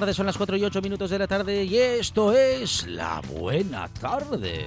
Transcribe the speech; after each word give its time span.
Tardes. 0.00 0.16
Son 0.16 0.26
las 0.26 0.36
4 0.36 0.58
y 0.58 0.64
8 0.64 0.82
minutos 0.82 1.08
de 1.08 1.18
la 1.18 1.26
tarde 1.26 1.64
y 1.64 1.78
esto 1.78 2.34
es 2.34 2.86
La 2.86 3.22
Buena 3.22 3.88
Tarde. 3.88 4.66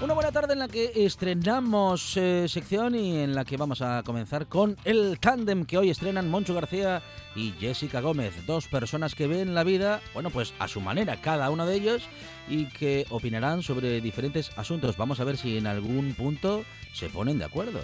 Una 0.00 0.14
buena 0.14 0.30
tarde 0.30 0.52
en 0.52 0.60
la 0.60 0.68
que 0.68 0.92
estrenamos 0.94 2.16
eh, 2.16 2.46
sección 2.46 2.94
y 2.94 3.18
en 3.18 3.34
la 3.34 3.44
que 3.44 3.56
vamos 3.56 3.82
a 3.82 4.04
comenzar 4.04 4.46
con 4.46 4.76
el 4.84 5.18
tándem 5.18 5.64
que 5.64 5.76
hoy 5.76 5.90
estrenan 5.90 6.30
Moncho 6.30 6.54
García 6.54 7.02
y 7.34 7.50
Jessica 7.58 8.00
Gómez, 8.00 8.46
dos 8.46 8.68
personas 8.68 9.16
que 9.16 9.26
ven 9.26 9.56
la 9.56 9.64
vida, 9.64 10.00
bueno, 10.14 10.30
pues 10.30 10.54
a 10.60 10.68
su 10.68 10.80
manera, 10.80 11.20
cada 11.20 11.50
uno 11.50 11.66
de 11.66 11.74
ellos, 11.74 12.04
y 12.48 12.66
que 12.66 13.06
opinarán 13.10 13.64
sobre 13.64 14.00
diferentes 14.00 14.52
asuntos. 14.56 14.96
Vamos 14.96 15.18
a 15.18 15.24
ver 15.24 15.36
si 15.36 15.56
en 15.56 15.66
algún 15.66 16.14
punto 16.14 16.64
se 16.92 17.08
ponen 17.08 17.38
de 17.38 17.44
acuerdo. 17.46 17.80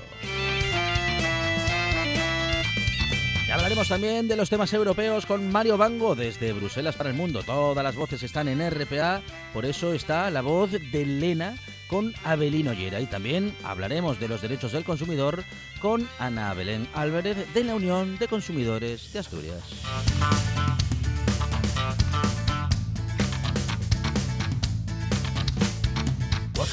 Hablaremos 3.63 3.87
también 3.87 4.27
de 4.27 4.35
los 4.35 4.51
temas 4.51 4.73
europeos 4.73 5.25
con 5.25 5.53
Mario 5.53 5.77
Bango 5.77 6.17
desde 6.17 6.53
Bruselas 6.53 6.97
para 6.97 7.11
el 7.11 7.15
mundo. 7.15 7.45
Todas 7.45 7.85
las 7.85 7.95
voces 7.95 8.21
están 8.25 8.49
en 8.49 8.59
RPA, 8.69 9.23
por 9.53 9.65
eso 9.65 9.93
está 9.93 10.29
la 10.33 10.41
voz 10.43 10.73
de 10.73 11.07
Lena 11.07 11.55
con 11.87 12.13
Abelino 12.25 12.73
Llera. 12.73 13.01
Y 13.01 13.07
también 13.07 13.55
hablaremos 13.63 14.19
de 14.19 14.27
los 14.27 14.43
derechos 14.43 14.73
del 14.73 14.83
consumidor 14.83 15.45
con 15.81 16.09
Ana 16.19 16.53
Belén 16.55 16.89
Álvarez 16.93 17.55
de 17.55 17.63
la 17.63 17.77
Unión 17.77 18.19
de 18.19 18.27
Consumidores 18.27 19.13
de 19.13 19.21
Asturias. 19.21 19.63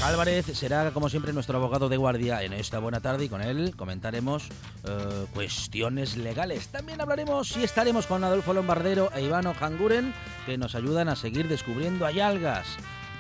Álvarez 0.04 0.46
será, 0.54 0.92
como 0.92 1.10
siempre, 1.10 1.34
nuestro 1.34 1.58
abogado 1.58 1.90
de 1.90 1.98
guardia 1.98 2.42
en 2.44 2.54
esta 2.54 2.80
buena 2.80 3.02
tarde 3.02 3.26
y 3.26 3.30
con 3.30 3.42
él 3.42 3.76
comentaremos 3.76 4.48
eh, 4.86 5.26
cuestiones 5.34 6.16
legales. 6.16 6.70
También 6.70 7.02
hablaremos 7.02 7.56
y 7.58 7.64
estaremos 7.64 8.08
con 8.08 8.24
Adolfo 8.24 8.54
Lombardero 8.54 9.12
e 9.14 9.24
Ivano 9.24 9.54
Hanguren, 9.60 10.14
que 10.46 10.58
nos 10.58 10.76
ayudan 10.76 11.10
a 11.10 11.18
seguir 11.18 11.50
descubriendo 11.50 12.06
algas. 12.06 12.66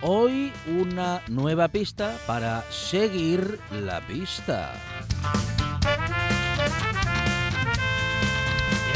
Hoy 0.01 0.53
una 0.67 1.21
nueva 1.27 1.67
pista 1.67 2.17
para 2.25 2.63
seguir 2.71 3.59
la 3.71 3.99
pista. 4.01 4.73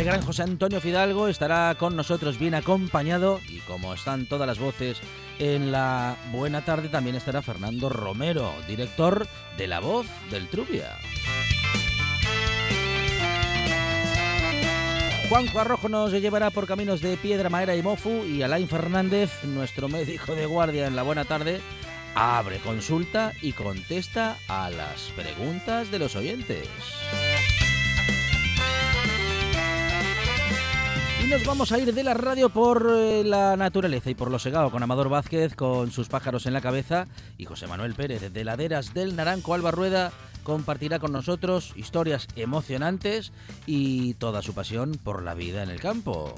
El 0.04 0.10
gran 0.10 0.22
José 0.22 0.44
Antonio 0.44 0.82
Fidalgo 0.82 1.30
estará 1.30 1.74
con 1.80 1.96
nosotros 1.96 2.38
bien 2.38 2.56
acompañado 2.56 3.40
y 3.48 3.60
como 3.60 3.94
están 3.94 4.26
todas 4.26 4.46
las 4.46 4.60
voces 4.60 4.98
en 5.40 5.72
la 5.72 6.18
buena 6.34 6.66
tarde 6.66 6.90
también 6.90 7.16
estará 7.16 7.42
Fernando 7.42 7.88
Romero, 7.88 8.52
director 8.68 9.26
de 9.58 9.66
La 9.66 9.80
Voz 9.80 10.06
del 10.30 10.50
Trubia. 10.50 10.98
Juanjo 15.30 15.60
Arrojo 15.62 15.88
nos 15.88 16.12
llevará 16.12 16.50
por 16.50 16.68
caminos 16.68 17.00
de 17.00 17.16
piedra, 17.16 17.50
madera 17.50 17.74
y 17.74 17.82
mofu 17.82 18.26
y 18.26 18.42
Alain 18.42 18.68
Fernández, 18.68 19.32
nuestro 19.46 19.88
médico 19.88 20.36
de 20.36 20.46
guardia 20.46 20.86
en 20.86 20.98
la 20.98 21.04
buena 21.04 21.24
tarde, 21.24 21.62
abre 22.14 22.58
consulta 22.58 23.32
y 23.42 23.54
contesta 23.54 24.36
a 24.50 24.70
las 24.70 25.14
preguntas 25.16 25.92
de 25.92 26.00
los 26.00 26.18
oyentes. 26.18 26.68
Vamos 31.46 31.72
a 31.72 31.80
ir 31.80 31.94
de 31.94 32.04
la 32.04 32.14
radio 32.14 32.50
por 32.50 32.88
eh, 32.96 33.24
la 33.24 33.58
naturaleza 33.58 34.10
y 34.10 34.16
por 34.16 34.30
lo 34.30 34.38
segado 34.38 34.70
con 34.70 34.84
Amador 34.84 35.10
Vázquez 35.10 35.56
con 35.56 35.92
sus 35.92 36.08
pájaros 36.08 36.46
en 36.46 36.54
la 36.54 36.62
cabeza 36.62 37.08
y 37.38 37.46
José 37.46 37.66
Manuel 37.66 37.96
Pérez 37.96 38.32
de 38.32 38.44
Laderas 38.44 38.94
del 38.94 39.16
Naranco 39.16 39.54
Alba 39.54 39.72
Rueda 39.72 40.12
compartirá 40.44 41.00
con 41.00 41.12
nosotros 41.12 41.74
historias 41.76 42.28
emocionantes 42.36 43.32
y 43.66 44.14
toda 44.16 44.42
su 44.42 44.54
pasión 44.54 45.00
por 45.04 45.24
la 45.24 45.34
vida 45.34 45.64
en 45.64 45.70
el 45.70 45.80
campo. 45.80 46.36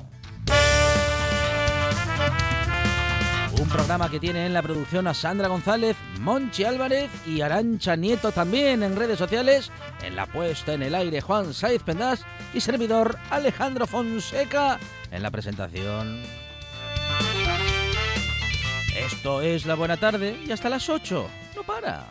Un 3.59 3.69
programa 3.69 4.09
que 4.09 4.19
tiene 4.19 4.45
en 4.45 4.53
la 4.53 4.61
producción 4.61 5.07
a 5.07 5.13
Sandra 5.13 5.47
González, 5.47 5.95
Monchi 6.19 6.65
Álvarez 6.65 7.09
y 7.25 7.41
Arancha 7.41 7.95
Nieto 7.95 8.31
también 8.31 8.83
en 8.83 8.95
redes 8.95 9.17
sociales, 9.17 9.71
en 10.03 10.15
la 10.15 10.25
puesta 10.25 10.73
en 10.73 10.83
el 10.83 10.93
aire 10.93 11.21
Juan 11.21 11.53
Saiz 11.53 11.81
Pendas 11.81 12.25
y 12.53 12.59
servidor 12.59 13.17
Alejandro 13.29 13.87
Fonseca 13.87 14.77
en 15.09 15.23
la 15.23 15.31
presentación. 15.31 16.21
Esto 18.97 19.41
es 19.41 19.65
La 19.65 19.75
Buena 19.75 19.97
Tarde 19.97 20.37
y 20.45 20.51
hasta 20.51 20.69
las 20.69 20.89
8. 20.89 21.29
No 21.55 21.63
para. 21.63 22.05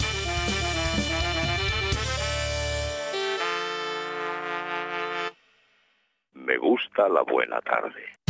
Me 6.33 6.59
gusta 6.59 7.09
la 7.09 7.23
buena 7.23 7.61
tarde. 7.61 8.24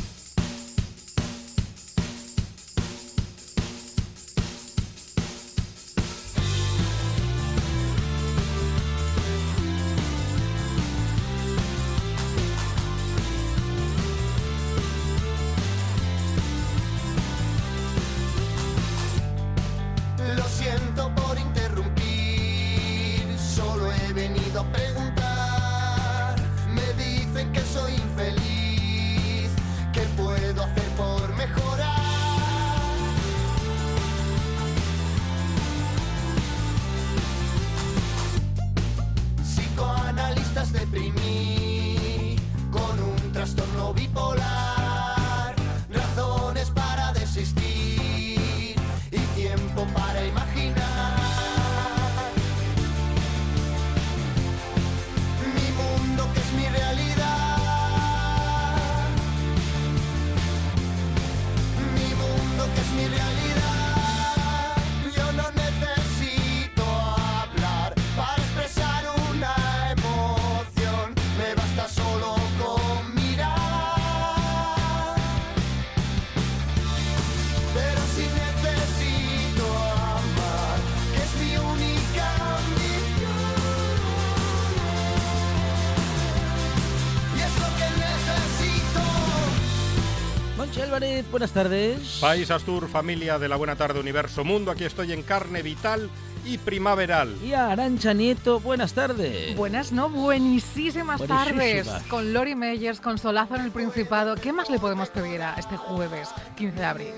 Buenas 91.35 91.51
tardes. 91.51 92.19
País 92.21 92.49
Astur, 92.53 92.89
familia 92.89 93.41
de 93.41 93.49
la 93.49 93.57
Buena 93.57 93.75
Tarde 93.75 93.99
Universo 93.99 94.45
Mundo, 94.45 94.71
aquí 94.71 94.85
estoy 94.85 95.13
en 95.13 95.25
carne 95.25 95.63
vital 95.63 96.09
y 96.45 96.59
primaveral. 96.59 97.35
Y 97.43 97.55
a 97.55 97.73
Arancha 97.73 98.13
Nieto, 98.13 98.61
buenas 98.61 98.93
tardes. 98.93 99.57
Buenas, 99.57 99.91
no, 99.91 100.09
buenísimas, 100.11 101.19
Buenísimas. 101.19 101.27
tardes. 101.49 101.89
Con 102.09 102.33
Lori 102.33 102.55
Meyers, 102.55 103.01
con 103.01 103.19
Solazo 103.19 103.57
en 103.57 103.63
el 103.63 103.73
Principado. 103.73 104.37
¿Qué 104.37 104.53
más 104.53 104.71
le 104.71 104.79
podemos 104.79 105.09
pedir 105.09 105.43
a 105.43 105.55
este 105.55 105.77
jueves 105.77 106.29
15 106.57 106.79
de 106.79 106.85
abril? 106.85 107.09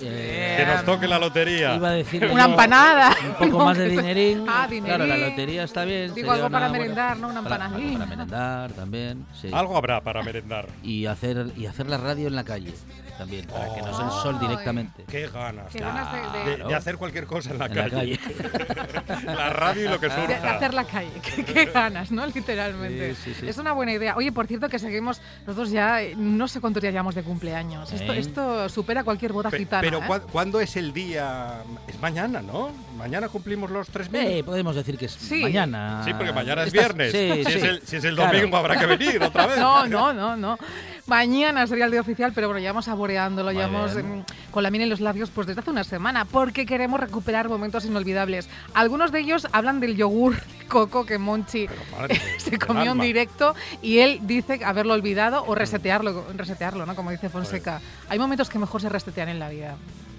Eh, 0.00 0.54
Que 0.58 0.66
nos 0.66 0.84
toque 0.84 1.08
la 1.08 1.18
lotería. 1.18 1.74
Iba 1.74 1.88
a 1.88 1.92
decir 1.92 2.24
Una 2.26 2.44
empanada. 2.44 3.16
Un 3.26 3.34
poco 3.34 3.58
No, 3.58 3.64
más 3.64 3.78
de 3.78 3.88
dinerín. 3.88 4.44
Ah, 4.48 4.68
Claro, 4.70 4.98
la 5.06 5.14
dinerín. 5.14 5.30
lotería 5.30 5.64
está 5.64 5.84
bien. 5.84 6.14
Digo, 6.14 6.30
algo 6.30 6.48
para 6.50 6.68
buena- 6.68 6.82
merendar, 6.84 7.16
¿no? 7.16 7.28
Una 7.30 7.42
para- 7.42 7.64
empanadilla. 7.64 7.98
Para, 7.98 8.10
merendar 8.10 8.72
también, 8.74 9.26
sí. 9.40 9.48
Algo 9.52 9.76
habrá 9.76 10.02
para 10.02 10.22
merendar. 10.22 10.68
Y 10.84 11.06
hacer, 11.06 11.48
y 11.56 11.66
hacer 11.66 11.88
la 11.88 11.96
radio 11.96 12.28
en 12.28 12.36
la 12.36 12.44
calle 12.44 12.72
también, 13.16 13.46
para 13.46 13.74
que 13.74 13.82
nos 13.82 13.98
dé 13.98 14.04
el 14.04 14.10
sol 14.10 14.38
directamente. 14.40 15.04
Qué 15.08 15.28
ganas. 15.28 15.66
Qué 15.72 15.78
de- 15.78 15.84
ganas 15.84 16.12
de, 16.12 16.18
de- 16.18 16.24
de, 16.50 16.54
Claro. 16.56 16.68
de 16.68 16.74
hacer 16.74 16.96
cualquier 16.96 17.26
cosa 17.26 17.50
en 17.50 17.58
la 17.58 17.66
En 17.66 17.74
la 17.76 17.90
calle. 17.90 18.20
la 19.24 19.50
radio 19.50 19.84
y 19.84 19.88
lo 19.88 20.00
que 20.00 20.08
de- 20.08 20.14
de 20.16 20.26
surja. 20.36 20.54
hacer 20.56 20.74
la 20.74 20.84
calle. 20.84 21.10
Qué, 21.22 21.44
qué 21.44 21.64
ganas, 21.66 22.10
¿no? 22.10 22.26
Literalmente. 22.26 23.14
Sí, 23.14 23.32
sí, 23.32 23.40
sí. 23.40 23.48
Es 23.48 23.58
una 23.58 23.72
buena 23.72 23.92
idea. 23.92 24.16
Oye, 24.16 24.32
por 24.32 24.46
cierto, 24.46 24.68
que 24.68 24.78
seguimos 24.78 25.20
nosotros 25.46 25.70
ya, 25.70 26.02
eh, 26.02 26.14
no 26.16 26.48
sé 26.48 26.60
cuántos 26.60 26.80
días 26.82 26.92
llevamos 26.92 27.14
de 27.14 27.22
cumpleaños. 27.22 27.92
Esto, 27.92 28.12
¿Eh? 28.12 28.18
esto 28.18 28.68
supera 28.68 29.04
cualquier 29.04 29.32
boda 29.32 29.50
Pe- 29.50 29.58
gitana. 29.58 29.80
pero 29.82 29.98
¿eh? 29.98 30.04
¿cuá- 30.06 30.20
¿cuándo 30.20 30.60
es 30.60 30.76
el 30.76 30.92
día? 30.92 31.62
Es 31.88 32.00
mañana, 32.00 32.42
¿no? 32.42 32.70
Mañana 32.96 33.28
cumplimos 33.28 33.70
los 33.70 33.88
3.000. 33.92 34.26
Eh, 34.26 34.44
podemos 34.44 34.74
decir 34.74 34.96
que 34.98 35.06
es 35.06 35.12
Sí. 35.12 35.42
mañana. 35.42 36.02
Sí, 36.04 36.12
porque 36.14 36.32
mañana 36.32 36.62
es 36.62 36.68
Estás- 36.72 36.94
viernes. 36.94 37.12
Sí, 37.12 37.44
si, 37.44 37.52
sí. 37.52 37.58
Es 37.58 37.64
el, 37.64 37.82
si 37.86 37.96
es 37.96 38.04
el 38.04 38.14
Claro. 38.14 38.36
domingo 38.36 38.56
habrá 38.56 38.76
que 38.78 38.86
venir 38.86 39.22
otra 39.22 39.46
vez. 39.46 39.56
No, 39.66 39.86
no, 39.86 40.12
no, 40.12 40.36
no. 40.36 40.58
Mañana 41.06 41.66
sería 41.66 41.84
el 41.84 41.90
día 41.92 42.00
oficial, 42.00 42.32
pero 42.34 42.48
bueno, 42.48 42.58
saboreándolo, 43.06 43.52
Muy 43.52 43.54
llevamos 43.54 43.94
mm, 43.94 44.50
con 44.50 44.62
la 44.62 44.70
miel 44.70 44.84
en 44.84 44.90
los 44.90 45.00
labios 45.00 45.30
pues 45.30 45.46
desde 45.46 45.60
hace 45.60 45.70
una 45.70 45.84
semana, 45.84 46.24
porque 46.24 46.66
queremos 46.66 46.98
recuperar 47.00 47.48
momentos 47.48 47.84
inolvidables. 47.84 48.48
Algunos 48.74 49.12
de 49.12 49.20
ellos 49.20 49.46
hablan 49.52 49.80
del 49.80 49.96
yogur 49.96 50.36
coco 50.68 51.06
que 51.06 51.18
Monchi 51.18 51.68
madre 51.98 52.20
se 52.38 52.58
comió 52.58 52.92
en 52.92 53.00
directo 53.00 53.54
y 53.82 53.98
él 53.98 54.20
dice 54.22 54.60
haberlo 54.64 54.94
olvidado 54.94 55.44
o 55.46 55.54
resetearlo, 55.54 56.24
resetearlo, 56.36 56.86
¿no? 56.86 56.96
Como 56.96 57.10
dice 57.10 57.28
Fonseca. 57.28 57.80
Hay 58.08 58.18
momentos 58.18 58.50
que 58.50 58.58
mejor 58.58 58.80
se 58.80 58.88
resetean 58.88 59.28
en 59.28 59.38
la 59.38 59.48
vida 59.48 59.76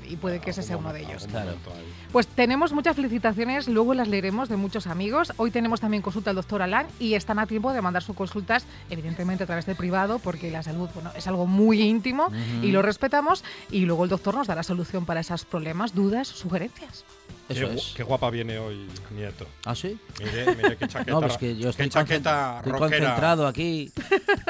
y 0.08 0.16
puede 0.16 0.40
que 0.40 0.52
ese 0.52 0.64
sea 0.64 0.78
uno 0.78 0.94
de 0.94 1.02
ellos. 1.02 1.28
Pues 2.12 2.28
tenemos 2.28 2.74
muchas 2.74 2.96
felicitaciones, 2.96 3.68
luego 3.68 3.94
las 3.94 4.08
leeremos 4.08 4.50
de 4.50 4.58
muchos 4.58 4.88
amigos. 4.88 5.34
Hoy 5.38 5.52
tenemos 5.52 5.82
también 5.82 6.02
consulta 6.02 6.30
al 6.30 6.36
doctor 6.36 6.62
Alán 6.62 6.88
y 7.00 7.14
están 7.14 7.40
a 7.40 7.48
tiempo 7.48 7.74
de 7.74 7.82
mandar 7.82 8.04
sus 8.04 8.16
consultas, 8.16 8.66
evidentemente 8.90 9.44
a 9.44 9.48
través 9.48 9.66
del 9.66 9.76
privado, 9.76 10.20
porque 10.20 10.52
la 10.52 10.64
salud 10.64 10.90
bueno, 10.94 11.12
es 11.16 11.28
algo 11.28 11.46
muy 11.46 11.82
íntimo 11.82 12.32
y 12.62 12.72
lo 12.72 12.82
respetamos. 12.82 13.44
Y 13.72 13.86
luego 13.86 14.04
el 14.04 14.10
doctor 14.10 14.36
nos 14.36 14.48
dará 14.48 14.64
solución 14.64 15.06
para 15.06 15.20
esos 15.20 15.46
problemas, 15.46 15.94
dudas, 15.94 16.28
sugerencias. 16.28 17.06
Eso 17.50 17.68
qué, 17.70 17.76
es. 17.76 17.94
qué 17.96 18.04
guapa 18.04 18.30
viene 18.30 18.60
hoy, 18.60 18.88
Nieto. 19.12 19.46
¿Ah, 19.66 19.74
sí? 19.76 19.98
Mire, 20.20 20.56
mire 20.56 20.78
qué 20.78 20.88
chaqueta. 20.90 21.12
No, 21.12 21.22
pues 21.22 21.38
que 21.38 21.56
yo 21.56 21.70
estoy, 21.70 21.86
qué 21.86 21.90
chaqueta 21.92 22.58
estoy 22.58 22.74
concentrado 22.80 23.48
aquí. 23.48 23.92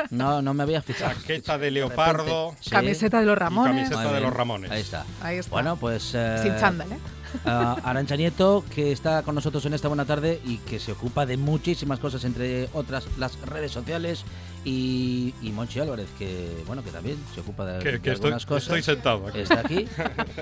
No, 0.10 0.42
no 0.42 0.54
me 0.54 0.64
había 0.64 0.82
fijado. 0.82 1.14
Chaqueta 1.14 1.58
de 1.58 1.72
leopardo. 1.72 2.56
Sí. 2.60 2.70
Camiseta 2.72 3.20
de 3.20 3.26
los 3.26 3.36
Y 3.36 3.40
Ramones. 3.40 3.74
camiseta 3.74 3.96
Muy 3.98 4.06
de 4.06 4.12
bien. 4.14 4.24
los 4.24 4.34
Ramones. 4.34 4.72
Ahí 4.72 4.82
está. 4.82 5.06
Ahí 5.22 5.38
está. 5.38 5.52
Bueno, 5.52 5.76
pues. 5.78 6.12
eh, 6.16 6.40
Sin 6.42 6.58
chándal, 6.58 6.92
¿eh? 6.92 6.98
a 7.46 7.74
Arancha 7.84 8.16
Nieto, 8.16 8.64
que 8.74 8.92
está 8.92 9.22
con 9.22 9.36
nosotros 9.36 9.66
en 9.66 9.74
esta 9.74 9.90
buena 9.90 10.06
tarde 10.06 10.40
y 10.46 10.58
que 10.60 10.80
se 10.80 10.94
ocupa 10.94 11.26
de 11.26 11.36
muchísimas 11.38 12.00
cosas, 12.00 12.24
entre 12.24 12.70
otras 12.74 13.06
las 13.18 13.40
redes 13.42 13.72
sociales, 13.72 14.24
y, 14.70 15.34
y 15.42 15.52
Monchi 15.52 15.80
Álvarez, 15.80 16.08
que 16.20 16.62
bueno, 16.68 16.84
que 16.84 16.92
también 16.92 17.18
se 17.34 17.40
ocupa 17.40 17.66
de, 17.66 17.80
Que, 17.80 17.92
de 17.94 18.00
que 18.02 18.12
estoy, 18.12 18.32
cosas. 18.34 18.64
estoy 18.64 18.84
sentado 18.84 19.26
aquí. 19.28 19.40
Está 19.40 19.60
aquí 19.62 19.88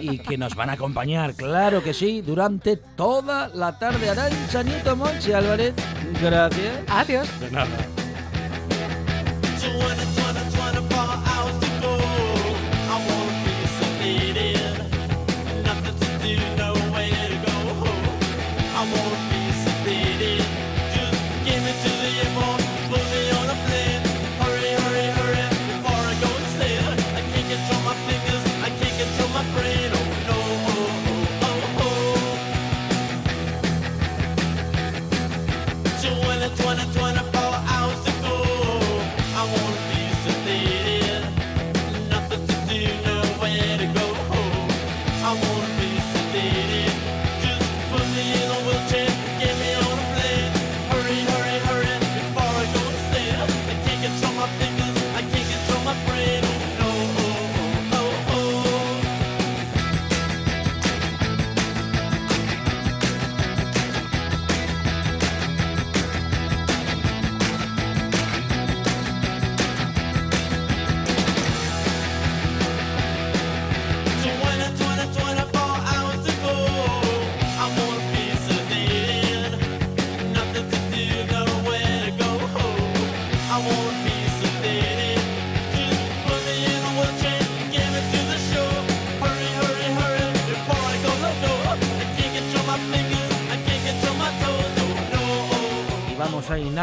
y 0.01 0.17
que 0.19 0.37
nos 0.37 0.55
van 0.55 0.69
a 0.71 0.73
acompañar, 0.73 1.35
claro 1.35 1.83
que 1.83 1.93
sí, 1.93 2.21
durante 2.21 2.75
toda 2.77 3.49
la 3.49 3.77
tarde. 3.77 4.09
Arancha 4.09 4.63
Nieto, 4.63 4.95
Monchi 4.95 5.31
Álvarez, 5.31 5.73
gracias. 6.21 6.79
Adiós. 6.87 7.39
De 7.39 7.51
nada. 7.51 7.67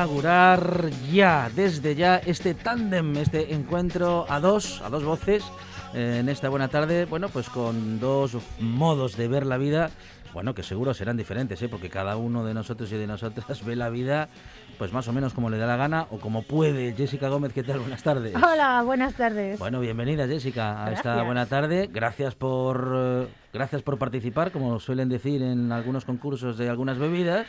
Inaugurar 0.03 0.91
ya, 1.13 1.49
desde 1.55 1.95
ya, 1.95 2.17
este 2.17 2.55
tándem, 2.55 3.17
este 3.19 3.55
encuentro 3.55 4.27
a 4.29 4.41
dos, 4.41 4.83
a 4.83 4.91
dos 4.91 5.05
voces 5.05 5.45
eh, 5.95 6.19
en 6.19 6.29
esta 6.29 6.49
buena 6.49 6.67
tarde, 6.67 7.05
bueno, 7.05 7.29
pues 7.29 7.49
con 7.49 8.01
dos 8.01 8.37
modos 8.59 9.17
de 9.17 9.29
ver 9.29 9.47
la 9.47 9.59
vida, 9.59 9.91
bueno, 10.35 10.57
que 10.57 10.65
seguro 10.65 10.93
serán 10.93 11.17
diferentes, 11.17 11.63
¿eh? 11.63 11.69
porque 11.69 11.89
cada 11.89 12.17
uno 12.17 12.45
de 12.45 12.53
nosotros 12.53 12.91
y 12.91 12.97
de 12.97 13.07
nosotras 13.07 13.65
ve 13.65 13.77
la 13.77 13.91
vida, 13.91 14.29
pues 14.77 14.93
más 14.93 15.07
o 15.07 15.13
menos 15.13 15.35
como 15.35 15.51
le 15.51 15.59
da 15.59 15.69
la 15.69 15.77
gana 15.77 16.09
o 16.11 16.19
como 16.19 16.43
puede. 16.43 16.95
Jessica 16.95 17.29
Gómez, 17.29 17.53
¿qué 17.53 17.63
tal? 17.63 17.79
Buenas 17.79 18.03
tardes. 18.03 18.35
Hola, 18.35 18.83
buenas 18.83 19.15
tardes. 19.15 19.61
Bueno, 19.61 19.79
bienvenida 19.79 20.27
Jessica 20.27 20.85
a 20.85 20.93
esta 20.95 21.11
Gracias. 21.11 21.27
buena 21.27 21.47
tarde. 21.47 21.89
Gracias 21.93 22.35
por 22.35 22.93
eh, 22.93 23.29
gracias 23.53 23.83
por 23.83 23.99
participar, 23.99 24.51
como 24.51 24.81
suelen 24.81 25.09
decir 25.09 25.43
en 25.43 25.71
algunos 25.71 26.05
concursos 26.05 26.59
de 26.59 26.69
algunas 26.69 26.99
bebidas. 26.99 27.47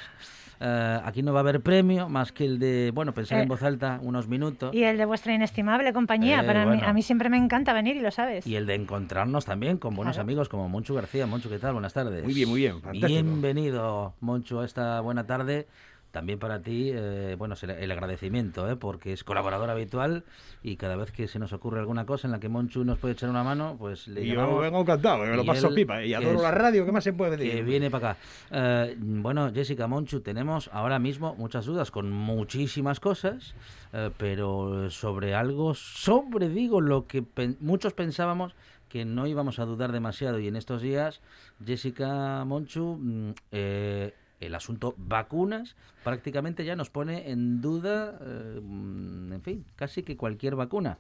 Eh, 0.66 1.00
aquí 1.04 1.22
no 1.24 1.34
va 1.34 1.40
a 1.40 1.42
haber 1.42 1.60
premio 1.60 2.08
más 2.08 2.32
que 2.32 2.46
el 2.46 2.58
de, 2.58 2.92
bueno, 2.94 3.14
pensar 3.14 3.40
en 3.40 3.44
Eh, 3.44 3.48
voz 3.50 3.62
alta 3.64 4.00
unos 4.02 4.30
minutos 4.30 4.74
Y 4.74 4.84
el 4.84 4.98
de 4.98 5.04
vuestra 5.04 5.34
inestimable 5.34 5.92
compañía. 5.92 6.40
Eh, 6.42 6.44
Para 6.46 6.62
mí, 6.66 6.78
bueno. 6.78 6.88
a 6.88 6.94
mí 6.94 7.02
siempre 7.02 7.30
me 7.30 7.36
encanta 7.36 7.74
venir 7.74 7.98
y 7.98 8.00
lo 8.00 8.12
sabes. 8.12 8.48
y 8.48 8.56
el 8.56 8.66
de 8.66 8.76
encontrarnos 8.76 9.44
también 9.44 9.78
con 9.78 9.94
buenos 9.94 10.16
Claro. 10.16 10.24
amigos 10.26 10.48
como 10.48 10.70
Monchu 10.70 10.94
García. 10.94 11.28
Monchu, 11.28 11.50
¿qué 11.50 11.60
tal? 11.60 11.74
Buenas 11.74 11.94
tardes. 11.94 12.24
Muy 12.24 12.34
bien, 12.34 12.48
muy 12.48 12.62
bien, 12.62 12.74
fantástico. 12.82 13.08
Bienvenido, 13.08 14.14
Monchu, 14.22 14.60
a 14.62 14.66
esta 14.66 15.02
buena 15.02 15.26
tarde. 15.26 15.68
También 16.14 16.38
para 16.38 16.62
ti, 16.62 16.92
eh, 16.94 17.34
bueno, 17.40 17.56
el 17.64 17.92
agradecimiento, 17.92 18.70
¿eh? 18.70 18.76
porque 18.76 19.14
es 19.14 19.24
colaborador 19.24 19.72
habitual 19.72 20.24
y 20.62 20.76
cada 20.76 20.96
vez 20.96 21.12
que 21.12 21.28
se 21.28 21.40
nos 21.40 21.54
ocurre 21.54 21.80
alguna 21.80 22.06
cosa 22.06 22.28
en 22.28 22.32
la 22.34 22.40
que 22.40 22.50
Monchu 22.50 22.84
nos 22.86 23.00
puede 23.00 23.16
echar 23.16 23.32
una 23.32 23.44
mano, 23.44 23.78
pues 23.80 24.08
le 24.08 24.24
Y 24.24 24.28
yo 24.28 24.60
vengo 24.60 24.82
encantado, 24.82 25.24
me 25.26 25.36
lo 25.36 25.44
y 25.44 25.48
paso 25.48 25.74
pipa. 25.74 26.04
Y 26.04 26.10
que 26.10 26.16
adoro 26.16 26.40
la 26.40 26.52
radio, 26.52 26.86
¿qué 26.86 26.92
más 26.92 27.04
se 27.04 27.14
puede 27.14 27.36
que 27.36 27.44
decir? 27.46 27.64
viene 27.66 27.90
para 27.90 28.12
acá. 28.12 28.20
Eh, 28.52 28.96
bueno, 29.00 29.52
Jessica 29.52 29.88
Monchu, 29.88 30.20
tenemos 30.20 30.70
ahora 30.72 31.00
mismo 31.00 31.34
muchas 31.34 31.66
dudas 31.66 31.90
con 31.90 32.12
muchísimas 32.12 33.00
cosas, 33.00 33.56
eh, 33.92 34.12
pero 34.16 34.92
sobre 34.92 35.34
algo, 35.34 35.74
sobre, 35.74 36.48
digo, 36.48 36.80
lo 36.80 37.08
que 37.08 37.24
pen- 37.24 37.58
muchos 37.60 37.94
pensábamos 37.94 38.54
que 38.88 39.04
no 39.04 39.26
íbamos 39.26 39.58
a 39.58 39.66
dudar 39.66 39.92
demasiado 39.92 40.38
y 40.38 40.48
en 40.48 40.56
estos 40.58 40.84
días, 40.84 41.22
Jessica 41.66 42.46
Monchu, 42.46 42.98
mm, 43.02 43.32
eh, 43.52 44.14
el 44.46 44.56
asunto 44.56 44.94
vacunas 44.98 45.76
prácticamente 46.04 46.66
ya 46.66 46.76
nos 46.76 46.90
pone 46.90 47.32
en 47.32 47.62
duda, 47.62 48.18
eh, 48.22 48.60
en 48.60 49.42
fin, 49.44 49.66
casi 49.76 50.04
que 50.04 50.18
cualquier 50.18 50.56
vacuna. 50.56 50.98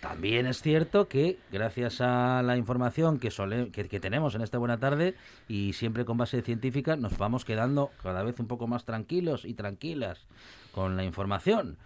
También 0.00 0.46
es 0.46 0.62
cierto 0.62 1.08
que 1.08 1.38
gracias 1.52 2.00
a 2.00 2.42
la 2.42 2.56
información 2.56 3.18
que, 3.18 3.30
sole- 3.30 3.70
que, 3.70 3.86
que 3.86 4.00
tenemos 4.00 4.34
en 4.34 4.40
esta 4.40 4.56
buena 4.58 4.78
tarde 4.78 5.14
y 5.46 5.74
siempre 5.74 6.04
con 6.04 6.16
base 6.16 6.40
científica 6.42 6.96
nos 6.96 7.18
vamos 7.18 7.44
quedando 7.44 7.90
cada 8.02 8.22
vez 8.22 8.40
un 8.40 8.46
poco 8.46 8.66
más 8.66 8.84
tranquilos 8.84 9.44
y 9.44 9.54
tranquilas 9.54 10.26
con 10.72 10.96
la 10.96 11.04
información. 11.04 11.76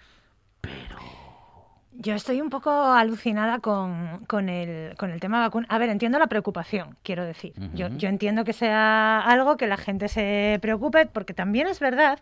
Yo 1.96 2.14
estoy 2.14 2.40
un 2.40 2.50
poco 2.50 2.70
alucinada 2.70 3.60
con, 3.60 4.24
con 4.26 4.48
el, 4.48 4.96
con 4.96 5.10
el 5.10 5.20
tema 5.20 5.40
vacuna. 5.40 5.66
A 5.70 5.78
ver, 5.78 5.90
entiendo 5.90 6.18
la 6.18 6.26
preocupación, 6.26 6.96
quiero 7.02 7.24
decir. 7.24 7.54
yo, 7.74 7.88
yo 7.88 8.08
entiendo 8.08 8.44
que 8.44 8.52
sea 8.52 9.20
algo 9.20 9.56
que 9.56 9.66
la 9.66 9.76
gente 9.76 10.08
se 10.08 10.58
preocupe, 10.60 11.06
porque 11.06 11.34
también 11.34 11.66
es 11.66 11.80
verdad 11.80 12.18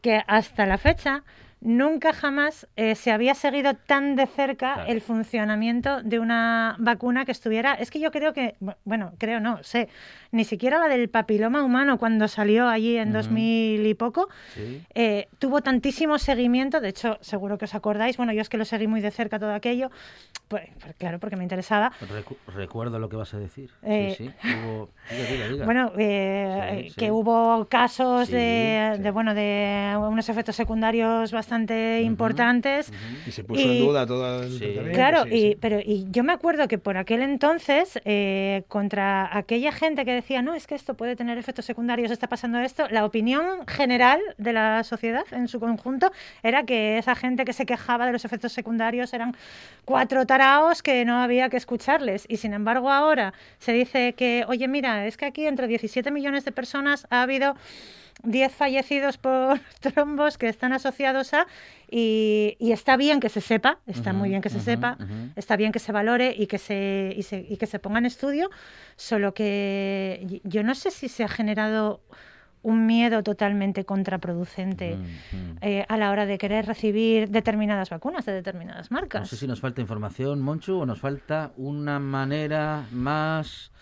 que 0.00 0.22
hasta 0.26 0.66
la 0.66 0.76
fecha 0.78 1.22
nunca 1.64 2.12
jamás 2.12 2.66
eh, 2.76 2.94
se 2.96 3.12
había 3.12 3.34
seguido 3.34 3.74
tan 3.74 4.16
de 4.16 4.26
cerca 4.26 4.74
Claro. 4.74 4.90
el 4.90 5.00
funcionamiento 5.00 6.02
de 6.02 6.18
una 6.18 6.74
vacuna 6.78 7.24
que 7.24 7.30
estuviera. 7.32 7.74
Es 7.74 7.90
que 7.90 8.00
yo 8.00 8.10
creo 8.10 8.32
que, 8.32 8.56
bu- 8.60 8.76
bueno, 8.84 9.12
creo 9.18 9.38
no, 9.38 9.62
sé, 9.62 9.88
ni 10.32 10.44
siquiera 10.44 10.78
la 10.80 10.88
del 10.88 11.08
papiloma 11.08 11.62
humano 11.62 11.98
cuando 11.98 12.26
salió 12.26 12.68
allí 12.68 12.96
en 12.96 13.10
Ujú. 13.10 13.18
2000 13.18 13.86
y 13.86 13.94
poco, 13.94 14.28
¿sí? 14.54 14.82
eh, 14.94 15.28
tuvo 15.38 15.60
tantísimo 15.62 16.18
seguimiento, 16.18 16.80
de 16.80 16.88
hecho, 16.88 17.18
seguro 17.20 17.58
que 17.58 17.66
os 17.66 17.74
acordáis, 17.74 18.16
bueno, 18.16 18.32
yo 18.32 18.40
es 18.42 18.48
que 18.48 18.58
lo 18.58 18.64
seguí 18.64 18.88
muy 18.88 19.00
de 19.00 19.12
cerca 19.12 19.38
todo 19.38 19.54
aquello, 19.54 19.90
pues, 20.48 20.68
pues 20.80 20.94
claro, 20.96 21.18
porque 21.20 21.36
me 21.36 21.44
interesaba. 21.44 21.92
Recu- 22.00 22.36
recuerdo 22.48 22.98
lo 22.98 23.08
que 23.08 23.16
vas 23.16 23.32
a 23.34 23.38
decir. 23.38 23.70
Eh, 23.82 24.14
sí, 24.18 24.32
sí. 24.42 24.54
Hubo... 24.56 24.90
Diga, 25.10 25.26
diga, 25.26 25.46
diga. 25.46 25.64
Bueno, 25.64 25.92
eh, 25.96 26.84
Sí, 26.88 26.94
que 26.96 27.04
sí. 27.06 27.10
hubo 27.10 27.66
casos 27.68 28.26
Sí, 28.26 28.32
de, 28.34 28.92
sí. 28.96 29.02
de, 29.02 29.10
bueno, 29.12 29.34
de 29.34 29.94
unos 29.98 30.28
efectos 30.28 30.56
secundarios 30.56 31.30
bastante 31.32 31.51
Ujú, 31.56 32.06
importantes. 32.06 32.92
Y 33.26 33.30
se 33.32 33.44
puso 33.44 33.60
Y- 33.60 33.78
en 33.78 33.78
duda 33.78 34.06
todo 34.06 34.42
el 34.42 34.50
Sí. 34.52 34.58
tratamiento, 34.58 34.92
Claro, 34.94 35.22
sí, 35.24 35.28
y, 35.34 35.40
sí. 35.52 35.58
pero 35.60 35.80
y 35.80 36.06
yo 36.10 36.24
me 36.24 36.32
acuerdo 36.32 36.68
que 36.68 36.78
por 36.78 36.96
aquel 36.96 37.22
entonces, 37.22 38.00
eh, 38.04 38.62
contra 38.68 39.36
aquella 39.36 39.72
gente 39.72 40.04
que 40.04 40.12
decía, 40.12 40.42
no, 40.42 40.54
es 40.54 40.66
que 40.66 40.74
esto 40.74 40.94
puede 40.94 41.16
tener 41.16 41.38
efectos 41.38 41.64
secundarios, 41.64 42.10
está 42.10 42.28
pasando 42.28 42.58
esto, 42.60 42.86
la 42.90 43.04
opinión 43.04 43.66
general 43.66 44.20
de 44.38 44.52
la 44.52 44.82
sociedad 44.84 45.24
en 45.32 45.48
su 45.48 45.60
conjunto 45.60 46.10
era 46.42 46.64
que 46.64 46.98
esa 46.98 47.14
gente 47.14 47.44
que 47.44 47.52
se 47.52 47.66
quejaba 47.66 48.06
de 48.06 48.12
los 48.12 48.24
efectos 48.24 48.52
secundarios 48.52 49.12
eran 49.12 49.34
cuatro 49.84 50.26
taraos 50.26 50.82
que 50.82 51.04
no 51.04 51.18
había 51.18 51.48
que 51.48 51.56
escucharles. 51.56 52.24
Y 52.28 52.36
sin 52.38 52.52
embargo 52.52 52.90
ahora 52.90 53.34
se 53.58 53.72
dice 53.72 54.12
que, 54.14 54.44
oye, 54.48 54.68
mira, 54.68 55.06
es 55.06 55.16
que 55.16 55.24
aquí 55.26 55.46
entre 55.46 55.66
17 55.66 56.10
millones 56.10 56.44
de 56.44 56.52
personas 56.52 57.06
ha 57.10 57.22
habido 57.22 57.56
10 58.22 58.52
fallecidos 58.52 59.18
por 59.18 59.60
trombos 59.80 60.38
que 60.38 60.48
están 60.48 60.72
asociados 60.72 61.34
a, 61.34 61.46
y, 61.90 62.56
y 62.58 62.72
está 62.72 62.96
bien 62.96 63.20
que 63.20 63.28
se 63.28 63.40
sepa, 63.40 63.78
está 63.86 64.12
muy 64.12 64.28
bien 64.30 64.42
que 64.42 64.50
se 64.50 64.60
sepa, 64.60 64.96
está 65.36 65.56
bien 65.56 65.72
que 65.72 65.78
se 65.78 65.92
valore 65.92 66.34
y 66.36 66.46
que 66.46 66.58
se, 66.58 67.14
y, 67.16 67.22
se, 67.22 67.44
y 67.48 67.56
que 67.56 67.66
se 67.66 67.78
ponga 67.78 67.98
en 67.98 68.06
estudio, 68.06 68.50
solo 68.96 69.34
que 69.34 70.40
yo 70.44 70.62
no 70.62 70.74
sé 70.74 70.90
si 70.90 71.08
se 71.08 71.24
ha 71.24 71.28
generado 71.28 72.00
un 72.62 72.86
miedo 72.86 73.24
totalmente 73.24 73.84
contraproducente 73.84 74.96
Mm, 74.96 75.36
mm. 75.36 75.58
eh, 75.62 75.84
a 75.88 75.96
la 75.96 76.10
hora 76.10 76.26
de 76.26 76.38
querer 76.38 76.66
recibir 76.66 77.28
determinadas 77.28 77.90
vacunas 77.90 78.24
de 78.24 78.32
determinadas 78.32 78.90
marcas. 78.90 79.22
No 79.22 79.26
sé 79.26 79.36
si 79.36 79.46
nos 79.46 79.60
falta 79.60 79.80
información, 79.80 80.40
Monchu, 80.40 80.78
o 80.78 80.86
nos 80.86 81.00
falta 81.00 81.52
una 81.56 81.98
manera 81.98 82.86
más, 82.92 83.72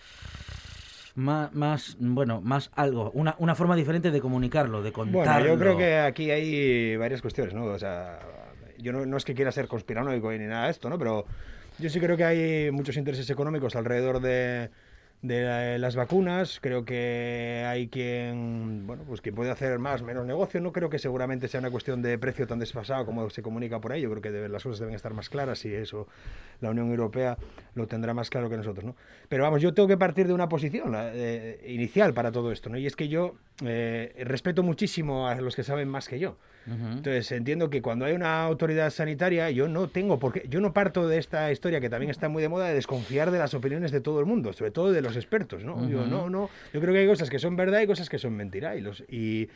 más, 1.15 1.53
más 1.53 1.97
bueno, 1.99 2.41
más 2.41 2.71
algo, 2.75 3.11
una, 3.11 3.35
una 3.39 3.55
forma 3.55 3.75
diferente 3.75 4.11
de 4.11 4.21
comunicarlo, 4.21 4.81
de 4.81 4.91
contarlo. 4.91 5.23
Bueno, 5.23 5.47
yo 5.47 5.59
creo 5.59 5.77
que 5.77 5.97
aquí 5.97 6.31
hay 6.31 6.95
varias 6.97 7.21
cuestiones, 7.21 7.53
¿no? 7.53 7.65
O 7.65 7.79
sea, 7.79 8.19
yo 8.77 8.91
no, 8.91 9.05
no 9.05 9.17
es 9.17 9.25
que 9.25 9.33
quiera 9.33 9.51
ser 9.51 9.67
conspiranoico 9.67 10.31
ni 10.31 10.45
nada 10.45 10.65
de 10.65 10.71
esto, 10.71 10.89
¿no? 10.89 10.97
Pero 10.97 11.25
yo 11.79 11.89
sí 11.89 11.99
creo 11.99 12.17
que 12.17 12.23
hay 12.23 12.71
muchos 12.71 12.97
intereses 12.97 13.29
económicos 13.29 13.75
alrededor 13.75 14.21
de, 14.21 14.69
de 15.21 15.43
la- 15.43 15.77
las 15.77 15.95
vacunas. 15.95 16.59
Creo 16.61 16.83
que 16.83 17.63
hay 17.67 17.87
quien, 17.89 18.87
bueno, 18.87 19.03
pues 19.07 19.21
que 19.21 19.31
puede 19.31 19.51
hacer 19.51 19.77
más, 19.79 20.01
menos 20.01 20.25
negocio. 20.25 20.59
No 20.61 20.71
creo 20.71 20.89
que 20.89 20.97
seguramente 20.99 21.47
sea 21.47 21.59
una 21.59 21.69
cuestión 21.69 22.01
de 22.01 22.17
precio 22.17 22.47
tan 22.47 22.59
desfasado 22.59 23.05
como 23.05 23.29
se 23.29 23.41
comunica 23.41 23.79
por 23.79 23.91
ahí. 23.91 24.01
Yo 24.01 24.09
creo 24.09 24.21
que 24.21 24.31
debe- 24.31 24.49
las 24.49 24.63
cosas 24.63 24.79
deben 24.79 24.95
estar 24.95 25.13
más 25.13 25.29
claras 25.29 25.63
y 25.65 25.73
eso 25.73 26.07
la 26.59 26.71
Unión 26.71 26.89
Europea 26.89 27.37
lo 27.75 27.87
tendrá 27.87 28.13
más 28.13 28.29
claro 28.29 28.49
que 28.49 28.57
nosotros, 28.57 28.83
¿no? 28.85 28.95
Pero 29.29 29.43
vamos, 29.43 29.61
yo 29.61 29.73
tengo 29.73 29.87
que 29.87 29.97
partir 29.97 30.27
de 30.27 30.33
una 30.33 30.49
posición 30.49 30.93
eh, 30.95 31.63
inicial 31.67 32.13
para 32.13 32.31
todo 32.31 32.51
esto, 32.51 32.69
¿no? 32.69 32.77
Y 32.77 32.87
es 32.87 32.95
que 32.95 33.07
yo 33.07 33.35
eh, 33.63 34.13
respeto 34.25 34.63
muchísimo 34.63 35.27
a 35.27 35.35
los 35.35 35.55
que 35.55 35.63
saben 35.63 35.87
más 35.87 36.07
que 36.07 36.17
yo. 36.19 36.37
Entonces 36.67 37.31
entiendo 37.31 37.69
que 37.69 37.81
cuando 37.81 38.05
hay 38.05 38.13
una 38.13 38.43
autoridad 38.43 38.91
sanitaria, 38.91 39.49
yo 39.49 39.67
no 39.67 39.87
tengo 39.87 40.19
por 40.19 40.33
qué, 40.33 40.45
yo 40.47 40.61
no 40.61 40.73
parto 40.73 41.07
de 41.07 41.17
esta 41.17 41.51
historia 41.51 41.81
que 41.81 41.89
también 41.89 42.11
está 42.11 42.29
muy 42.29 42.41
de 42.41 42.49
moda 42.49 42.67
de 42.67 42.75
desconfiar 42.75 43.31
de 43.31 43.39
las 43.39 43.53
opiniones 43.53 43.91
de 43.91 43.99
todo 43.99 44.19
el 44.19 44.25
mundo, 44.25 44.53
sobre 44.53 44.71
todo 44.71 44.91
de 44.91 45.01
los 45.01 45.15
expertos, 45.15 45.63
¿no? 45.63 45.89
Yo 45.89 46.05
no, 46.05 46.29
no, 46.29 46.49
yo 46.73 46.79
creo 46.79 46.93
que 46.93 46.99
hay 46.99 47.07
cosas 47.07 47.29
que 47.29 47.39
son 47.39 47.55
verdad 47.55 47.81
y 47.81 47.87
cosas 47.87 48.09
que 48.09 48.19
son 48.19 48.35
mentira 48.35 48.75
y 48.75 48.81
los 48.81 49.03
y, 49.09 49.49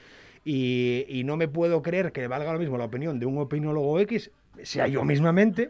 y, 0.44 1.06
y 1.08 1.24
no 1.24 1.38
me 1.38 1.48
puedo 1.48 1.82
creer 1.82 2.12
que 2.12 2.28
valga 2.28 2.52
lo 2.54 2.60
mismo 2.60 2.78
la 2.78 2.86
opinión 2.86 3.20
de 3.20 3.26
un 3.26 3.38
opinólogo 3.38 4.00
X 4.00 4.32
sea 4.64 4.88
yo 4.88 5.04
mismamente 5.04 5.70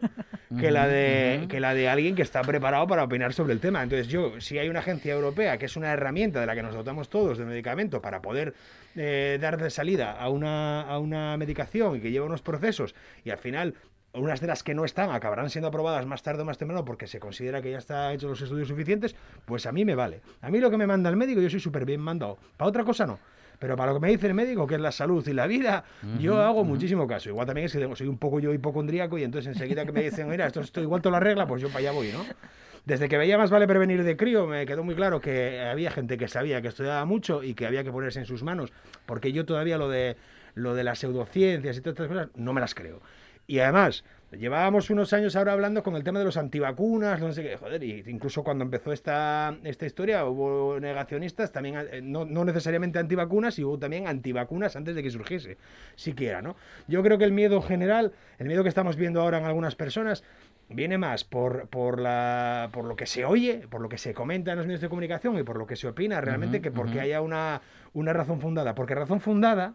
que 0.58 0.70
la 0.70 0.86
de 0.86 1.46
que 1.48 1.60
la 1.60 1.74
de 1.74 1.88
alguien 1.88 2.14
que 2.14 2.22
está 2.22 2.42
preparado 2.42 2.86
para 2.86 3.04
opinar 3.04 3.32
sobre 3.32 3.52
el 3.52 3.60
tema. 3.60 3.82
Entonces 3.82 4.08
yo, 4.08 4.40
si 4.40 4.58
hay 4.58 4.68
una 4.68 4.80
agencia 4.80 5.12
europea 5.12 5.58
que 5.58 5.66
es 5.66 5.76
una 5.76 5.92
herramienta 5.92 6.40
de 6.40 6.46
la 6.46 6.54
que 6.54 6.62
nos 6.62 6.74
dotamos 6.74 7.08
todos 7.08 7.38
de 7.38 7.44
medicamento 7.44 8.00
para 8.00 8.22
poder 8.22 8.54
eh, 8.94 9.38
dar 9.40 9.60
de 9.60 9.70
salida 9.70 10.12
a 10.12 10.28
una, 10.28 10.82
a 10.82 10.98
una 10.98 11.36
medicación 11.36 11.96
y 11.96 12.00
que 12.00 12.10
lleva 12.10 12.26
unos 12.26 12.42
procesos 12.42 12.94
y 13.24 13.30
al 13.30 13.38
final 13.38 13.74
unas 14.16 14.40
de 14.40 14.46
las 14.46 14.62
que 14.62 14.74
no 14.74 14.84
están 14.84 15.10
acabarán 15.10 15.50
siendo 15.50 15.68
aprobadas 15.68 16.06
más 16.06 16.22
tarde 16.22 16.42
o 16.42 16.44
más 16.44 16.58
temprano 16.58 16.84
porque 16.84 17.06
se 17.06 17.20
considera 17.20 17.62
que 17.62 17.70
ya 17.70 17.78
está 17.78 18.12
hecho 18.12 18.28
los 18.28 18.40
estudios 18.40 18.68
suficientes, 18.68 19.14
pues 19.44 19.66
a 19.66 19.72
mí 19.72 19.84
me 19.84 19.94
vale. 19.94 20.20
A 20.40 20.50
mí 20.50 20.58
lo 20.58 20.70
que 20.70 20.76
me 20.76 20.86
manda 20.86 21.10
el 21.10 21.16
médico, 21.16 21.40
yo 21.40 21.50
soy 21.50 21.60
súper 21.60 21.84
bien 21.84 22.00
mandado. 22.00 22.38
Para 22.56 22.68
otra 22.68 22.84
cosa 22.84 23.06
no. 23.06 23.18
Pero 23.58 23.76
para 23.76 23.92
lo 23.92 24.00
que 24.00 24.06
me 24.06 24.12
dice 24.12 24.26
el 24.26 24.34
médico, 24.34 24.66
que 24.66 24.74
es 24.74 24.80
la 24.80 24.92
salud 24.92 25.26
y 25.26 25.32
la 25.32 25.46
vida, 25.46 25.84
yo 26.20 26.40
hago 26.40 26.64
muchísimo 26.64 27.06
caso. 27.06 27.28
Igual 27.28 27.46
también 27.46 27.66
es 27.66 27.72
que 27.72 27.96
soy 27.96 28.06
un 28.06 28.18
poco 28.18 28.40
yo 28.40 28.52
hipocondríaco 28.52 29.18
y 29.18 29.24
entonces 29.24 29.54
enseguida 29.54 29.84
que 29.86 29.92
me 29.92 30.02
dicen, 30.02 30.28
mira, 30.28 30.46
esto, 30.46 30.60
esto 30.60 30.80
igual 30.80 31.02
te 31.02 31.10
lo 31.10 31.16
arregla, 31.16 31.46
pues 31.46 31.62
yo 31.62 31.68
para 31.68 31.80
allá 31.80 31.92
voy, 31.92 32.12
¿no? 32.12 32.24
Desde 32.84 33.08
que 33.08 33.18
veía 33.18 33.36
más 33.36 33.50
vale 33.50 33.66
prevenir 33.66 34.04
de 34.04 34.16
crío, 34.16 34.46
me 34.46 34.64
quedó 34.64 34.84
muy 34.84 34.94
claro 34.94 35.20
que 35.20 35.60
había 35.60 35.90
gente 35.90 36.16
que 36.16 36.28
sabía 36.28 36.62
que 36.62 36.68
estudiaba 36.68 37.04
mucho 37.04 37.42
y 37.42 37.54
que 37.54 37.66
había 37.66 37.82
que 37.82 37.90
ponerse 37.90 38.20
en 38.20 38.26
sus 38.26 38.44
manos, 38.44 38.72
porque 39.06 39.32
yo 39.32 39.44
todavía 39.44 39.76
lo 39.76 39.88
de, 39.88 40.16
lo 40.54 40.74
de 40.74 40.84
las 40.84 41.00
pseudociencias 41.00 41.76
y 41.76 41.80
todas 41.80 41.94
estas 41.94 42.08
cosas 42.08 42.28
no 42.36 42.52
me 42.52 42.60
las 42.60 42.74
creo. 42.74 43.00
Y 43.48 43.58
además, 43.60 44.04
llevábamos 44.32 44.90
unos 44.90 45.12
años 45.12 45.36
ahora 45.36 45.52
hablando 45.52 45.82
con 45.82 45.96
el 45.96 46.04
tema 46.04 46.18
de 46.18 46.24
los 46.24 46.36
antivacunas, 46.36 47.20
no 47.20 47.32
sé 47.32 47.42
qué, 47.42 47.56
joder, 47.56 47.82
y 47.82 48.02
incluso 48.06 48.42
cuando 48.42 48.64
empezó 48.64 48.92
esta, 48.92 49.56
esta 49.64 49.86
historia 49.86 50.24
hubo 50.24 50.80
negacionistas, 50.80 51.52
también, 51.52 51.76
eh, 51.90 52.00
no, 52.02 52.24
no 52.24 52.44
necesariamente 52.44 52.98
antivacunas, 52.98 53.58
y 53.58 53.64
hubo 53.64 53.78
también 53.78 54.08
antivacunas 54.08 54.76
antes 54.76 54.94
de 54.94 55.02
que 55.02 55.10
surgiese, 55.10 55.56
siquiera, 55.94 56.42
¿no? 56.42 56.56
Yo 56.88 57.02
creo 57.02 57.18
que 57.18 57.24
el 57.24 57.32
miedo 57.32 57.62
general, 57.62 58.12
el 58.38 58.48
miedo 58.48 58.62
que 58.62 58.68
estamos 58.68 58.96
viendo 58.96 59.20
ahora 59.20 59.38
en 59.38 59.44
algunas 59.44 59.76
personas, 59.76 60.24
viene 60.68 60.98
más 60.98 61.24
por, 61.24 61.68
por, 61.68 62.00
la, 62.00 62.70
por 62.72 62.84
lo 62.84 62.96
que 62.96 63.06
se 63.06 63.24
oye, 63.24 63.66
por 63.70 63.80
lo 63.80 63.88
que 63.88 63.98
se 63.98 64.14
comenta 64.14 64.52
en 64.52 64.58
los 64.58 64.66
medios 64.66 64.80
de 64.80 64.88
comunicación 64.88 65.38
y 65.38 65.42
por 65.42 65.56
lo 65.56 65.66
que 65.66 65.76
se 65.76 65.86
opina 65.86 66.20
realmente, 66.20 66.60
que 66.60 66.72
porque 66.72 67.00
haya 67.00 67.20
una, 67.20 67.62
una 67.92 68.12
razón 68.12 68.40
fundada. 68.40 68.74
Porque 68.74 68.94
razón 68.94 69.20
fundada, 69.20 69.74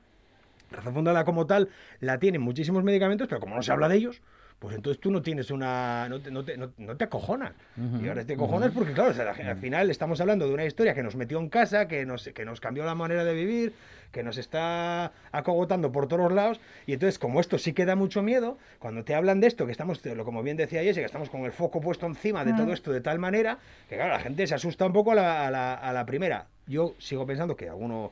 razón 0.72 0.94
fundada 0.94 1.24
como 1.24 1.48
tal, 1.48 1.70
la 2.00 2.20
tienen 2.20 2.42
muchísimos 2.42 2.84
medicamentos, 2.84 3.28
pero 3.28 3.40
como 3.40 3.56
no 3.56 3.62
se 3.62 3.72
habla 3.72 3.88
de 3.88 3.96
ellos, 3.96 4.22
pues 4.62 4.76
entonces 4.76 5.02
tú 5.02 5.10
no 5.10 5.24
tienes 5.24 5.50
una. 5.50 6.08
no 6.08 6.22
te, 6.22 6.30
no 6.30 6.46
te, 6.46 6.56
no- 6.56 6.72
no 6.78 6.96
te 6.96 7.04
acojonas. 7.06 7.54
Y 8.00 8.08
ahora 8.08 8.24
te 8.24 8.34
acojonas 8.34 8.70
porque, 8.72 8.94
claro, 8.94 9.10
o 9.10 9.14
sea, 9.16 9.32
al 9.32 9.58
final 9.58 9.90
estamos 9.90 10.22
hablando 10.22 10.48
de 10.48 10.54
una 10.54 10.66
historia 10.66 10.94
que 10.94 11.02
nos 11.02 11.16
metió 11.16 11.40
en 11.40 11.50
casa, 11.50 11.88
que 11.88 12.06
nos, 12.06 12.26
que 12.30 12.46
nos 12.46 12.62
cambió 12.62 12.86
la 12.86 12.94
manera 12.94 13.24
de 13.24 13.34
vivir, 13.34 13.74
que 14.12 14.22
nos 14.22 14.38
está 14.38 15.14
acogotando 15.32 15.92
por 15.92 16.08
todos 16.08 16.32
lados. 16.32 16.60
Y 16.86 16.94
entonces, 16.94 17.18
como 17.18 17.40
esto 17.40 17.58
sí 17.58 17.74
que 17.74 17.86
da 17.86 17.96
mucho 17.96 18.22
miedo, 18.22 18.60
cuando 18.78 19.04
te 19.04 19.16
hablan 19.16 19.40
de 19.40 19.48
esto, 19.48 19.66
que 19.66 19.72
estamos, 19.72 20.00
como 20.24 20.44
bien 20.44 20.58
decía 20.58 20.84
Jessica, 20.84 21.08
estamos 21.08 21.32
con 21.32 21.42
el 21.46 21.52
foco 21.54 21.82
puesto 21.82 22.06
encima 22.06 22.46
de 22.46 22.52
todo 22.54 22.72
esto 22.72 22.92
de 22.92 23.02
tal 23.02 23.18
manera 23.18 23.58
que, 23.90 23.96
claro, 23.96 24.14
la 24.14 24.20
gente 24.20 24.46
se 24.46 24.54
asusta 24.54 24.86
un 24.86 24.94
poco 24.94 25.14
a 25.14 25.16
la, 25.16 25.48
a 25.48 25.50
la- 25.50 25.74
a 25.74 25.92
la 25.92 26.06
primera. 26.06 26.46
Yo 26.68 26.94
sigo 27.00 27.26
pensando 27.26 27.56
que 27.56 27.68
alguno 27.68 28.12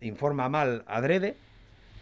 informa 0.00 0.48
mal 0.48 0.82
adrede. 0.88 1.36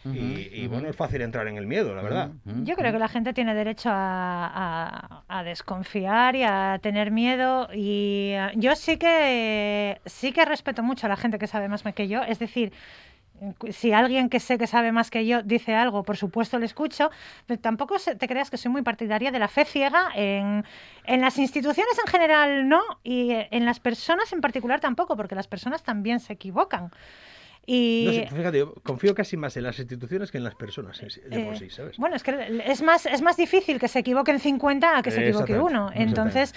Y, 0.05 0.49
y, 0.53 0.67
bueno, 0.67 0.89
es 0.89 0.97
fácil 0.97 1.23
entrar 1.23 1.47
en 1.49 1.57
el 1.57 1.67
miedo, 1.67 1.95
la 1.95 2.03
verdad. 2.03 2.31
Yo 2.65 2.75
creo 2.77 2.93
que 2.93 2.99
la 2.99 3.09
gente 3.09 3.33
tiene 3.33 3.55
derecho 3.55 3.89
a, 3.91 5.23
a- 5.29 5.39
a 5.39 5.43
desconfiar 5.45 6.35
y 6.37 6.43
a 6.43 6.79
tener 6.83 7.11
miedo 7.11 7.69
y 7.73 8.33
eh, 8.35 8.51
yo 8.57 8.75
sí 8.77 8.97
que 8.97 10.01
sí 10.07 10.33
que 10.33 10.45
respeto 10.45 10.83
mucho 10.83 11.07
a 11.07 11.09
la 11.09 11.17
gente 11.17 11.39
que 11.39 11.47
sabe 11.47 11.69
más 11.69 11.83
que 11.83 12.09
yo, 12.09 12.23
es 12.23 12.39
decir, 12.39 12.73
si 13.71 13.93
alguien 13.93 14.29
que 14.29 14.39
sé 14.39 14.57
que 14.57 14.67
sabe 14.69 14.93
más 14.93 15.11
que 15.11 15.27
yo 15.27 15.43
dice 15.43 15.75
algo, 15.75 16.05
por 16.05 16.17
supuesto 16.17 16.59
le 16.59 16.67
escucho, 16.67 17.11
pero 17.47 17.59
tampoco 17.61 17.97
te 17.99 18.29
creas 18.29 18.51
que 18.51 18.57
soy 18.57 18.71
muy 18.71 18.83
partidaria 18.83 19.31
de 19.33 19.39
la 19.41 19.49
fe 19.49 19.65
ciega 19.65 20.09
en, 20.15 20.65
en 21.05 21.21
las 21.21 21.39
instituciones 21.39 21.99
en 22.05 22.11
general, 22.11 22.69
no, 22.69 22.83
y 23.03 23.33
eh, 23.33 23.49
en 23.51 23.65
las 23.65 23.81
personas 23.81 24.33
en 24.33 24.41
particular 24.41 24.79
tampoco, 24.81 25.17
porque 25.17 25.35
las 25.35 25.49
personas 25.49 25.83
también 25.83 26.21
se 26.21 26.33
equivocan. 26.35 26.91
Y, 27.64 28.04
No 28.07 28.12
sé, 28.12 28.26
fíjate, 28.37 28.59
yo 28.59 28.75
confío 28.83 29.14
casi 29.14 29.37
más 29.37 29.57
en 29.57 29.62
las 29.62 29.78
instituciones 29.78 30.33
que 30.33 30.38
en 30.38 30.45
las 30.45 30.57
personas 30.57 30.97
sí- 30.97 31.21
de 31.21 31.45
por 31.45 31.57
sí, 31.57 31.71
¿sabes? 31.71 31.97
Bueno, 31.97 32.16
es 32.16 32.23
que 32.25 32.62
es 32.66 32.83
más, 32.83 33.07
es 33.07 33.23
más 33.23 33.37
difícil 33.37 33.78
que 33.78 33.87
se 33.87 34.00
equivoquen 34.00 34.40
50 34.40 34.99
a 34.99 35.02
que 35.02 35.11
se 35.12 35.21
equivoque 35.28 35.52
uno. 35.71 35.90
Entonces, 35.95 36.54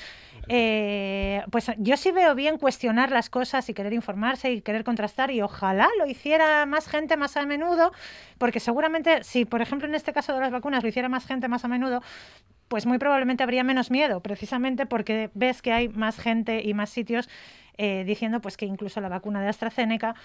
eh, 0.47 1.43
pues 1.51 1.71
yo 1.77 1.97
sí 1.97 2.12
veo 2.12 2.33
bien 2.33 2.57
cuestionar 2.57 3.12
las 3.12 3.29
cosas 3.29 3.69
y 3.69 3.74
querer 3.74 3.93
informarse 3.93 4.51
y 4.51 4.62
querer 4.62 4.83
contrastar 4.83 5.29
y 5.31 5.41
ojalá 5.41 5.89
lo 6.00 6.07
hiciera 6.07 6.65
más 6.65 6.88
gente 6.88 7.17
más 7.17 7.38
a 7.38 7.45
menudo, 7.45 7.91
porque 8.38 8.59
seguramente 8.59 9.24
si, 9.24 9.45
por 9.45 9.62
ejemplo, 9.62 9.88
en 9.88 9.95
este 9.95 10.12
caso 10.13 10.33
de 10.33 10.39
las 10.39 10.51
vacunas 10.51 10.81
lo 10.83 10.89
hiciera 10.89 11.09
más 11.09 11.25
gente 11.27 11.47
más 11.47 11.63
a 11.65 11.67
menudo, 11.67 12.01
pues 12.67 12.88
muy 12.88 12.97
probablemente 12.97 13.43
habría 13.43 13.63
menos 13.63 13.91
miedo, 13.91 14.21
precisamente 14.21 14.85
porque 14.88 15.29
ves 15.35 15.62
que 15.62 15.71
hay 15.71 15.88
más 15.89 16.17
gente 16.19 16.62
y 16.63 16.74
más 16.74 16.89
sitios 16.89 17.29
eh, 17.77 18.03
diciendo 18.05 18.39
pues 18.41 18.58
que 18.58 18.65
incluso 18.65 19.01
la 19.01 19.10
vacuna 19.10 19.41
de 19.41 19.50
AstraZeneca 19.50 20.15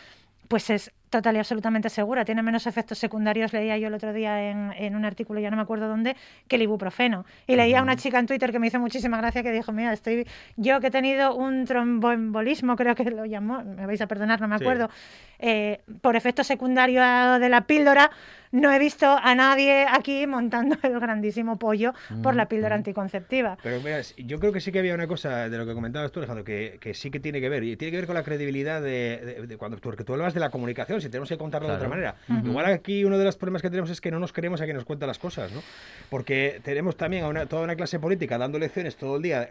pues 0.49 0.69
es 0.69 0.91
total 1.11 1.37
y 1.37 1.39
absolutamente 1.39 1.89
segura. 1.91 2.25
Tiene 2.25 2.43
menos 2.43 2.67
efectos 2.67 2.99
secundarios, 2.99 3.53
leía 3.53 3.79
yo 3.79 3.87
el 3.87 3.95
otro 3.95 4.13
día 4.13 4.51
en, 4.51 4.73
en 4.77 4.97
un 4.97 5.05
artículo, 5.05 5.39
ya 5.39 5.49
no 5.49 5.57
me 5.57 5.63
acuerdo 5.63 5.87
dónde, 5.89 6.17
que 6.49 6.57
el 6.57 6.63
ibuprofeno. 6.63 7.25
Y 7.47 7.55
leía 7.55 7.79
a 7.79 7.83
una 7.83 7.95
chica 7.95 8.19
en 8.19 8.27
Twitter 8.27 8.51
que 8.51 8.59
me 8.59 8.67
hizo 8.67 8.81
muchísima 8.81 9.17
gracia 9.19 9.45
que 9.45 9.53
dijo, 9.53 9.71
mira, 9.71 9.93
estoy 9.93 10.27
yo 10.57 10.81
que 10.81 10.89
he 10.89 10.91
tenido 10.91 11.37
un 11.37 11.67
tromboembolismo, 11.67 12.75
creo 12.77 12.95
que 12.97 13.05
lo 13.11 13.27
llamó, 13.27 13.63
me 13.63 13.87
vais 13.87 14.01
a 14.01 14.07
perdonar, 14.09 14.41
no 14.41 14.49
me 14.49 14.59
Sí. 14.59 14.65
acuerdo, 14.65 14.91
eh, 15.39 15.81
por 16.01 16.17
efecto 16.17 16.43
secundario 16.43 17.01
de 17.39 17.49
la 17.49 17.61
píldora, 17.63 18.11
no 18.53 18.73
he 18.73 18.79
visto 18.81 19.07
a 19.09 19.35
nadie 19.37 19.87
aquí 19.89 20.27
montando 20.27 20.77
el 20.83 20.99
grandísimo 20.99 21.59
pollo 21.59 21.95
por 22.23 22.35
la 22.35 22.47
píldora 22.47 22.75
anticonceptiva. 22.75 23.57
Pero 23.63 23.81
mira, 23.81 24.01
yo 24.19 24.41
creo 24.41 24.53
que 24.53 24.61
sí 24.61 24.73
que 24.73 24.81
había 24.81 24.95
una 24.95 25.07
cosa 25.07 25.49
de 25.49 25.57
lo 25.57 25.65
que 25.67 25.75
comentabas 25.75 26.11
tú, 26.11 26.19
Alejandro, 26.19 26.45
que, 26.45 26.79
que 26.81 26.93
sí 26.95 27.11
que 27.13 27.21
tiene 27.21 27.40
que 27.41 27.49
ver, 27.49 27.65
y 27.65 27.77
tiene 27.77 27.91
que 27.93 27.97
ver 27.99 28.07
con 28.07 28.15
la 28.15 28.23
credibilidad 28.23 28.81
de, 28.83 29.21
de- 29.41 29.47
de 29.47 29.57
cuando 29.57 29.79
porque 29.79 30.05
tú 30.05 30.13
hablabas 30.13 30.35
de 30.35 30.41
la 30.41 30.51
comunicación, 30.51 31.01
si 31.01 31.09
tenemos 31.09 31.29
que 31.29 31.39
contarlo 31.39 31.69
de 31.69 31.75
otra 31.75 31.89
Claro. 31.89 32.15
manera. 32.29 32.43
Igual 32.49 32.67
aquí 32.67 33.05
uno 33.05 33.19
de 33.19 33.25
los 33.25 33.37
problemas 33.37 33.63
que 33.63 33.71
tenemos 33.71 33.91
es 33.91 34.01
que 34.01 34.11
no 34.11 34.19
nos 34.19 34.33
creemos 34.33 34.61
a 34.61 34.65
quien 34.65 34.77
nos 34.77 34.85
cuenta 34.85 35.07
las 35.07 35.19
cosas, 35.19 35.53
¿no? 35.53 35.63
Porque 36.11 36.61
tenemos 36.65 36.97
también 36.97 37.25
a 37.25 37.29
una- 37.29 37.47
toda 37.47 37.63
una 37.63 37.77
clase 37.77 37.99
política 37.99 38.39
dando 38.39 38.59
lecciones 38.59 38.97
todo 38.97 39.17
el 39.17 39.23
día. 39.23 39.51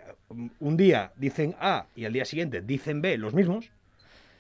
Un 0.60 0.78
día 0.78 1.12
dicen 1.16 1.56
A 1.60 1.86
y 1.96 2.06
al 2.06 2.14
día 2.14 2.26
siguiente 2.26 2.62
dicen 2.62 3.02
B, 3.02 3.18
los 3.18 3.34
mismos. 3.34 3.70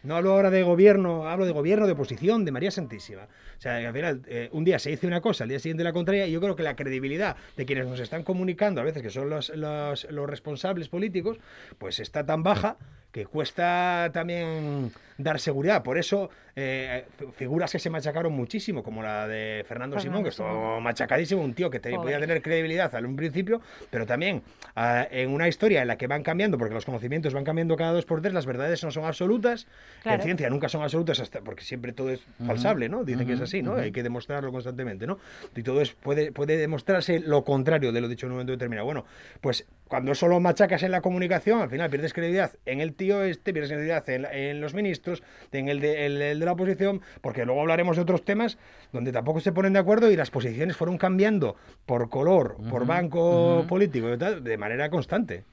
No 0.01 0.15
hablo 0.15 0.31
ahora 0.31 0.49
de 0.49 0.63
gobierno, 0.63 1.27
hablo 1.27 1.45
de 1.45 1.51
gobierno, 1.51 1.85
de 1.85 1.91
oposición, 1.91 2.45
de 2.45 2.51
María 2.53 2.71
Santísima. 2.71 3.23
O 3.23 3.61
sea, 3.61 3.85
al 3.85 3.93
final, 3.93 4.21
eh, 4.27 4.47
un 4.53 4.63
día 4.63 4.79
se 4.79 4.89
dice 4.91 5.05
una 5.07 5.19
cosa, 5.19 5.43
al 5.43 5.49
día 5.49 5.59
siguiente 5.59 5.83
la 5.83 5.91
contraria, 5.91 6.25
y 6.25 6.31
yo 6.31 6.39
creo 6.39 6.55
que 6.55 6.63
la 6.63 6.77
credibilidad 6.77 7.35
de 7.57 7.65
quienes 7.65 7.85
nos 7.85 7.99
están 7.99 8.23
comunicando, 8.23 8.79
a 8.79 8.85
veces 8.85 9.01
que 9.03 9.09
son 9.09 9.29
los, 9.29 9.49
los, 9.49 10.09
los 10.09 10.29
responsables 10.29 10.87
políticos, 10.87 11.37
pues 11.77 11.99
está 11.99 12.25
tan 12.25 12.43
baja 12.43 12.77
que 13.11 13.25
cuesta 13.25 14.09
también 14.13 14.91
dar 15.17 15.39
seguridad. 15.39 15.83
Por 15.83 15.97
eso, 15.97 16.29
eh, 16.55 17.05
figuras 17.35 17.71
que 17.71 17.79
se 17.79 17.89
machacaron 17.89 18.33
muchísimo, 18.33 18.83
como 18.83 19.01
la 19.03 19.27
de 19.27 19.63
Fernando 19.67 19.97
Fernando 19.97 19.99
Simón, 19.99 20.23
que 20.23 20.29
estuvo 20.29 20.79
machacadísimo, 20.81 21.41
un 21.41 21.53
tío 21.53 21.69
que 21.69 21.79
te- 21.79 21.91
podía 21.95 22.19
tener 22.19 22.41
credibilidad 22.41 22.93
al 22.95 23.05
un 23.05 23.15
principio, 23.15 23.61
pero 23.89 24.05
también 24.05 24.41
ah, 24.75 25.07
en 25.09 25.29
una 25.31 25.47
historia 25.47 25.81
en 25.81 25.87
la 25.87 25.97
que 25.97 26.07
van 26.07 26.21
cambiando, 26.23 26.57
porque 26.57 26.73
los 26.73 26.85
conocimientos 26.85 27.33
van 27.33 27.43
cambiando 27.43 27.75
cada 27.77 27.91
dos 27.93 28.05
por 28.05 28.21
tres, 28.21 28.33
las 28.33 28.45
verdades 28.45 28.83
no 28.83 28.91
son 28.91 29.05
absolutas, 29.05 29.67
Claro. 30.03 30.17
en 30.17 30.23
ciencia 30.23 30.49
nunca 30.49 30.69
son 30.69 30.81
absolutas, 30.83 31.19
hasta 31.19 31.41
porque 31.41 31.63
siempre 31.63 31.93
todo 31.93 32.09
es 32.09 32.21
falsable, 32.45 32.89
¿no? 32.89 33.03
Dicen 33.03 33.25
que 33.27 33.33
es 33.33 33.41
así, 33.41 33.61
¿no? 33.61 33.75
Hay 33.75 33.91
que 33.91 34.03
demostrarlo 34.03 34.51
constantemente, 34.51 35.07
¿no? 35.07 35.17
Y 35.55 35.63
todo 35.63 35.81
es, 35.81 35.93
puede, 35.93 36.31
puede 36.31 36.57
demostrarse 36.57 37.19
lo 37.19 37.43
contrario 37.43 37.91
de 37.91 38.01
lo 38.01 38.07
dicho 38.07 38.25
en 38.25 38.31
un 38.31 38.35
momento 38.37 38.51
determinado. 38.53 38.85
Bueno, 38.85 39.05
pues 39.41 39.65
cuando 39.87 40.13
solo 40.15 40.39
machacas 40.39 40.83
en 40.83 40.91
la 40.91 41.01
comunicación, 41.01 41.61
al 41.61 41.69
final 41.69 41.89
pierdes 41.89 42.13
credibilidad 42.13 42.51
en 42.65 42.79
el 42.81 42.93
tío 42.93 43.23
este, 43.23 43.53
pierdes 43.53 43.69
credibilidad 43.71 44.07
en, 44.09 44.21
la- 44.23 44.33
en 44.33 44.61
los 44.61 44.73
ministros, 44.73 45.23
en 45.51 45.67
el 45.69 45.79
de, 45.79 46.05
el- 46.05 46.21
el 46.21 46.38
de 46.39 46.45
la 46.45 46.53
oposición, 46.53 47.01
porque 47.21 47.45
luego 47.45 47.61
hablaremos 47.61 47.95
de 47.95 48.03
otros 48.03 48.23
temas 48.23 48.57
donde 48.91 49.11
tampoco 49.11 49.39
se 49.39 49.51
ponen 49.51 49.73
de 49.73 49.79
acuerdo 49.79 50.11
y 50.11 50.15
las 50.15 50.31
posiciones 50.31 50.75
fueron 50.75 50.97
cambiando 50.97 51.55
por 51.85 52.09
color, 52.09 52.57
por 52.69 52.85
banco 52.85 53.65
político, 53.67 54.13
y 54.13 54.17
tal, 54.17 54.43
de 54.43 54.57
manera 54.57 54.89
constante. 54.89 55.43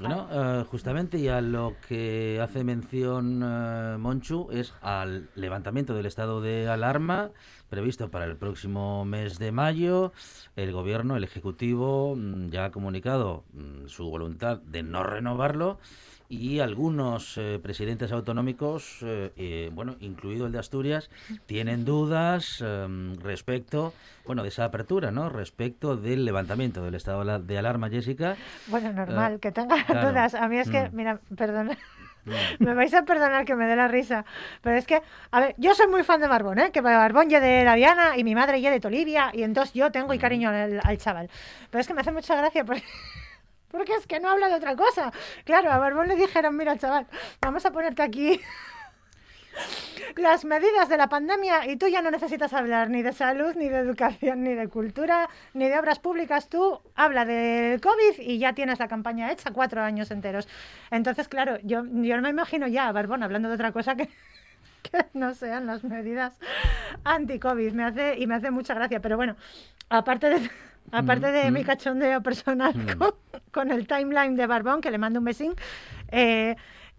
Bueno, 0.00 0.28
eh, 0.30 0.64
justamente 0.70 1.18
y 1.18 1.26
a 1.26 1.40
lo 1.40 1.74
que 1.88 2.38
hace 2.40 2.62
mención 2.62 3.42
eh, 3.44 3.96
Monchu 3.98 4.48
es 4.52 4.72
al 4.80 5.28
levantamiento 5.34 5.92
del 5.92 6.06
estado 6.06 6.40
de 6.40 6.68
alarma 6.68 7.30
previsto 7.68 8.08
para 8.08 8.24
el 8.24 8.36
próximo 8.36 9.04
mes 9.04 9.38
de 9.40 9.50
mayo. 9.50 10.12
El 10.54 10.70
gobierno, 10.72 11.16
el 11.16 11.24
Ejecutivo, 11.24 12.14
mm, 12.16 12.50
ya 12.50 12.66
ha 12.66 12.70
comunicado 12.70 13.42
mm, 13.52 13.88
su 13.88 14.08
voluntad 14.08 14.58
de 14.58 14.84
no 14.84 15.02
renovarlo 15.02 15.78
y 16.28 16.60
algunos 16.60 17.38
eh, 17.38 17.58
presidentes 17.62 18.12
autonómicos, 18.12 18.98
eh, 19.02 19.32
eh, 19.36 19.70
bueno, 19.72 19.96
incluido 20.00 20.46
el 20.46 20.52
de 20.52 20.58
Asturias, 20.58 21.10
tienen 21.46 21.84
dudas 21.86 22.60
em, 22.60 23.16
respecto, 23.20 23.94
bueno, 24.26 24.42
de 24.42 24.48
esa 24.50 24.64
apertura, 24.66 25.10
¿no? 25.10 25.30
Respecto 25.30 25.96
del 25.96 26.24
levantamiento 26.26 26.82
del 26.84 26.94
estado 26.94 27.20
de 27.20 27.24
la- 27.24 27.38
de 27.38 27.58
alarma, 27.58 27.88
Jessica. 27.88 28.36
Bueno, 28.66 28.92
normal, 28.92 29.34
Eh, 29.34 29.38
que 29.40 29.52
tenga 29.52 29.76
claro. 29.86 30.10
dudas. 30.10 30.34
A 30.34 30.48
mí 30.48 30.58
es 30.58 30.68
que, 30.68 30.82
Mm. 30.90 30.96
mira, 30.96 31.20
perdona. 31.36 31.76
Me 32.58 32.74
vais 32.74 32.92
a 32.92 33.06
perdonar 33.06 33.46
que 33.46 33.54
me 33.54 33.66
dé 33.66 33.74
la 33.74 33.88
risa, 33.88 34.26
pero 34.60 34.76
es 34.76 34.84
que, 34.86 35.00
a 35.30 35.40
ver, 35.40 35.54
yo 35.56 35.74
soy 35.74 35.86
muy 35.86 36.02
fan 36.02 36.20
de 36.20 36.28
Barbón, 36.28 36.58
¿eh? 36.58 36.70
Que 36.72 36.82
Barbón 36.82 37.30
ya 37.30 37.40
de 37.40 37.64
la 37.64 37.74
Diana 37.74 38.18
y 38.18 38.24
mi 38.24 38.34
madre 38.34 38.60
ya 38.60 38.70
de 38.70 38.80
Tolivia, 38.80 39.30
y 39.32 39.44
entonces 39.44 39.72
yo 39.72 39.90
tengo 39.90 40.12
y 40.12 40.18
cariño 40.18 40.50
al, 40.50 40.78
al 40.84 40.98
chaval. 40.98 41.30
Pero 41.70 41.80
es 41.80 41.86
que 41.86 41.94
me 41.94 42.02
hace 42.02 42.12
mucha 42.12 42.36
gracia 42.36 42.66
porque, 42.66 42.82
porque 43.70 43.94
es 43.94 44.06
que 44.06 44.20
no 44.20 44.30
habla 44.30 44.48
de 44.48 44.54
otra 44.54 44.76
cosa. 44.76 45.12
Claro, 45.44 45.70
a 45.70 45.78
Barbón 45.78 46.08
le 46.08 46.16
dijeron, 46.16 46.56
mira, 46.56 46.76
chaval, 46.78 47.06
vamos 47.40 47.64
a 47.66 47.70
ponerte 47.70 48.02
aquí 48.02 48.40
las 50.16 50.44
medidas 50.44 50.88
de 50.88 50.96
la 50.96 51.08
pandemia 51.08 51.66
y 51.66 51.76
tú 51.76 51.86
ya 51.88 52.02
no 52.02 52.10
necesitas 52.10 52.52
hablar 52.52 52.90
ni 52.90 53.02
de 53.02 53.12
salud, 53.12 53.54
ni 53.56 53.68
de 53.68 53.78
educación, 53.78 54.42
ni 54.42 54.54
de 54.54 54.68
cultura, 54.68 55.28
ni 55.54 55.68
de 55.68 55.78
obras 55.78 55.98
públicas. 55.98 56.48
Tú 56.48 56.80
habla 56.94 57.24
del 57.24 57.80
COVID 57.80 58.20
y 58.20 58.38
ya 58.38 58.54
tienes 58.54 58.78
la 58.78 58.88
campaña 58.88 59.30
hecha 59.30 59.50
cuatro 59.52 59.82
años 59.82 60.10
enteros. 60.10 60.48
Entonces, 60.90 61.28
claro, 61.28 61.58
yo, 61.62 61.84
yo 61.84 62.16
no 62.16 62.22
me 62.22 62.30
imagino 62.30 62.66
ya 62.66 62.88
a 62.88 62.92
Barbón 62.92 63.22
hablando 63.22 63.48
de 63.48 63.54
otra 63.54 63.72
cosa 63.72 63.96
que, 63.96 64.08
que 64.82 65.06
no 65.12 65.34
sean 65.34 65.66
las 65.66 65.84
medidas 65.84 66.38
anti-COVID. 67.04 67.72
Me 67.72 67.84
hace, 67.84 68.18
y 68.18 68.26
me 68.26 68.34
hace 68.34 68.50
mucha 68.50 68.74
gracia. 68.74 69.00
Pero 69.00 69.16
bueno, 69.16 69.36
aparte 69.88 70.30
de, 70.30 70.50
aparte 70.92 71.30
de 71.30 71.50
mi 71.50 71.64
cachondeo 71.64 72.22
personal 72.22 72.74
con, 72.96 73.14
con 73.52 73.70
el 73.70 73.86
timeline 73.86 74.36
de 74.36 74.46
Barbón, 74.46 74.80
que 74.80 74.90
le 74.90 74.98
mando 74.98 75.18
un 75.20 75.24
besín, 75.24 75.54
eh, 76.10 76.56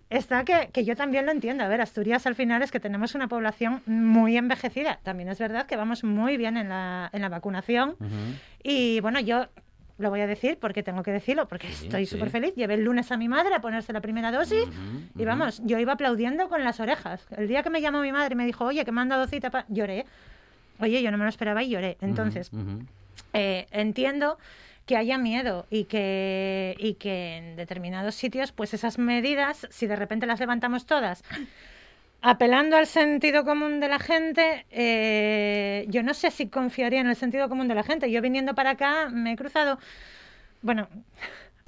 está 0.09 0.43
que, 0.43 0.69
que 0.73 0.83
yo 0.85 0.95
también 0.95 1.25
lo 1.25 1.31
entiendo. 1.31 1.63
A 1.63 1.67
ver, 1.67 1.81
Asturias 1.81 2.25
al 2.25 2.35
final 2.35 2.61
es 2.61 2.71
que 2.71 2.79
tenemos 2.79 3.15
una 3.15 3.27
población 3.27 3.81
muy 3.85 4.37
envejecida. 4.37 4.99
También 5.03 5.29
es 5.29 5.39
verdad 5.39 5.65
que 5.65 5.75
vamos 5.75 6.03
muy 6.03 6.37
bien 6.37 6.57
en 6.57 6.69
la, 6.69 7.09
en 7.13 7.21
la 7.21 7.29
vacunación. 7.29 7.95
Ujú. 7.99 8.09
Y 8.63 8.99
bueno, 9.01 9.19
yo 9.19 9.47
lo 9.97 10.09
voy 10.09 10.21
a 10.21 10.27
decir 10.27 10.57
porque 10.59 10.81
tengo 10.81 11.03
que 11.03 11.11
decirlo, 11.11 11.47
porque 11.47 11.67
Sí, 11.67 11.85
estoy 11.85 12.05
sí. 12.05 12.11
súper 12.13 12.29
feliz. 12.29 12.55
Llevé 12.55 12.75
el 12.75 12.83
lunes 12.83 13.11
a 13.11 13.17
mi 13.17 13.27
madre 13.27 13.53
a 13.53 13.59
ponerse 13.61 13.91
la 13.93 13.99
primera 14.01 14.31
dosis 14.31 14.57
Ujú, 14.63 15.01
y 15.17 15.21
ujú. 15.23 15.25
vamos, 15.25 15.61
yo 15.65 15.77
iba 15.77 15.93
aplaudiendo 15.93 16.47
con 16.47 16.63
las 16.63 16.79
orejas. 16.79 17.27
El 17.35 17.47
día 17.47 17.63
que 17.63 17.69
me 17.69 17.81
llamó 17.81 18.01
mi 18.01 18.11
madre 18.11 18.33
y 18.33 18.35
me 18.37 18.45
dijo, 18.45 18.63
oye, 18.65 18.85
que 18.85 18.91
me 18.91 19.01
han 19.01 19.09
dado 19.09 19.27
cita, 19.27 19.49
pa-", 19.51 19.65
lloré. 19.67 20.05
Oye, 20.79 21.03
yo 21.03 21.11
no 21.11 21.17
me 21.17 21.25
lo 21.25 21.29
esperaba 21.29 21.61
y 21.61 21.69
lloré. 21.69 21.97
Entonces, 21.99 22.49
eh, 23.33 23.67
entiendo 23.71 24.37
que 24.89 24.97
haya 24.97 25.19
miedo 25.19 25.67
y 25.69 25.83
que, 25.83 26.75
y 26.79 26.95
que 26.95 27.37
en 27.37 27.55
determinados 27.55 28.15
sitios, 28.15 28.51
pues 28.51 28.73
esas 28.73 28.97
medidas, 28.97 29.67
si 29.69 29.85
de 29.85 29.95
repente 29.95 30.25
las 30.25 30.39
levantamos 30.39 30.87
todas, 30.87 31.23
apelando 32.23 32.75
al 32.75 32.87
sentido 32.87 33.45
común 33.45 33.79
de 33.81 33.87
la 33.87 33.99
gente, 33.99 34.65
eh, 34.71 35.85
yo 35.89 36.01
no 36.01 36.15
sé 36.15 36.31
si 36.31 36.47
confiaría 36.47 37.01
en 37.01 37.07
el 37.07 37.15
sentido 37.15 37.47
común 37.49 37.67
de 37.67 37.75
la 37.75 37.83
gente. 37.83 38.09
Yo 38.09 38.19
viniendo 38.23 38.55
para 38.55 38.71
acá 38.71 39.09
me 39.11 39.33
he 39.33 39.35
cruzado, 39.35 39.77
bueno, 40.63 40.87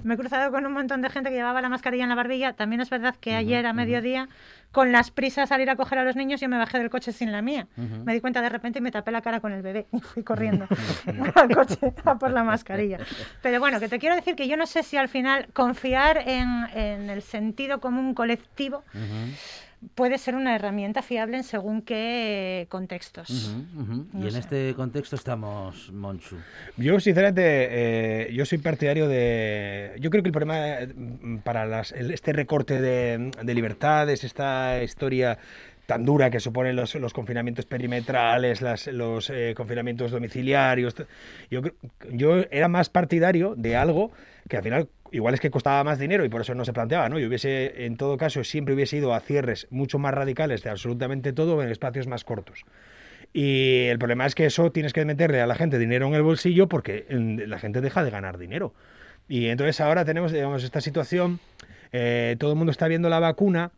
me 0.04 0.14
he 0.14 0.16
cruzado 0.16 0.50
con 0.50 0.66
un 0.66 0.72
montón 0.72 1.02
de 1.02 1.10
gente 1.10 1.30
que 1.30 1.36
llevaba 1.36 1.60
la 1.60 1.68
mascarilla 1.68 2.02
en 2.04 2.08
la 2.08 2.14
barbilla. 2.14 2.52
También 2.52 2.80
es 2.80 2.90
verdad 2.90 3.14
que 3.20 3.34
ayer 3.34 3.66
a 3.66 3.72
mediodía, 3.72 4.28
con 4.70 4.92
las 4.92 5.10
prisas 5.10 5.52
al 5.52 5.60
ir 5.60 5.70
a 5.70 5.76
coger 5.76 5.98
a 5.98 6.04
los 6.04 6.16
niños, 6.16 6.40
yo 6.40 6.48
me 6.48 6.58
bajé 6.58 6.78
del 6.78 6.90
coche 6.90 7.12
sin 7.12 7.32
la 7.32 7.42
mía. 7.42 7.66
Me 7.76 8.14
di 8.14 8.20
cuenta 8.20 8.40
de 8.40 8.48
repente 8.48 8.78
y 8.78 8.82
me 8.82 8.90
tapé 8.90 9.10
la 9.10 9.20
cara 9.20 9.40
con 9.40 9.52
el 9.52 9.62
bebé 9.62 9.86
y 9.92 10.00
fui 10.00 10.22
corriendo 10.22 10.66
al 11.34 11.54
coche 11.54 11.94
a 12.04 12.16
por 12.16 12.30
la 12.30 12.44
mascarilla. 12.44 12.98
Pero 13.42 13.60
bueno, 13.60 13.80
que 13.80 13.88
te 13.88 13.98
quiero 13.98 14.14
decir 14.14 14.34
que 14.34 14.48
yo 14.48 14.56
no 14.56 14.66
sé 14.66 14.82
si 14.82 14.96
al 14.96 15.08
final 15.08 15.48
confiar 15.52 16.18
en, 16.28 16.66
en 16.74 17.10
el 17.10 17.22
sentido 17.22 17.80
común 17.80 18.14
colectivo. 18.14 18.84
Puede 19.94 20.18
ser 20.18 20.34
una 20.34 20.54
herramienta 20.54 21.02
fiable 21.02 21.36
en 21.36 21.44
según 21.44 21.82
qué 21.82 22.66
contextos. 22.68 23.54
Y 24.12 24.16
No 24.16 24.24
en 24.26 24.30
sé. 24.32 24.38
este 24.38 24.74
contexto 24.74 25.16
estamos, 25.16 25.90
Monchu. 25.92 26.36
Yo, 26.76 27.00
sinceramente, 27.00 27.42
eh, 28.28 28.32
yo 28.32 28.44
soy 28.46 28.58
partidario 28.58 29.08
de... 29.08 29.94
Yo 30.00 30.10
creo 30.10 30.22
que 30.22 30.28
el 30.28 30.32
problema 30.32 30.76
mm, 30.94 31.38
para 31.38 31.66
las, 31.66 31.92
el- 31.92 32.12
este 32.12 32.32
recorte 32.32 32.80
de, 32.80 33.30
de 33.42 33.54
libertades, 33.54 34.24
esta 34.24 34.82
historia 34.82 35.38
tan 35.86 36.04
dura 36.04 36.30
que 36.30 36.38
suponen 36.38 36.76
los, 36.76 36.94
los 36.94 37.12
confinamientos 37.12 37.66
perimetrales, 37.66 38.62
las- 38.62 38.86
los 38.86 39.28
eh, 39.30 39.52
confinamientos 39.56 40.12
domiciliarios, 40.12 40.94
yo 41.50 42.36
era 42.50 42.68
más 42.68 42.88
partidario 42.88 43.54
de 43.56 43.76
algo 43.76 44.12
que 44.48 44.56
al 44.56 44.62
final 44.62 44.88
igual 45.12 45.34
es 45.34 45.40
que 45.40 45.50
costaba 45.50 45.84
más 45.84 45.98
dinero 45.98 46.24
y 46.24 46.28
por 46.28 46.40
eso 46.40 46.54
no 46.54 46.64
se 46.64 46.72
planteaba, 46.72 47.08
¿no? 47.08 47.18
Yo 47.18 47.28
hubiese, 47.28 47.84
en 47.84 47.96
todo 47.96 48.16
caso, 48.16 48.42
siempre 48.44 48.74
hubiese 48.74 48.96
ido 48.96 49.14
a 49.14 49.20
cierres 49.20 49.68
mucho 49.70 49.98
más 49.98 50.12
radicales 50.12 50.62
de 50.62 50.70
absolutamente 50.70 51.32
todo 51.32 51.62
en 51.62 51.68
espacios 51.68 52.06
más 52.06 52.24
cortos. 52.24 52.64
Y 53.32 53.86
el 53.86 53.98
problema 53.98 54.26
es 54.26 54.34
que 54.34 54.46
eso 54.46 54.72
tienes 54.72 54.92
que 54.92 55.04
meterle 55.04 55.40
a 55.40 55.46
la 55.46 55.54
gente 55.54 55.78
dinero 55.78 56.06
en 56.06 56.14
el 56.14 56.22
bolsillo 56.22 56.68
porque 56.68 57.06
la 57.08 57.58
gente 57.58 57.80
deja 57.80 58.04
de 58.04 58.10
ganar 58.10 58.38
dinero. 58.38 58.74
Y 59.28 59.46
entonces 59.46 59.80
ahora 59.80 60.04
tenemos, 60.04 60.32
digamos, 60.32 60.64
esta 60.64 60.80
situación, 60.80 61.40
eh, 61.92 62.36
todo 62.38 62.50
el 62.50 62.56
mundo 62.56 62.72
está 62.72 62.88
viendo 62.88 63.08
la 63.08 63.20
vacuna, 63.20 63.70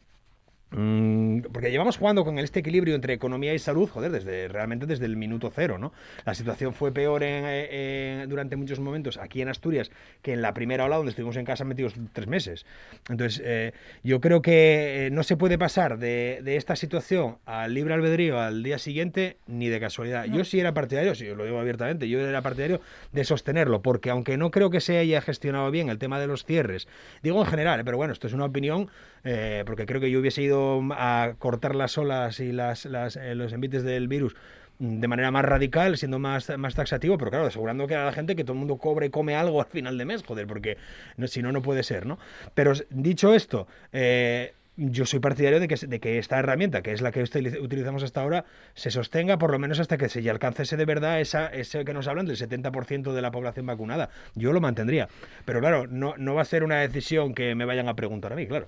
porque 0.74 1.70
llevamos 1.70 1.96
jugando 1.98 2.24
con 2.24 2.38
este 2.38 2.60
equilibrio 2.60 2.94
entre 2.94 3.14
economía 3.14 3.54
y 3.54 3.58
salud, 3.58 3.88
joder, 3.88 4.10
desde 4.10 4.48
realmente 4.48 4.86
desde 4.86 5.06
el 5.06 5.16
minuto 5.16 5.52
cero, 5.54 5.78
¿no? 5.78 5.92
La 6.24 6.34
situación 6.34 6.74
fue 6.74 6.92
peor 6.92 7.22
en, 7.22 7.44
eh, 7.46 8.20
en- 8.22 8.28
durante 8.28 8.56
muchos 8.56 8.80
momentos 8.80 9.16
aquí 9.16 9.40
en 9.40 9.48
Asturias 9.48 9.90
que 10.22 10.32
en 10.32 10.42
la 10.42 10.52
primera 10.52 10.84
ola 10.84 10.96
donde 10.96 11.10
estuvimos 11.10 11.36
en 11.36 11.44
casa 11.44 11.64
metidos 11.64 11.94
tres 12.12 12.26
meses. 12.26 12.66
Entonces, 13.08 13.40
eh, 13.44 13.72
yo 14.02 14.20
creo 14.20 14.42
que 14.42 15.06
eh, 15.06 15.10
no 15.10 15.22
se 15.22 15.36
puede 15.36 15.58
pasar 15.58 15.98
de, 15.98 16.40
de 16.42 16.56
esta 16.56 16.74
situación 16.76 17.36
al 17.46 17.72
libre 17.74 17.94
albedrío 17.94 18.40
al 18.40 18.62
día 18.62 18.78
siguiente 18.78 19.36
ni 19.46 19.68
de 19.68 19.78
casualidad. 19.80 20.24
Yo 20.24 20.44
sí 20.44 20.58
era 20.58 20.74
partidario, 20.74 21.14
sí, 21.14 21.26
lo 21.26 21.44
digo 21.44 21.58
abiertamente, 21.60 22.08
yo 22.08 22.20
era 22.20 22.42
partidario 22.42 22.80
de 23.12 23.24
sostenerlo, 23.24 23.80
porque 23.82 24.10
aunque 24.10 24.36
no 24.36 24.50
creo 24.50 24.70
que 24.70 24.80
se 24.80 24.98
haya 24.98 25.20
gestionado 25.20 25.70
bien 25.70 25.88
el 25.88 25.98
tema 25.98 26.18
de 26.18 26.26
los 26.26 26.44
cierres, 26.44 26.88
digo 27.22 27.40
en 27.40 27.46
general, 27.46 27.80
eh, 27.80 27.84
pero 27.84 27.96
bueno, 27.96 28.12
esto 28.12 28.26
es 28.26 28.32
una 28.32 28.44
opinión, 28.46 28.88
eh, 29.24 29.62
porque 29.66 29.86
creo 29.86 30.00
que 30.00 30.10
yo 30.10 30.20
hubiese 30.20 30.42
ido 30.42 30.80
a 30.92 31.34
cortar 31.38 31.74
las 31.74 31.98
olas 31.98 32.40
y 32.40 32.52
las, 32.52 32.84
las, 32.84 33.16
eh, 33.16 33.34
los 33.34 33.52
envites 33.52 33.82
del 33.82 34.08
virus 34.08 34.36
de 34.78 35.08
manera 35.08 35.30
más 35.30 35.44
radical, 35.44 35.96
siendo 35.96 36.18
más, 36.18 36.56
más 36.58 36.74
taxativo, 36.74 37.16
pero 37.16 37.30
claro, 37.30 37.46
asegurando 37.46 37.86
que 37.86 37.94
a 37.94 38.04
la 38.04 38.12
gente 38.12 38.34
que 38.34 38.42
todo 38.42 38.54
el 38.54 38.58
mundo 38.58 38.76
cobre 38.76 39.06
y 39.06 39.10
come 39.10 39.36
algo 39.36 39.60
al 39.60 39.68
final 39.68 39.96
de 39.96 40.04
mes, 40.04 40.24
joder, 40.24 40.46
porque 40.46 40.78
si 41.26 41.42
no, 41.42 41.52
no 41.52 41.62
puede 41.62 41.82
ser, 41.82 42.06
¿no? 42.06 42.18
Pero 42.54 42.72
dicho 42.90 43.34
esto, 43.34 43.68
eh, 43.92 44.52
yo 44.76 45.06
soy 45.06 45.20
partidario 45.20 45.60
de 45.60 45.68
que, 45.68 45.76
de 45.86 46.00
que 46.00 46.18
esta 46.18 46.38
herramienta, 46.38 46.82
que 46.82 46.92
es 46.92 47.00
la 47.00 47.12
que 47.12 47.22
utili- 47.22 47.60
utilizamos 47.60 48.02
hasta 48.02 48.22
ahora, 48.22 48.44
se 48.74 48.90
sostenga 48.90 49.36
por 49.38 49.50
lo 49.52 49.58
menos 49.58 49.78
hasta 49.78 49.96
que 49.96 50.08
se 50.08 50.20
y 50.20 50.28
alcancese 50.28 50.76
de 50.76 50.84
verdad 50.84 51.20
esa, 51.20 51.46
ese 51.46 51.84
que 51.84 51.92
nos 51.94 52.08
hablan 52.08 52.26
del 52.26 52.36
70% 52.36 53.12
de 53.12 53.22
la 53.22 53.30
población 53.30 53.66
vacunada. 53.66 54.08
Yo 54.34 54.52
lo 54.52 54.60
mantendría. 54.60 55.08
Pero 55.44 55.60
claro, 55.60 55.86
no, 55.88 56.14
no 56.16 56.34
va 56.34 56.42
a 56.42 56.44
ser 56.44 56.64
una 56.64 56.76
decisión 56.80 57.34
que 57.34 57.54
me 57.54 57.64
vayan 57.64 57.88
a 57.88 57.94
preguntar 57.94 58.32
a 58.32 58.36
mí, 58.36 58.46
claro. 58.46 58.66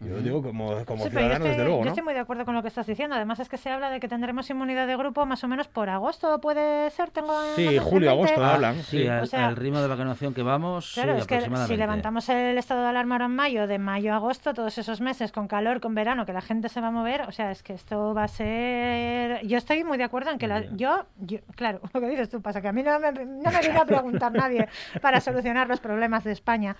Yo 0.00 0.18
digo 0.22 0.42
como, 0.42 0.84
como 0.84 1.04
Sí, 1.04 1.10
ciudadano, 1.10 1.34
estoy, 1.34 1.48
desde 1.50 1.64
luego, 1.64 1.78
yo 1.80 1.84
¿no? 1.84 1.90
estoy 1.90 2.04
muy 2.04 2.14
de 2.14 2.20
acuerdo 2.20 2.44
con 2.44 2.54
lo 2.54 2.62
que 2.62 2.68
estás 2.68 2.86
diciendo. 2.86 3.16
Además 3.16 3.40
es 3.40 3.48
que 3.48 3.56
se 3.58 3.68
habla 3.70 3.90
de 3.90 4.00
que 4.00 4.08
tendremos 4.08 4.48
inmunidad 4.50 4.86
de 4.86 4.96
grupo 4.96 5.26
más 5.26 5.42
o 5.44 5.48
menos 5.48 5.68
por 5.68 5.88
agosto, 5.90 6.40
puede 6.40 6.90
ser. 6.90 7.10
Tengo 7.10 7.32
en- 7.44 7.56
Sí, 7.56 7.78
julio, 7.78 8.10
agosto, 8.10 8.42
hablan. 8.44 8.76
Sí, 8.84 9.02
sí. 9.02 9.06
al, 9.08 9.22
O 9.22 9.26
sea- 9.26 9.48
al 9.48 9.56
ritmo 9.56 9.80
de 9.80 9.88
vacunación 9.88 10.32
que 10.34 10.42
vamos, 10.42 10.92
Claro, 10.94 11.14
sí, 11.16 11.20
es 11.20 11.26
que 11.26 11.40
si 11.66 11.76
levantamos 11.76 12.28
el 12.28 12.56
estado 12.58 12.82
de 12.82 12.88
alarma 12.88 13.16
ahora 13.16 13.26
en 13.26 13.32
mayo, 13.36 13.66
de 13.66 13.78
mayo 13.78 14.12
a 14.12 14.16
agosto, 14.16 14.54
todos 14.54 14.78
esos 14.78 15.00
meses 15.00 15.32
con 15.32 15.41
calor, 15.48 15.80
con 15.80 15.94
verano, 15.94 16.24
que 16.26 16.32
la 16.32 16.40
gente 16.40 16.68
se 16.68 16.80
va 16.80 16.88
a 16.88 16.90
mover, 16.90 17.22
o 17.22 17.32
sea, 17.32 17.50
es 17.50 17.62
que 17.62 17.72
esto 17.74 18.14
va 18.14 18.24
a 18.24 18.28
ser... 18.28 19.46
Yo 19.46 19.56
estoy 19.58 19.84
muy 19.84 19.98
de 19.98 20.04
acuerdo 20.04 20.30
en 20.30 20.38
que 20.38 20.46
la... 20.46 20.62
yo, 20.76 21.06
yo- 21.18 21.38
claro, 21.56 21.80
lo 21.92 22.00
que 22.00 22.08
dices 22.08 22.28
tú 22.30 22.40
pasa, 22.42 22.60
que 22.60 22.68
a 22.68 22.72
mí 22.72 22.82
no 22.82 22.98
me, 23.00 23.12
no 23.12 23.50
me 23.50 23.60
viene 23.60 23.78
a 23.78 23.84
preguntar 23.84 24.32
nadie 24.32 24.68
para 25.00 25.20
solucionar 25.22 25.68
los 25.68 25.80
problemas 25.80 26.24
de 26.24 26.32
España. 26.32 26.76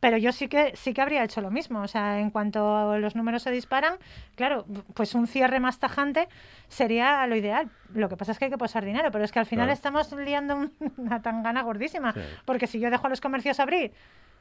Pero 0.00 0.16
yo 0.16 0.32
sí 0.32 0.48
que 0.48 0.74
sí 0.76 0.94
que 0.94 1.02
habría 1.02 1.22
hecho 1.24 1.42
lo 1.42 1.50
mismo. 1.50 1.82
O 1.82 1.86
sea, 1.88 2.20
en 2.20 2.30
cuanto 2.30 2.96
los 2.98 3.14
números 3.16 3.42
se 3.42 3.50
disparan, 3.50 3.96
claro, 4.34 4.64
pues 4.94 5.14
un 5.14 5.26
cierre 5.26 5.60
más 5.60 5.78
tajante 5.78 6.26
sería 6.68 7.26
lo 7.26 7.36
ideal. 7.36 7.68
Lo 7.92 8.08
que 8.08 8.16
pasa 8.16 8.32
es 8.32 8.38
que 8.38 8.46
hay 8.46 8.50
que 8.50 8.56
posar 8.56 8.82
dinero, 8.82 9.10
pero 9.10 9.24
es 9.24 9.30
que 9.32 9.40
al 9.40 9.44
final 9.46 9.66
Claro. 9.66 9.74
estamos 9.74 10.10
liando 10.12 10.56
un- 10.56 10.72
una 10.96 11.20
tangana 11.20 11.60
gordísima. 11.62 12.14
Porque 12.46 12.66
si 12.66 12.80
yo 12.80 12.90
dejo 12.90 13.06
a 13.08 13.10
los 13.10 13.20
comercios 13.20 13.60
abrir, 13.60 13.92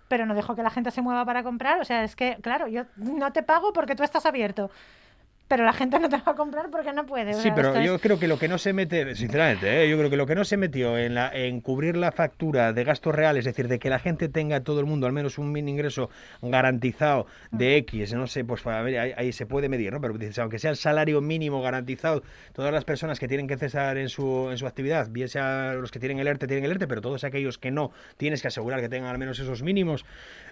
pero 0.10 0.26
no 0.26 0.36
dejo 0.36 0.56
que 0.56 0.63
la 0.63 0.69
gente 0.69 0.91
se 0.91 1.02
mueva 1.02 1.24
para 1.24 1.43
comprar, 1.43 1.80
o 1.80 1.86
sea, 1.86 2.04
es 2.04 2.17
que, 2.17 2.38
claro, 2.41 2.67
yo 2.67 2.84
no 2.98 3.32
te 3.32 3.43
pago 3.43 3.72
porque 3.72 3.95
tú 3.95 4.04
estás 4.04 4.26
abierto. 4.26 4.69
Pero 5.50 5.66
la 5.66 5.74
gente 5.74 6.00
no 6.00 6.08
te 6.08 6.16
va 6.16 6.32
a 6.32 6.36
comprar 6.36 6.70
porque 6.70 6.94
no 6.94 7.06
puede. 7.06 7.34
Sí, 7.34 7.50
pero 7.54 7.76
es- 7.76 7.86
yo 7.86 8.00
creo 8.00 8.18
que 8.20 8.28
lo 8.30 8.38
que 8.40 8.48
no 8.48 8.58
se 8.58 8.72
mete, 8.72 9.16
sinceramente, 9.16 9.84
¿eh? 9.84 9.90
yo 9.90 9.98
creo 9.98 10.10
que 10.10 10.16
lo 10.16 10.26
que 10.26 10.36
no 10.36 10.46
se 10.46 10.56
metió 10.56 10.98
en, 10.98 11.16
la, 11.16 11.30
en 11.34 11.60
cubrir 11.60 11.98
la 11.98 12.12
factura 12.14 12.72
de 12.72 12.84
gastos 12.86 13.14
reales, 13.14 13.40
es 13.46 13.54
decir, 13.56 13.68
de 13.68 13.80
que 13.80 13.90
la 13.90 14.00
gente 14.00 14.30
tenga 14.30 14.62
todo 14.62 14.80
el 14.80 14.86
mundo 14.86 15.08
al 15.08 15.12
menos 15.14 15.38
un 15.38 15.52
mini 15.52 15.72
ingreso 15.72 16.10
garantizado 16.42 17.26
de 17.52 17.78
X, 17.78 18.14
no 18.14 18.28
sé, 18.28 18.46
pues 18.46 18.66
a 18.68 18.82
ver, 18.82 19.00
ahí, 19.00 19.14
ahí 19.18 19.32
se 19.32 19.46
puede 19.46 19.70
medir, 19.70 19.92
¿no? 19.92 20.00
Pero 20.00 20.14
aunque 20.42 20.60
sea 20.60 20.70
el 20.72 20.78
salario 20.78 21.20
mínimo 21.22 21.62
garantizado, 21.62 22.24
todas 22.54 22.72
las 22.72 22.86
personas 22.86 23.20
que 23.20 23.28
tienen 23.28 23.48
que 23.48 23.58
cesar 23.58 23.98
en 23.98 24.10
su, 24.10 24.50
en 24.52 24.58
su 24.58 24.68
actividad, 24.68 25.08
bien 25.10 25.30
sea 25.30 25.74
los 25.74 25.92
que 25.92 26.00
tienen 26.00 26.20
el 26.20 26.28
ERTE, 26.28 26.48
tienen 26.48 26.66
el 26.66 26.72
ERTE, 26.72 26.88
pero 26.88 27.02
todos 27.02 27.24
aquellos 27.24 27.58
que 27.58 27.72
no, 27.72 27.92
tienes 28.18 28.42
que 28.42 28.50
asegurar 28.50 28.82
que 28.82 28.90
tengan 28.90 29.10
al 29.10 29.18
menos 29.18 29.40
esos 29.40 29.64
mínimos. 29.64 30.06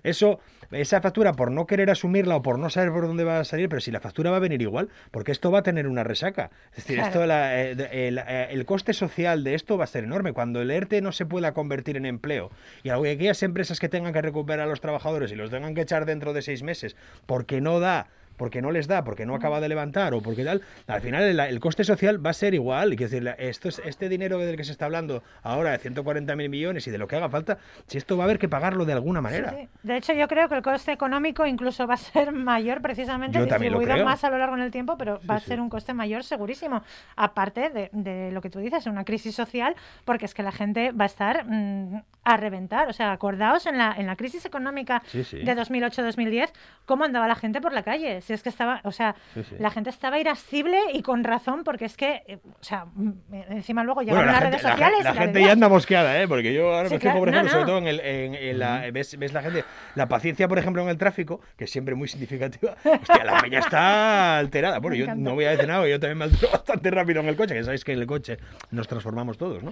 Eso, 0.04 0.40
esa 0.72 1.02
factura, 1.02 1.34
por 1.34 1.52
no 1.52 1.68
querer 1.68 1.90
asumirla 1.92 2.38
o 2.38 2.42
por 2.42 2.58
no 2.60 2.70
saber 2.70 2.92
por 2.92 3.06
dónde 3.08 3.24
va 3.24 3.40
a 3.40 3.44
salir, 3.44 3.70
pero 3.70 3.80
si 3.82 3.92
la 3.92 4.00
factura 4.00 4.32
va 4.32 4.38
a 4.38 4.40
venir 4.42 4.62
igual, 4.62 4.87
porque 5.12 5.32
esto 5.32 5.52
va 5.52 5.60
a 5.60 5.64
tener 5.64 5.88
una 5.88 6.04
resaca. 6.04 6.50
Es 6.72 6.78
decir, 6.78 6.96
Claro. 6.98 7.08
esto, 7.10 7.26
la- 7.26 7.62
eh, 7.62 7.76
de- 7.76 8.08
el, 8.08 8.18
eh, 8.20 8.48
el 8.52 8.66
coste 8.66 8.94
social 8.94 9.44
de 9.44 9.54
esto 9.56 9.78
va 9.78 9.84
a 9.86 9.88
ser 9.88 10.04
enorme. 10.04 10.34
Cuando 10.34 10.62
el 10.62 10.72
ERTE 10.72 11.02
no 11.02 11.12
se 11.12 11.26
pueda 11.26 11.54
convertir 11.54 11.98
en 11.98 12.06
empleo 12.06 12.52
y 12.84 12.90
aquellas 12.90 13.44
empresas 13.44 13.80
que 13.80 13.90
tengan 13.90 14.14
que 14.14 14.22
recuperar 14.22 14.68
a 14.68 14.70
los 14.70 14.82
trabajadores 14.82 15.32
y 15.32 15.36
los 15.36 15.50
tengan 15.50 15.76
que 15.76 15.82
echar 15.82 16.06
dentro 16.06 16.34
de 16.34 16.42
seis 16.42 16.64
meses 16.64 16.96
porque 17.26 17.62
no 17.62 17.80
da 17.80 18.08
porque 18.38 18.62
no 18.62 18.72
les 18.72 18.88
da, 18.88 19.04
porque 19.04 19.26
no 19.26 19.36
acaba 19.36 19.60
de 19.60 19.68
levantar 19.68 20.14
o 20.14 20.22
porque 20.22 20.44
tal, 20.44 20.62
al 20.88 21.02
final 21.02 21.24
el, 21.24 21.40
el 21.40 21.60
coste 21.60 21.84
social 21.84 22.24
va 22.26 22.30
a 22.30 22.34
ser 22.34 22.54
igual. 22.54 22.94
Y 22.94 22.96
decir, 22.96 23.36
esto 23.38 23.70
es, 23.70 23.82
este 23.86 24.10
dinero 24.10 24.38
del 24.40 24.56
que 24.56 24.64
se 24.64 24.72
está 24.72 24.86
hablando 24.86 25.24
ahora 25.44 25.72
de 25.72 25.80
140.000 25.80 26.50
millones 26.50 26.88
y 26.88 26.92
de 26.92 26.98
lo 26.98 27.08
que 27.08 27.16
haga 27.16 27.30
falta, 27.30 27.58
si 27.88 27.98
esto 27.98 28.18
va 28.18 28.24
a 28.24 28.26
haber 28.26 28.40
que 28.40 28.48
pagarlo 28.48 28.86
de 28.86 28.94
alguna 28.94 29.22
manera. 29.22 29.50
Sí, 29.52 29.58
sí. 29.62 29.70
De 29.84 29.98
hecho, 29.98 30.14
yo 30.14 30.28
creo 30.28 30.48
que 30.48 30.56
el 30.56 30.62
coste 30.62 30.92
económico 30.92 31.46
incluso 31.46 31.88
va 31.88 31.96
a 31.96 31.98
ser 31.98 32.32
mayor 32.32 32.82
precisamente 32.82 33.40
Yo 33.40 33.46
distribuido 33.46 34.04
más 34.06 34.24
a 34.24 34.30
lo 34.30 34.38
largo 34.38 34.56
en 34.56 34.62
el 34.62 34.72
tiempo, 34.72 34.98
pero 34.98 35.20
va 35.30 35.36
a 35.36 35.40
ser 35.40 35.60
un 35.60 35.70
coste 35.70 35.94
mayor 35.94 36.24
segurísimo. 36.24 36.84
Aparte 37.16 37.70
de, 37.70 37.90
de 37.92 38.32
lo 38.32 38.42
que 38.42 38.50
tú 38.50 38.60
dices, 38.60 38.86
una 38.86 39.04
crisis 39.04 39.36
social, 39.36 39.76
porque 40.06 40.26
es 40.26 40.34
que 40.34 40.44
la 40.44 40.52
gente 40.52 40.92
va 40.92 41.06
a 41.06 41.08
estar 41.08 41.46
mm, 41.46 42.04
a 42.24 42.38
reventar. 42.38 42.90
O 42.90 42.94
sea, 42.94 43.12
acordaos 43.12 43.66
en 43.66 43.78
la, 43.78 43.94
en 43.98 44.06
la 44.06 44.16
crisis 44.16 44.46
económica 44.46 45.02
de 45.14 45.56
2008-2010, 45.56 46.52
cómo 46.86 47.06
andaba 47.06 47.28
la 47.28 47.36
gente 47.36 47.62
por 47.62 47.74
la 47.74 47.84
calle. 47.84 48.22
Si 48.28 48.34
es 48.34 48.44
que 48.44 48.50
estaba, 48.50 48.82
o 48.84 48.92
sea, 48.92 49.16
Sí, 49.34 49.42
sí. 49.44 49.56
la 49.58 49.70
gente 49.72 49.90
estaba 49.90 50.20
irascible 50.20 50.78
y 50.94 51.02
con 51.02 51.24
razón, 51.24 51.64
porque 51.64 51.86
es 51.86 51.96
que, 51.98 52.24
eh, 52.28 52.40
o 52.46 52.64
sea, 52.64 52.86
mm, 52.94 53.12
encima 53.52 53.84
luego 53.84 54.02
Bueno, 54.04 54.12
llegaron 54.22 54.28
la 54.28 54.32
las 54.34 54.42
gente, 54.42 54.58
redes 54.58 54.64
la 54.64 54.72
sociales. 54.72 55.04
la 55.06 55.10
y 55.12 55.14
la 55.16 55.22
gente 55.22 55.42
ya 55.42 55.52
anda 55.54 55.70
mosqueada, 55.70 56.22
¿eh? 56.22 56.28
Porque 56.28 56.54
yo 56.54 56.76
ahora 56.76 56.90
Sí, 56.90 56.96
me 56.96 57.00
por 57.00 57.02
claro, 57.02 57.20
ejemplo, 57.30 57.44
no, 57.44 57.50
sobre 57.50 57.62
no. 57.62 57.68
todo 57.68 57.78
en, 57.80 57.88
el, 57.88 58.00
en, 58.02 58.36
en 58.36 58.60
la... 58.60 58.92
Ves, 58.92 59.18
ves 59.18 59.34
la 59.34 59.42
gente... 59.42 59.64
La 59.96 60.08
paciencia, 60.08 60.48
por 60.48 60.60
ejemplo, 60.60 60.82
en 60.84 60.90
el 60.90 60.98
tráfico, 60.98 61.40
que 61.58 61.64
es 61.64 61.72
siempre 61.72 61.96
muy 61.96 62.08
significativa. 62.08 62.76
Hostia, 62.84 63.24
la 63.24 63.40
peña 63.42 63.60
está 63.60 64.38
alterada. 64.38 64.80
Bueno, 64.80 64.94
Me 64.96 64.98
yo 65.00 65.04
encanta. 65.06 65.24
no 65.30 65.36
voy 65.36 65.46
a 65.46 65.52
decir 65.52 65.68
nada, 65.68 65.88
yo 65.88 66.00
también 66.00 66.18
me 66.18 66.26
altero 66.26 66.50
bastante 66.52 66.92
rápido 66.92 67.22
en 67.22 67.28
el 67.30 67.36
coche, 67.38 67.54
que 67.56 67.64
sabéis 67.64 67.84
que 67.86 67.94
en 67.94 68.00
el 68.00 68.08
coche 68.08 68.38
nos 68.72 68.88
transformamos 68.88 69.38
todos, 69.38 69.64
¿no? 69.64 69.72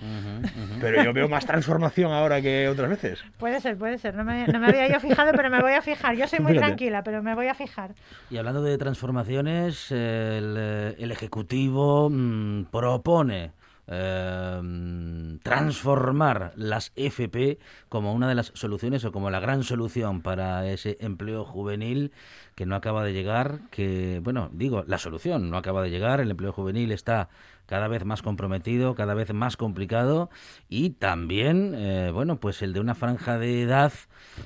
Pero 0.82 1.04
yo 1.04 1.13
veo 1.13 1.28
más 1.28 1.46
transformación 1.46 2.12
ahora 2.13 2.41
que 2.41 2.68
otras 2.70 2.89
veces. 2.89 3.24
Puede 3.38 3.60
ser, 3.60 3.78
puede 3.78 3.98
ser. 3.98 4.15
No 4.15 4.24
me, 4.24 4.48
no 4.48 4.60
me 4.60 4.68
había 4.68 4.88
yo 4.88 5.00
fijado, 5.00 5.32
pero 5.34 5.50
me 5.50 5.62
voy 5.62 5.74
a 5.74 5.82
fijar. 5.82 6.15
Yo 6.15 6.28
soy 6.28 6.39
muy 6.39 6.54
Fíjate. 6.54 6.68
tranquila, 6.68 7.04
pero 7.04 7.22
me 7.22 7.36
voy 7.36 7.48
a 7.48 7.54
fijar. 7.54 7.91
Y 8.30 8.38
hablando 8.45 8.62
de 8.62 8.77
transformaciones, 8.77 9.91
el, 9.91 10.55
eh, 10.55 10.95
Ejecutivo 10.99 12.12
mm, 12.12 12.65
propone 12.65 13.53
mm, 13.88 15.38
transformar 15.38 16.53
las 16.55 16.91
FP 16.95 17.58
como 17.89 18.13
una 18.13 18.29
de 18.29 18.36
las 18.36 18.51
soluciones 18.53 19.03
o 19.03 19.12
como 19.12 19.31
la 19.31 19.39
gran 19.39 19.63
solución 19.63 20.21
para 20.21 20.69
ese 20.69 20.95
empleo 20.99 21.43
juvenil 21.43 22.12
que 22.53 22.67
no 22.67 22.75
acaba 22.75 23.03
de 23.03 23.13
llegar, 23.13 23.62
que, 23.71 24.21
bueno, 24.23 24.51
digo, 24.53 24.84
la 24.86 24.99
solución 24.99 25.49
no 25.49 25.58
acaba 25.58 25.81
de 25.81 25.89
llegar, 25.89 26.19
el 26.19 26.29
empleo 26.29 26.51
juvenil 26.51 26.91
está 26.91 27.29
cada 27.65 27.88
vez 27.88 28.06
más 28.06 28.21
comprometido, 28.21 28.95
cada 28.95 29.13
vez 29.13 29.34
más 29.34 29.58
complicado 29.58 30.30
y 30.69 30.91
también, 30.91 31.73
eh, 31.75 32.12
bueno, 32.13 32.39
pues 32.39 32.62
el 32.62 32.73
de 32.73 32.80
una 32.80 32.95
franja 32.95 33.38
de 33.38 33.62
edad 33.62 33.93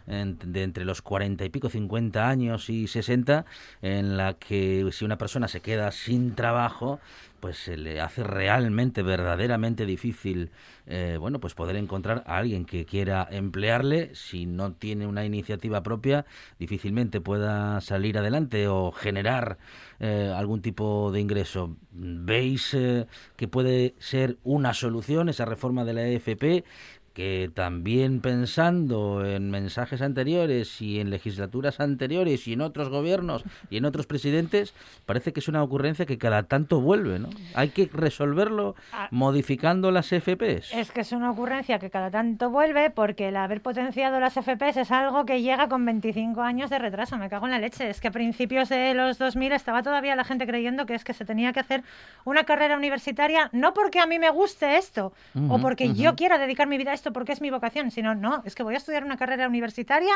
de 0.05 0.63
entre 0.63 0.85
los 0.85 1.01
40 1.01 1.45
y 1.45 1.49
pico, 1.49 1.69
50 1.69 2.27
años 2.27 2.69
y 2.69 2.87
60, 2.87 3.45
en 3.81 4.17
la 4.17 4.35
que 4.35 4.87
si 4.91 5.05
una 5.05 5.17
persona 5.17 5.47
se 5.47 5.61
queda 5.61 5.91
sin 5.91 6.35
trabajo, 6.35 6.99
pues 7.39 7.57
se 7.57 7.77
le 7.77 8.01
hace 8.01 8.23
realmente, 8.23 9.01
verdaderamente 9.01 9.85
difícil, 9.85 10.51
eh, 10.85 11.17
bueno, 11.19 11.39
pues 11.39 11.53
poder 11.53 11.75
encontrar 11.75 12.23
a 12.25 12.37
alguien 12.37 12.65
que 12.65 12.85
quiera 12.85 13.27
emplearle, 13.29 14.13
si 14.13 14.45
no 14.45 14.73
tiene 14.73 15.07
una 15.07 15.25
iniciativa 15.25 15.83
propia, 15.83 16.25
difícilmente 16.57 17.21
pueda 17.21 17.81
salir 17.81 18.17
adelante 18.17 18.67
o 18.67 18.91
generar 18.91 19.57
eh, 19.99 20.33
algún 20.35 20.61
tipo 20.61 21.11
de 21.11 21.19
ingreso. 21.19 21.75
¿Veis 21.91 22.73
eh, 22.73 23.07
que 23.35 23.47
puede 23.47 23.95
ser 23.99 24.37
una 24.43 24.73
solución 24.73 25.29
esa 25.29 25.45
reforma 25.45 25.85
de 25.85 25.93
la 25.93 26.07
EFP? 26.07 26.63
Que 27.19 27.51
también 27.53 28.21
pensando 28.21 29.25
en 29.25 29.51
mensajes 29.51 30.01
anteriores 30.01 30.81
y 30.81 31.01
en 31.01 31.09
legislaturas 31.09 31.81
anteriores 31.81 32.47
y 32.47 32.53
en 32.53 32.61
otros 32.61 32.87
gobiernos 32.87 33.43
y 33.69 33.75
en 33.75 33.83
otros 33.83 34.07
presidentes, 34.07 34.73
parece 35.05 35.33
que 35.33 35.41
es 35.41 35.49
una 35.49 35.61
ocurrencia 35.61 36.05
que 36.05 36.17
cada 36.17 36.43
tanto 36.43 36.79
vuelve, 36.79 37.19
¿no? 37.19 37.27
Hay 37.55 37.71
que 37.71 37.89
resolverlo 37.91 38.75
Ah. 38.93 39.09
modificando 39.11 39.91
las 39.91 40.13
FPs. 40.13 40.73
Es 40.73 40.91
que 40.91 41.01
es 41.01 41.11
una 41.11 41.29
ocurrencia 41.31 41.77
que 41.77 41.89
cada 41.89 42.09
tanto 42.09 42.51
vuelve 42.51 42.89
porque 42.89 43.27
el 43.27 43.35
haber 43.35 43.61
potenciado 43.61 44.21
las 44.21 44.37
FPs 44.37 44.77
es 44.77 44.89
algo 44.91 45.25
que 45.25 45.41
llega 45.41 45.67
con 45.67 45.85
25 45.85 46.41
años 46.41 46.69
de 46.69 46.79
retraso. 46.79 47.17
Me 47.17 47.27
cago 47.29 47.47
en 47.47 47.51
la 47.51 47.59
leche. 47.59 47.89
Es 47.89 47.99
que 47.99 48.07
a 48.07 48.11
principios 48.11 48.69
de 48.69 48.93
los 48.93 49.17
2000 49.17 49.51
estaba 49.51 49.83
todavía 49.83 50.15
la 50.15 50.23
gente 50.23 50.47
creyendo 50.47 50.85
que 50.85 50.95
es 50.95 51.03
que 51.03 51.13
se 51.13 51.25
tenía 51.25 51.51
que 51.51 51.59
hacer 51.59 51.83
una 52.23 52.45
carrera 52.45 52.77
universitaria, 52.77 53.49
no 53.51 53.73
porque 53.73 53.99
a 53.99 54.05
mí 54.05 54.19
me 54.19 54.29
guste 54.29 54.77
esto 54.77 55.11
o 55.49 55.59
porque 55.59 55.93
yo 55.93 56.15
quiera 56.15 56.37
dedicar 56.37 56.65
mi 56.67 56.77
vida 56.77 56.91
a 56.91 56.93
esto 56.93 57.08
porque 57.11 57.31
es 57.31 57.41
mi 57.41 57.49
vocación, 57.49 57.91
sino 57.91 58.15
no, 58.15 58.41
es 58.45 58.55
que 58.55 58.63
voy 58.63 58.75
a 58.75 58.77
estudiar 58.77 59.03
una 59.03 59.17
carrera 59.17 59.47
universitaria 59.47 60.13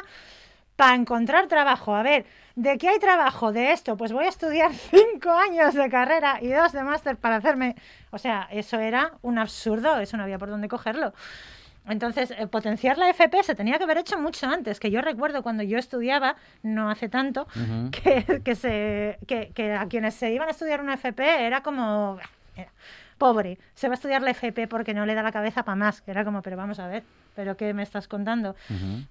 para 0.75 0.95
encontrar 0.95 1.47
trabajo. 1.47 1.95
A 1.95 2.03
ver, 2.03 2.25
¿de 2.55 2.77
qué 2.77 2.89
hay 2.89 2.99
trabajo? 2.99 3.51
De 3.51 3.71
esto, 3.71 3.95
pues 3.97 4.11
voy 4.11 4.25
a 4.25 4.29
estudiar 4.29 4.71
cinco 4.91 5.31
años 5.31 5.73
de 5.73 5.89
carrera 5.89 6.39
y 6.41 6.49
dos 6.49 6.71
de 6.71 6.83
máster 6.83 7.17
para 7.17 7.37
hacerme... 7.37 7.75
O 8.11 8.17
sea, 8.17 8.47
eso 8.51 8.79
era 8.79 9.13
un 9.21 9.37
absurdo, 9.37 9.99
eso 9.99 10.17
no 10.17 10.23
había 10.23 10.39
por 10.39 10.49
dónde 10.49 10.67
cogerlo. 10.67 11.13
Entonces, 11.87 12.31
eh, 12.31 12.47
potenciar 12.47 12.97
la 12.97 13.09
FP 13.09 13.43
se 13.43 13.55
tenía 13.55 13.77
que 13.77 13.83
haber 13.83 13.97
hecho 13.97 14.17
mucho 14.17 14.47
antes, 14.47 14.79
que 14.79 14.89
yo 14.89 15.01
recuerdo 15.01 15.43
cuando 15.43 15.63
yo 15.63 15.77
estudiaba, 15.77 16.37
no 16.61 16.89
hace 16.89 17.09
tanto, 17.09 17.45
Ujú. 17.55 17.91
que, 17.91 18.41
que, 18.43 18.55
se, 18.55 19.19
que, 19.27 19.51
que 19.53 19.73
a 19.73 19.87
quienes 19.87 20.13
se 20.13 20.31
iban 20.31 20.47
a 20.47 20.51
estudiar 20.51 20.79
una 20.81 20.93
FP 20.93 21.45
era 21.45 21.61
como... 21.61 22.19
era 22.55 22.71
pobre, 23.23 23.57
se 23.73 23.87
va 23.87 23.93
a 23.93 23.95
estudiar 23.95 24.21
la 24.21 24.31
FP 24.31 24.67
porque 24.67 24.93
no 24.93 25.05
le 25.05 25.15
da 25.15 25.23
la 25.23 25.31
cabeza 25.31 25.63
para 25.63 25.77
más, 25.77 26.01
que 26.01 26.11
era 26.11 26.25
como, 26.25 26.41
pero 26.41 26.57
vamos 26.57 26.77
a 26.79 26.89
ver, 26.89 27.03
¿pero 27.37 27.55
qué 27.55 27.73
me 27.73 27.81
estás 27.81 28.09
contando? 28.09 28.53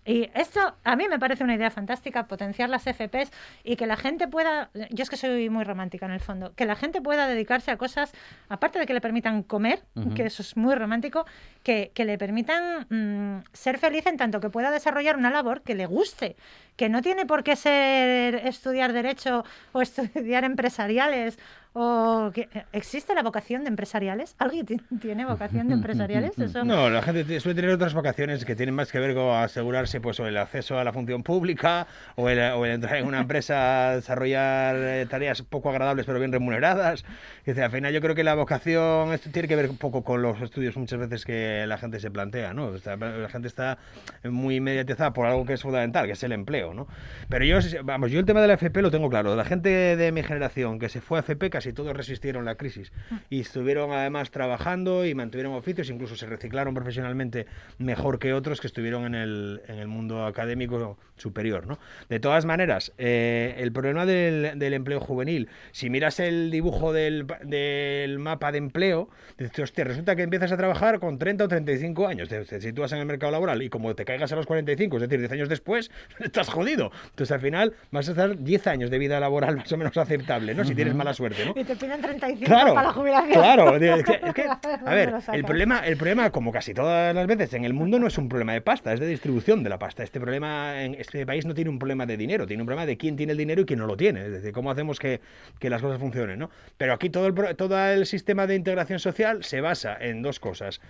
Y 0.05 0.29
esto 0.35 0.61
a 0.85 0.97
mí 0.97 1.09
me 1.09 1.19
parece 1.19 1.45
una 1.45 1.55
idea 1.55 1.71
fantástica, 1.71 2.27
potenciar 2.27 2.69
las 2.69 2.83
FPs 2.83 3.31
y 3.65 3.77
que 3.77 3.87
la 3.87 3.97
gente 3.97 4.29
pueda, 4.29 4.69
yo 4.91 5.03
es 5.03 5.09
que 5.09 5.17
soy 5.17 5.49
muy 5.49 5.65
romántica 5.65 6.05
en 6.05 6.13
el 6.13 6.21
fondo, 6.21 6.53
que 6.55 6.67
la 6.67 6.77
gente 6.77 7.01
pueda 7.01 7.27
dedicarse 7.27 7.71
a 7.71 7.79
cosas, 7.79 8.13
aparte 8.51 8.79
de 8.79 8.85
que 8.85 8.93
le 8.93 9.01
permitan 9.01 9.43
comer, 9.43 9.83
que 10.15 10.27
eso 10.27 10.43
es 10.43 10.59
muy 10.59 10.75
romántico, 10.75 11.25
que, 11.63 11.91
que 11.95 12.05
le 12.05 12.19
permitan 12.19 12.87
mm, 12.91 13.45
ser 13.55 13.79
feliz 13.79 14.05
en 14.05 14.19
tanto 14.19 14.41
que 14.41 14.51
pueda 14.51 14.71
desarrollar 14.71 15.17
una 15.17 15.31
labor 15.31 15.63
que 15.63 15.75
le 15.75 15.87
guste, 15.87 16.37
que 16.77 16.91
no 16.91 17.01
tiene 17.01 17.25
por 17.25 17.45
qué 17.45 17.57
ser 17.57 18.35
estudiar 18.47 18.93
derecho 18.93 19.43
o 19.73 19.81
estudiar 19.81 20.45
empresariales 20.45 21.39
o 21.75 22.31
que 22.35 22.49
existe 22.73 23.15
la 23.15 23.23
vocación 23.23 23.63
de 23.65 23.69
empresariales. 23.69 24.35
¿Alguien 24.39 24.67
ti- 24.67 24.77
tiene 25.01 25.25
vocación 25.25 25.69
de 25.69 25.75
empresariales? 25.75 26.39
Eso 26.39 26.65
No, 26.65 26.91
la 26.91 27.03
gente 27.03 27.25
te- 27.25 27.41
suele 27.41 27.55
tener 27.61 27.75
otras 27.75 27.95
vacaciones 27.95 28.45
que 28.45 28.55
tienen 28.55 28.75
más 28.75 28.93
que 28.93 28.99
ver 28.99 29.15
con 29.15 29.35
asegurarse 29.37 30.01
pues 30.01 30.21
o 30.21 30.27
el 30.27 30.37
acceso 30.37 30.79
a 30.79 30.85
la 30.85 30.93
función 30.93 31.23
pública 31.23 31.87
o 32.17 32.29
el, 32.29 32.39
o 32.53 32.67
el 32.67 32.73
entrar 32.73 32.97
en 32.97 33.07
una 33.07 33.21
empresa 33.21 33.89
a 33.91 33.95
desarrollar 33.97 34.77
eh, 34.77 35.07
tareas 35.09 35.43
poco 35.43 35.71
agradables 35.71 36.05
pero 36.07 36.19
bien 36.19 36.33
remuneradas. 36.33 37.05
Es 37.41 37.47
decir, 37.47 37.63
al 37.65 37.71
final 37.71 37.93
yo 37.93 38.01
creo 38.01 38.15
que 38.15 38.25
la 38.25 38.35
vocación 38.35 39.13
esto 39.13 39.31
tiene 39.31 39.49
que 39.49 39.57
ver 39.57 39.71
un 39.71 39.79
poco 39.79 40.03
con 40.05 40.21
los 40.23 40.41
estudios 40.43 40.77
muchas 40.77 40.99
veces 40.99 41.25
que 41.25 41.65
la 41.67 41.79
gente 41.79 42.01
se 42.01 42.11
plantea, 42.11 42.53
¿no? 42.53 42.67
O 42.67 42.79
sea, 42.79 42.97
la 42.97 43.29
gente 43.29 43.49
está 43.49 43.79
muy 44.25 44.61
mediatizada 44.61 45.13
por 45.13 45.27
algo 45.27 45.45
que 45.47 45.55
es 45.55 45.63
fundamental, 45.63 46.07
que 46.07 46.13
es 46.13 46.23
el 46.23 46.33
empleo, 46.33 46.75
¿no? 46.75 46.87
Pero 47.29 47.45
yo, 47.45 47.59
vamos, 47.85 48.11
yo 48.11 48.21
el 48.21 48.27
tema 48.27 48.41
de 48.43 48.49
la 48.49 48.55
FP 48.55 48.83
lo 48.83 48.91
tengo 48.91 49.09
claro. 49.09 49.35
La 49.37 49.45
gente 49.45 49.69
de 49.97 50.13
mi 50.13 50.23
generación 50.23 50.79
que 50.79 50.89
se 50.89 51.01
fue 51.01 51.19
a 51.19 51.21
FP 51.21 51.51
casi 51.51 51.62
todos 51.73 51.97
resistieron 51.97 52.45
la 52.45 52.57
crisis 52.57 52.93
y 53.31 53.41
estuvieron 53.41 53.93
además 53.93 54.31
trabajando 54.31 55.07
y 55.07 55.15
mantuvieron 55.15 55.55
oficios, 55.55 55.91
incluso 55.91 56.17
se 56.17 56.27
reciclaron 56.27 56.75
profesionalmente 56.75 57.47
mejor 57.79 58.19
que 58.19 58.33
otros 58.33 58.61
que 58.61 58.67
estuvieron 58.67 59.05
en 59.05 59.15
el, 59.15 59.63
en 59.69 59.79
el 59.79 59.89
mundo 59.89 60.27
académico 60.27 60.99
superior, 61.17 61.67
¿no? 61.67 61.79
De 62.09 62.19
todas 62.21 62.45
maneras, 62.45 62.93
eh, 62.99 63.55
el 63.59 63.73
problema 63.73 64.07
del, 64.07 64.59
del 64.59 64.75
empleo 64.75 65.01
juvenil, 65.01 65.49
si 65.71 65.91
miras 65.91 66.19
el 66.21 66.51
dibujo 66.51 66.93
del, 66.93 67.27
del 67.45 68.19
mapa 68.19 68.51
de 68.51 68.59
empleo, 68.59 69.09
dices, 69.39 69.61
hostia, 69.61 69.85
resulta 69.85 70.17
que 70.17 70.23
empiezas 70.23 70.51
a 70.53 70.57
trabajar 70.57 70.99
con 70.99 71.19
30 71.19 71.45
o 71.45 71.49
35 71.49 72.09
años, 72.09 72.29
te, 72.29 72.45
te 72.45 72.61
sitúas 72.61 72.93
en 72.93 72.99
el 72.99 73.07
mercado 73.07 73.33
laboral 73.33 73.63
y 73.63 73.69
como 73.69 73.95
te 73.95 74.05
caigas 74.05 74.33
a 74.33 74.37
los 74.37 74.47
45, 74.47 74.97
es 74.97 75.03
decir, 75.03 75.21
10 75.21 75.33
años 75.33 75.49
después, 75.49 75.91
estás 76.21 76.49
jodido. 76.49 76.91
Entonces 77.11 77.33
al 77.33 77.41
final 77.41 77.75
vas 77.91 78.09
a 78.09 78.13
estar 78.13 78.39
10 78.39 78.67
años 78.67 78.91
de 78.91 78.99
vida 78.99 79.21
laboral 79.21 79.57
más 79.59 79.73
o 79.73 79.77
menos 79.77 79.97
aceptable, 79.97 80.55
¿no? 80.55 80.65
Si 80.65 80.75
tienes 80.75 80.95
mala 80.95 81.15
suerte, 81.15 81.45
¿no? 81.45 81.52
Y 81.55 81.65
te 81.65 81.77
piden 81.77 82.01
35 82.01 82.45
Claro, 82.47 82.75
para 82.75 82.89
la 82.89 82.93
jubilación. 82.93 83.33
claro. 83.33 83.77
Es 83.83 84.05
que- 84.05 84.21
es 84.23 84.35
que, 84.35 84.43
a 84.49 84.59
¿Dónde 84.63 84.95
ver, 84.95 85.11
lo 85.11 85.33
el 85.35 85.45
problema, 85.45 85.79
el 85.87 85.97
problema, 85.97 86.31
como 86.31 86.53
casi 86.53 86.75
todas 86.75 87.15
las 87.15 87.27
veces 87.27 87.53
en 87.55 87.65
el 87.65 87.75
mundo, 87.75 87.99
no 87.99 88.07
es 88.07 88.19
un 88.19 88.29
problema 88.29 88.53
de 88.53 88.61
pasta, 88.61 88.93
es 88.93 89.01
de 89.01 89.07
distribución 89.07 89.63
de 89.63 89.71
la 89.71 89.79
pasta. 89.79 90.03
Este 90.03 90.21
problema 90.21 90.83
en 90.83 90.95
este 90.95 91.25
país 91.27 91.45
no 91.47 91.55
tiene 91.55 91.71
un 91.71 91.79
problema 91.79 92.07
de 92.07 92.17
dinero, 92.17 92.47
tiene 92.47 92.63
un 92.63 92.67
problema 92.67 92.87
de 92.87 92.97
quién 92.97 93.17
tiene 93.17 93.33
el 93.33 93.39
dinero 93.39 93.63
y 93.63 93.65
quién 93.67 93.79
no 93.79 93.87
lo 93.87 93.97
tiene. 93.97 94.25
Es 94.25 94.33
decir, 94.33 94.53
cómo 94.53 94.71
hacemos 94.71 94.99
que, 94.99 95.21
que 95.59 95.71
las 95.71 95.83
cosas 95.83 95.99
funcionen, 95.99 96.39
¿no? 96.39 96.51
Pero 96.77 96.93
aquí 96.95 97.11
todo 97.11 97.27
el, 97.27 97.57
todo 97.57 97.79
el 97.89 98.07
sistema 98.07 98.47
de 98.47 98.55
integración 98.55 98.99
social 98.99 99.45
se 99.45 99.61
basa 99.61 99.97
en 100.01 100.23
dos 100.23 100.41
cosas. 100.41 100.81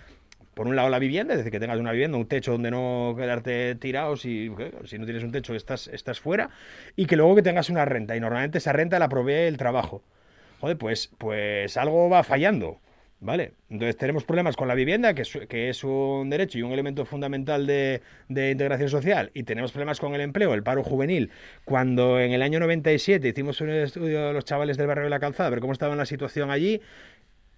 Por 0.53 0.67
un 0.67 0.75
lado 0.75 0.89
la 0.89 0.99
vivienda, 0.99 1.33
es 1.33 1.39
decir, 1.39 1.51
que 1.51 1.59
tengas 1.59 1.79
una 1.79 1.91
vivienda, 1.91 2.15
un 2.15 2.27
techo 2.27 2.51
donde 2.51 2.69
no 2.69 3.15
quedarte 3.17 3.73
tirado, 3.73 4.15
si, 4.15 4.51
si 4.85 4.99
no 4.99 5.05
tienes 5.05 5.23
un 5.23 5.31
techo 5.31 5.55
estás, 5.55 5.87
estás 5.87 6.19
fuera, 6.19 6.51
y 6.95 7.07
que 7.07 7.15
luego 7.15 7.33
que 7.35 7.41
tengas 7.41 7.71
una 7.71 7.85
renta, 7.85 8.15
y 8.15 8.19
normalmente 8.19 8.59
esa 8.59 8.71
renta 8.71 8.99
la 8.99 9.09
provee 9.09 9.47
el 9.47 9.57
trabajo. 9.57 10.03
Pues, 10.79 11.11
pues 11.17 11.75
algo 11.75 12.09
va 12.09 12.23
fallando, 12.23 12.79
¿vale? 13.19 13.51
Entonces 13.69 13.97
tenemos 13.97 14.23
problemas 14.23 14.55
con 14.55 14.69
la 14.69 14.75
vivienda, 14.75 15.13
que 15.13 15.69
es, 15.69 15.83
un 15.83 16.29
derecho 16.29 16.57
y 16.57 16.61
un 16.61 16.71
elemento 16.71 17.03
fundamental 17.03 17.67
de, 17.67 18.01
integración 18.29 18.87
social, 18.87 19.29
y 19.33 19.43
tenemos 19.43 19.73
problemas 19.73 19.99
con 19.99 20.15
el 20.15 20.21
empleo, 20.21 20.53
el 20.53 20.63
paro 20.63 20.81
juvenil. 20.81 21.31
Cuando 21.65 22.17
en 22.17 22.31
el 22.31 22.41
año 22.41 22.61
97 22.61 23.27
hicimos 23.27 23.59
un 23.59 23.71
estudio 23.71 24.27
de 24.27 24.33
los 24.33 24.45
chavales 24.45 24.77
del 24.77 24.87
barrio 24.87 25.03
de 25.03 25.09
la 25.09 25.19
calzada, 25.19 25.47
a 25.47 25.49
ver 25.49 25.59
cómo 25.59 25.73
estaba 25.73 25.97
la 25.97 26.05
situación 26.05 26.49
allí, 26.49 26.79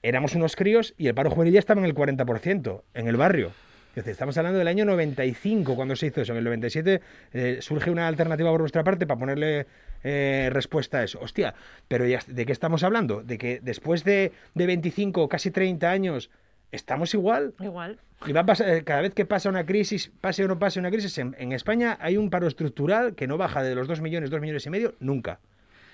éramos 0.01 0.33
unos 0.33 0.55
críos 0.55 0.95
y 0.97 1.05
el 1.05 1.13
paro 1.13 1.29
juvenil 1.29 1.53
ya 1.53 1.59
estaba 1.59 1.81
en 1.81 1.85
el 1.85 1.93
40% 1.93 2.81
en 2.95 3.07
el 3.07 3.17
barrio. 3.17 3.51
Es 3.95 4.03
decir, 4.03 4.11
estamos 4.11 4.37
hablando 4.37 4.59
del 4.59 4.67
año 4.67 4.83
95 4.83 5.75
cuando 5.75 5.95
se 5.95 6.07
hizo 6.07 6.21
eso. 6.21 6.33
En 6.33 6.39
el 6.39 6.43
97 6.43 7.01
eh, 7.33 7.57
surge 7.61 7.91
una 7.91 8.07
alternativa 8.07 8.49
por 8.49 8.59
nuestra 8.59 8.83
parte 8.83 9.07
para 9.07 9.19
ponerle 9.19 9.67
eh, 10.07 10.49
respuesta 10.51 10.99
a 10.99 11.03
eso. 11.03 11.19
Hostia, 11.19 11.55
pero 11.87 12.05
ya, 12.05 12.19
¿de 12.27 12.45
qué 12.45 12.51
estamos 12.51 12.83
hablando? 12.83 13.23
De 13.23 13.39
que 13.39 13.59
después 13.59 14.03
de, 14.03 14.33
de 14.53 14.65
25, 14.67 15.27
casi 15.27 15.49
30 15.49 15.89
años, 15.89 16.29
estamos 16.71 17.15
igual. 17.15 17.55
Igual. 17.59 17.97
Y 18.27 18.31
va 18.31 18.41
a 18.41 18.45
pasar, 18.45 18.69
eh, 18.69 18.83
cada 18.83 19.01
vez 19.01 19.15
que 19.15 19.25
pasa 19.25 19.49
una 19.49 19.65
crisis, 19.65 20.11
pase 20.21 20.45
o 20.45 20.47
no 20.47 20.59
pase 20.59 20.79
una 20.79 20.91
crisis, 20.91 21.17
en, 21.17 21.35
en 21.39 21.53
España 21.53 21.97
hay 21.99 22.17
un 22.17 22.29
paro 22.29 22.47
estructural 22.47 23.15
que 23.15 23.25
no 23.25 23.39
baja 23.39 23.63
de 23.63 23.73
los 23.73 23.87
2 23.87 24.01
millones, 24.01 24.29
2 24.29 24.41
millones 24.41 24.63
y 24.67 24.69
medio, 24.69 24.93
nunca. 24.99 25.39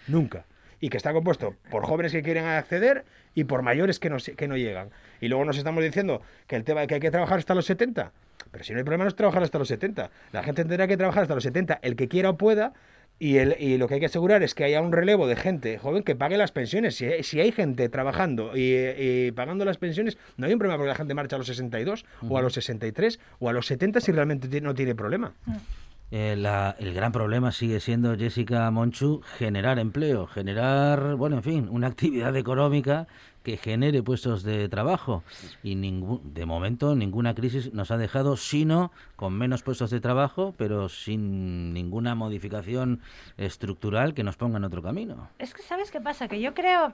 Nunca. 0.10 0.44
Y 0.82 0.90
que 0.90 0.98
está 0.98 1.14
compuesto 1.14 1.56
por 1.70 1.86
jóvenes 1.86 2.12
que 2.12 2.22
quieren 2.22 2.44
acceder 2.44 3.06
y 3.34 3.46
por 3.46 3.62
mayores 3.62 3.98
que 3.98 4.10
no, 4.10 4.18
que 4.18 4.48
no 4.50 4.58
llegan. 4.58 4.90
Y 5.22 5.30
luego 5.30 5.46
nos 5.46 5.58
estamos 5.58 5.82
diciendo 5.86 6.22
que 6.48 6.58
el 6.58 6.66
tema 6.66 6.82
de 6.82 6.88
que 6.88 6.96
hay 6.96 7.00
que 7.00 7.12
trabajar 7.12 7.38
hasta 7.38 7.56
los 7.56 7.66
70. 7.66 8.12
Pero 8.52 8.64
si 8.66 8.74
no 8.74 8.80
hay 8.80 8.84
problema 8.84 9.06
no 9.06 9.08
es 9.08 9.16
trabajar 9.16 9.42
hasta 9.42 9.58
los 9.58 9.70
70. 9.70 10.10
La 10.34 10.44
gente 10.44 10.66
tendrá 10.66 10.86
que 10.88 10.98
trabajar 10.98 11.24
hasta 11.24 11.36
los 11.36 11.44
70, 11.44 11.80
el 11.82 11.96
que 11.96 12.10
quiera 12.10 12.32
o 12.32 12.38
pueda. 12.38 12.74
Y, 13.24 13.38
el, 13.38 13.56
y 13.60 13.78
lo 13.78 13.88
que 13.88 13.94
hay 13.94 14.00
que 14.00 14.08
asegurar 14.08 14.42
es 14.42 14.56
que 14.56 14.64
haya 14.64 14.82
un 14.82 14.92
relevo 14.92 15.28
de 15.28 15.36
gente 15.36 15.78
joven 15.78 16.02
que 16.02 16.16
pague 16.16 16.38
las 16.38 16.52
pensiones. 16.52 16.96
Si, 16.96 17.06
hay- 17.06 17.22
si 17.22 17.40
hay 17.40 17.52
gente 17.52 17.88
trabajando 17.88 18.58
y, 18.58 18.74
y 18.98 19.32
pagando 19.32 19.64
las 19.64 19.78
pensiones, 19.78 20.18
no 20.38 20.48
hay 20.48 20.54
un 20.54 20.58
problema 20.58 20.78
porque 20.78 20.90
la 20.90 20.96
gente 20.96 21.14
marcha 21.14 21.36
a 21.36 21.40
los 21.40 21.46
62 21.46 22.04
o 22.28 22.38
a 22.40 22.42
los 22.42 22.54
63 22.54 23.20
o 23.38 23.48
a 23.50 23.54
los 23.54 23.68
70 23.68 24.02
si 24.02 24.12
realmente 24.12 24.60
no 24.62 24.74
tiene 24.74 24.96
problema. 24.96 25.34
Eh, 26.10 26.36
la- 26.36 26.76
el 26.80 26.94
gran 26.96 27.12
problema 27.12 27.52
sigue 27.52 27.80
siendo, 27.80 28.18
Jessica 28.18 28.70
Monchu, 28.72 29.22
generar 29.38 29.78
empleo, 29.80 30.26
generar, 30.28 31.16
bueno, 31.16 31.38
en 31.38 31.44
fin, 31.44 31.68
una 31.70 31.88
actividad 31.88 32.36
económica 32.36 33.08
que 33.44 33.58
genere 33.58 34.04
puestos 34.04 34.44
de 34.44 34.70
trabajo. 34.70 35.24
Y 35.64 35.76
ningún, 35.76 36.34
de 36.34 36.46
momento 36.46 36.96
ninguna 36.96 37.34
crisis 37.34 37.74
nos 37.74 37.92
ha 37.92 37.98
dejado, 37.98 38.38
sino 38.38 38.92
con 39.16 39.34
menos 39.34 39.64
puestos 39.64 39.90
de 39.90 40.00
trabajo, 40.00 40.54
pero 40.58 40.90
sin 40.90 41.74
ninguna 41.74 42.16
modificación 42.16 43.02
estructural 43.38 44.14
que 44.14 44.24
nos 44.24 44.38
ponga 44.38 44.58
en 44.58 44.64
otro 44.64 44.82
camino. 44.82 45.30
Es 45.40 45.54
que, 45.54 45.62
¿sabes 45.62 45.92
qué 45.92 46.02
pasa? 46.02 46.28
Que 46.28 46.42
yo 46.42 46.54
creo 46.54 46.94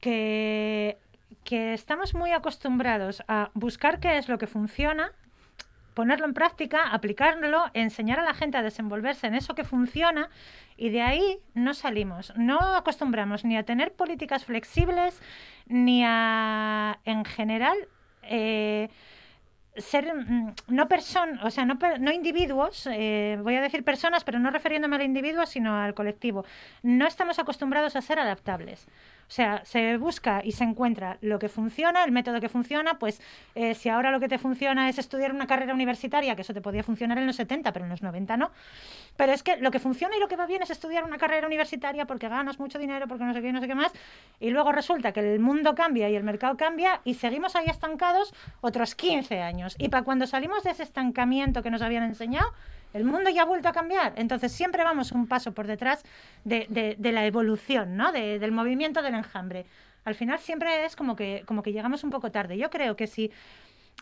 que, 0.00 0.98
que 1.44 1.74
estamos 1.74 2.14
muy 2.14 2.32
acostumbrados 2.32 3.22
a 3.28 3.50
buscar 3.54 4.00
qué 4.00 4.18
es 4.18 4.28
lo 4.28 4.38
que 4.38 4.46
funciona, 4.46 5.12
ponerlo 5.98 6.26
en 6.26 6.32
práctica, 6.32 6.92
aplicarlo, 6.92 7.64
enseñar 7.74 8.20
a 8.20 8.22
la 8.22 8.32
gente 8.32 8.56
a 8.56 8.62
desenvolverse 8.62 9.26
en 9.26 9.34
eso 9.34 9.56
que 9.56 9.64
funciona 9.64 10.30
y 10.76 10.90
de 10.90 11.02
ahí 11.02 11.40
no 11.54 11.74
salimos. 11.74 12.32
No 12.36 12.60
acostumbramos 12.76 13.44
ni 13.44 13.56
a 13.56 13.64
tener 13.64 13.90
políticas 13.94 14.44
flexibles 14.44 15.20
ni 15.66 16.04
a, 16.06 17.00
en 17.04 17.24
general, 17.24 17.76
eh, 18.22 18.90
ser 19.76 20.14
mm, 20.14 20.54
no 20.68 20.86
person, 20.86 21.40
o 21.42 21.50
sea, 21.50 21.64
no, 21.64 21.76
no 21.98 22.12
individuos, 22.12 22.86
eh, 22.92 23.36
voy 23.42 23.56
a 23.56 23.60
decir 23.60 23.82
personas, 23.82 24.22
pero 24.22 24.38
no 24.38 24.52
refiriéndome 24.52 24.94
al 24.94 25.02
individuo, 25.02 25.46
sino 25.46 25.82
al 25.82 25.94
colectivo. 25.94 26.44
No 26.84 27.08
estamos 27.08 27.40
acostumbrados 27.40 27.96
a 27.96 28.02
ser 28.02 28.20
adaptables. 28.20 28.86
O 29.28 29.30
sea, 29.30 29.62
se 29.64 29.98
busca 29.98 30.40
y 30.42 30.52
se 30.52 30.64
encuentra 30.64 31.18
lo 31.20 31.38
que 31.38 31.50
funciona, 31.50 32.02
el 32.02 32.12
método 32.12 32.40
que 32.40 32.48
funciona, 32.48 32.98
pues 32.98 33.20
eh, 33.54 33.74
si 33.74 33.90
ahora 33.90 34.10
lo 34.10 34.20
que 34.20 34.28
te 34.28 34.38
funciona 34.38 34.88
es 34.88 34.98
estudiar 34.98 35.32
una 35.32 35.46
carrera 35.46 35.74
universitaria, 35.74 36.34
que 36.34 36.42
eso 36.42 36.54
te 36.54 36.62
podía 36.62 36.82
funcionar 36.82 37.18
en 37.18 37.26
los 37.26 37.36
70, 37.36 37.72
pero 37.74 37.84
en 37.84 37.90
los 37.90 38.02
90 38.02 38.38
no. 38.38 38.50
Pero 39.16 39.32
es 39.32 39.42
que 39.42 39.58
lo 39.58 39.70
que 39.70 39.80
funciona 39.80 40.16
y 40.16 40.20
lo 40.20 40.28
que 40.28 40.36
va 40.36 40.46
bien 40.46 40.62
es 40.62 40.70
estudiar 40.70 41.04
una 41.04 41.18
carrera 41.18 41.46
universitaria 41.46 42.06
porque 42.06 42.28
ganas 42.28 42.58
mucho 42.58 42.78
dinero, 42.78 43.06
porque 43.06 43.24
no 43.24 43.34
sé 43.34 43.42
qué, 43.42 43.52
no 43.52 43.60
sé 43.60 43.68
qué 43.68 43.74
más, 43.74 43.92
y 44.40 44.48
luego 44.48 44.72
resulta 44.72 45.12
que 45.12 45.20
el 45.20 45.40
mundo 45.40 45.74
cambia 45.74 46.08
y 46.08 46.16
el 46.16 46.24
mercado 46.24 46.56
cambia 46.56 47.02
y 47.04 47.14
seguimos 47.14 47.54
ahí 47.54 47.66
estancados 47.66 48.32
otros 48.62 48.94
15 48.94 49.42
años. 49.42 49.76
Y 49.78 49.90
para 49.90 50.04
cuando 50.04 50.26
salimos 50.26 50.62
de 50.64 50.70
ese 50.70 50.84
estancamiento 50.84 51.62
que 51.62 51.70
nos 51.70 51.82
habían 51.82 52.04
enseñado, 52.04 52.54
el 52.92 53.04
mundo 53.04 53.30
ya 53.30 53.42
ha 53.42 53.44
vuelto 53.44 53.68
a 53.68 53.72
cambiar. 53.72 54.14
Entonces 54.16 54.52
siempre 54.52 54.84
vamos 54.84 55.12
un 55.12 55.26
paso 55.26 55.52
por 55.52 55.66
detrás 55.66 56.02
de, 56.44 56.96
la 56.98 57.26
evolución, 57.26 57.96
¿no? 57.96 58.12
De- 58.12 58.38
del 58.38 58.52
movimiento 58.52 59.02
del 59.02 59.14
enjambre. 59.14 59.66
Al 60.04 60.14
final 60.14 60.38
siempre 60.38 60.84
es 60.84 60.96
como 60.96 61.16
que, 61.16 61.42
como 61.46 61.62
que 61.62 61.72
llegamos 61.72 62.04
un 62.04 62.10
poco 62.10 62.30
tarde. 62.30 62.56
Yo 62.56 62.70
creo 62.70 62.96
que 62.96 63.06
si 63.06 63.30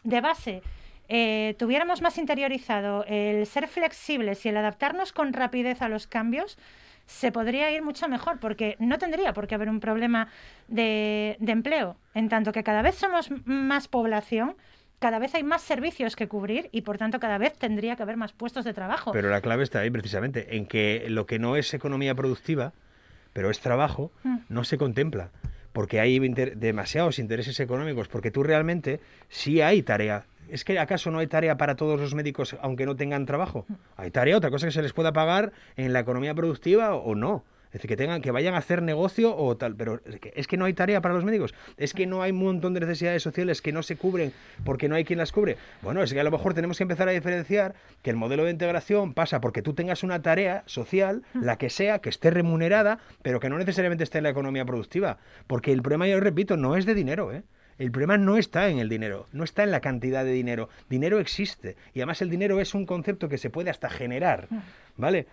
de 0.05 0.21
base 0.21 0.63
eh, 1.09 1.55
tuviéramos 1.59 2.03
más 2.03 2.19
interiorizado 2.19 3.05
el 3.07 3.47
ser 3.47 3.69
flexibles 3.69 4.45
y 4.45 4.49
el 4.49 4.57
adaptarnos 4.57 5.13
con 5.13 5.33
rapidez 5.33 5.83
a 5.83 5.89
los 5.89 6.07
cambios, 6.07 6.59
se 7.07 7.31
podría 7.31 7.71
ir 7.71 7.83
mucho 7.83 8.09
mejor, 8.09 8.41
porque 8.41 8.77
no 8.81 8.99
tendría 8.99 9.33
por 9.33 9.47
qué 9.47 9.55
haber 9.55 9.69
un 9.69 9.81
problema 9.81 10.29
de, 10.69 11.37
empleo, 11.41 11.97
en 12.15 12.29
tanto 12.29 12.53
que 12.53 12.65
cada 12.65 12.83
vez 12.83 12.97
somos 12.97 13.31
más 13.45 13.87
población, 13.87 14.57
cada 14.99 15.19
vez 15.19 15.35
hay 15.35 15.43
más 15.43 15.63
servicios 15.63 16.17
que 16.17 16.29
cubrir 16.29 16.69
y 16.73 16.83
por 16.83 16.99
tanto 16.99 17.21
cada 17.21 17.39
vez 17.39 17.53
tendría 17.59 17.97
que 17.97 18.03
haber 18.03 18.17
más 18.17 18.33
puestos 18.33 18.65
de 18.65 18.73
trabajo. 18.75 19.13
Pero 19.13 19.31
la 19.31 19.41
clave 19.41 19.63
está 19.63 19.81
ahí 19.81 19.91
precisamente, 19.91 20.57
en 20.57 20.67
que 20.67 21.07
lo 21.09 21.27
que 21.27 21.39
no 21.39 21.57
es 21.57 21.73
economía 21.75 22.15
productiva, 22.15 22.73
pero 23.33 23.51
es 23.51 23.61
trabajo, 23.61 24.11
Mm. 24.25 24.37
no 24.49 24.65
se 24.65 24.79
contempla. 24.79 25.31
Porque 25.73 26.01
hay 26.01 26.17
inter- 26.17 26.57
demasiados 26.57 27.19
intereses 27.19 27.61
económicos, 27.61 28.09
porque 28.09 28.31
tú 28.31 28.43
realmente 28.43 29.01
sí 29.29 29.61
hay 29.61 29.83
tarea. 29.83 30.25
¿Es 30.49 30.65
que 30.65 30.79
acaso 30.79 31.11
no 31.11 31.19
hay 31.19 31.27
tarea 31.27 31.57
para 31.59 31.75
todos 31.77 32.01
los 32.01 32.15
médicos 32.15 32.57
aunque 32.63 32.87
no 32.87 32.97
tengan 32.97 33.27
trabajo? 33.27 33.67
Hay 33.97 34.11
tarea, 34.11 34.37
otra 34.39 34.51
cosa 34.51 34.67
que 34.67 34.73
se 34.73 34.81
les 34.81 34.93
pueda 34.95 35.13
pagar 35.13 35.53
en 35.77 35.93
la 35.93 36.01
economía 36.01 36.35
productiva 36.35 36.95
o 36.95 37.15
no. 37.15 37.45
Es 37.77 37.83
decir, 37.83 37.91
que 37.91 37.97
tengan, 37.99 38.23
que 38.23 38.31
vayan 38.31 38.55
a 38.55 38.59
hacer 38.59 38.81
negocio 38.81 39.37
o 39.37 39.55
tal, 39.59 39.77
pero 39.77 40.01
es 40.07 40.19
que, 40.19 40.33
es 40.35 40.47
que 40.47 40.57
no 40.57 40.65
hay 40.65 40.73
tarea 40.73 41.03
para 41.03 41.13
los 41.13 41.27
médicos, 41.27 41.55
es 41.77 41.93
que 41.93 42.07
no 42.07 42.23
hay 42.23 42.31
un 42.31 42.39
montón 42.39 42.73
de 42.73 42.81
necesidades 42.81 43.23
sociales 43.23 43.61
que 43.61 43.71
no 43.71 43.83
se 43.83 43.97
cubren 43.97 44.33
porque 44.65 44.89
no 44.89 44.95
hay 44.95 45.05
quien 45.05 45.19
las 45.19 45.31
cubre. 45.31 45.59
Bueno, 45.83 46.03
es 46.03 46.11
que 46.15 46.19
a 46.19 46.25
lo 46.25 46.31
mejor 46.31 46.55
tenemos 46.55 46.79
que 46.79 46.85
empezar 46.85 47.07
a 47.07 47.13
diferenciar 47.13 47.75
que 48.01 48.09
el 48.09 48.17
modelo 48.17 48.45
de 48.45 48.51
integración 48.51 49.13
pasa 49.13 49.43
porque 49.43 49.61
tú 49.61 49.75
tengas 49.75 50.03
una 50.03 50.23
tarea 50.23 50.63
social, 50.65 51.23
la 51.35 51.59
que 51.59 51.69
sea, 51.69 51.99
que 51.99 52.09
esté 52.09 52.31
remunerada, 52.31 52.99
pero 53.21 53.41
que 53.41 53.51
no 53.51 53.59
necesariamente 53.59 54.05
esté 54.05 54.19
en 54.19 54.25
la 54.25 54.31
economía 54.31 54.65
productiva. 54.65 55.19
Porque 55.47 55.71
el 55.71 55.83
problema, 55.83 56.09
yo 56.09 56.19
repito, 56.19 56.57
no 56.57 56.77
es 56.77 56.87
de 56.87 56.95
dinero, 56.95 57.31
¿eh? 57.31 57.43
El 57.79 57.91
problema 57.91 58.17
no 58.17 58.39
está 58.39 58.71
en 58.71 58.79
el 58.79 58.89
dinero, 58.89 59.27
no 59.33 59.45
está 59.45 59.63
en 59.63 59.71
la 59.71 59.81
cantidad 59.81 60.25
de 60.25 60.33
dinero. 60.33 60.71
Dinero 60.89 61.19
existe. 61.19 61.77
Y 61.93 62.01
además 62.01 62.23
el 62.23 62.31
dinero 62.31 62.59
es 62.59 62.75
un 62.75 62.87
concepto 62.87 63.29
que 63.29 63.37
se 63.37 63.51
puede 63.51 63.69
hasta 63.69 63.91
generar. 63.91 64.49
¿Vale? 64.97 65.27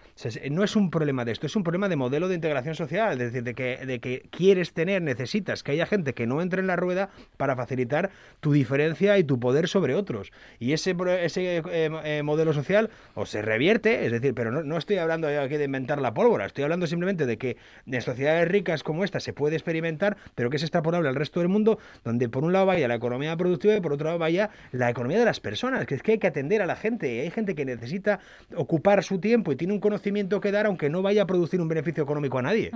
No 0.51 0.63
es 0.63 0.75
un 0.75 0.89
problema 0.89 1.23
de 1.23 1.31
esto, 1.31 1.47
es 1.47 1.55
un 1.55 1.63
problema 1.63 1.87
de 1.87 1.95
modelo 1.95 2.27
de 2.27 2.35
integración 2.35 2.75
social. 2.75 3.13
Es 3.13 3.31
decir, 3.31 3.43
de 3.43 3.53
que, 3.53 3.85
de 3.85 3.99
que 3.99 4.27
quieres 4.29 4.73
tener, 4.73 5.01
necesitas 5.01 5.63
que 5.63 5.71
haya 5.71 5.85
gente 5.85 6.13
que 6.13 6.27
no 6.27 6.41
entre 6.41 6.59
en 6.59 6.67
la 6.67 6.75
rueda 6.75 7.09
para 7.37 7.55
facilitar 7.55 8.11
tu 8.41 8.51
diferencia 8.51 9.17
y 9.17 9.23
tu 9.23 9.39
poder 9.39 9.67
sobre 9.67 9.95
otros. 9.95 10.31
Y 10.59 10.73
ese, 10.73 10.95
ese 11.21 11.57
eh, 11.57 11.63
eh, 12.03 12.23
modelo 12.23 12.53
social 12.53 12.89
o 13.15 13.25
se 13.25 13.41
revierte, 13.41 14.05
es 14.05 14.11
decir, 14.11 14.33
pero 14.33 14.51
no, 14.51 14.63
no 14.63 14.77
estoy 14.77 14.97
hablando 14.97 15.27
aquí 15.27 15.55
de 15.55 15.65
inventar 15.65 16.01
la 16.01 16.13
pólvora, 16.13 16.45
estoy 16.45 16.63
hablando 16.63 16.85
simplemente 16.87 17.25
de 17.25 17.37
que 17.37 17.57
en 17.85 18.01
sociedades 18.01 18.47
ricas 18.47 18.83
como 18.83 19.03
esta 19.03 19.19
se 19.19 19.33
puede 19.33 19.55
experimentar, 19.55 20.17
pero 20.35 20.49
que 20.49 20.57
es 20.57 20.63
extrapolable 20.63 21.07
al 21.07 21.15
resto 21.15 21.39
del 21.39 21.49
mundo, 21.49 21.79
donde 22.03 22.27
por 22.27 22.43
un 22.43 22.51
lado 22.51 22.65
vaya 22.65 22.87
la 22.87 22.95
economía 22.95 23.37
productiva 23.37 23.75
y 23.75 23.81
por 23.81 23.93
otro 23.93 24.07
lado 24.07 24.19
vaya 24.19 24.49
la 24.71 24.89
economía 24.89 25.19
de 25.19 25.25
las 25.25 25.39
personas, 25.39 25.85
que 25.85 25.95
es 25.95 26.03
que 26.03 26.13
hay 26.13 26.17
que 26.17 26.27
atender 26.27 26.61
a 26.61 26.65
la 26.65 26.75
gente, 26.75 27.13
y 27.13 27.19
hay 27.19 27.31
gente 27.31 27.55
que 27.55 27.65
necesita 27.65 28.19
ocupar 28.55 29.03
su 29.03 29.19
tiempo 29.19 29.52
y 29.53 29.55
tiene 29.55 29.73
un 29.73 29.79
conocimiento 29.79 30.41
que 30.41 30.51
dar 30.51 30.65
aunque 30.65 30.89
no 30.89 31.01
vaya 31.01 31.23
a 31.23 31.27
producir 31.27 31.61
un 31.61 31.67
beneficio 31.67 32.03
económico 32.03 32.37
a 32.37 32.41
nadie. 32.41 32.71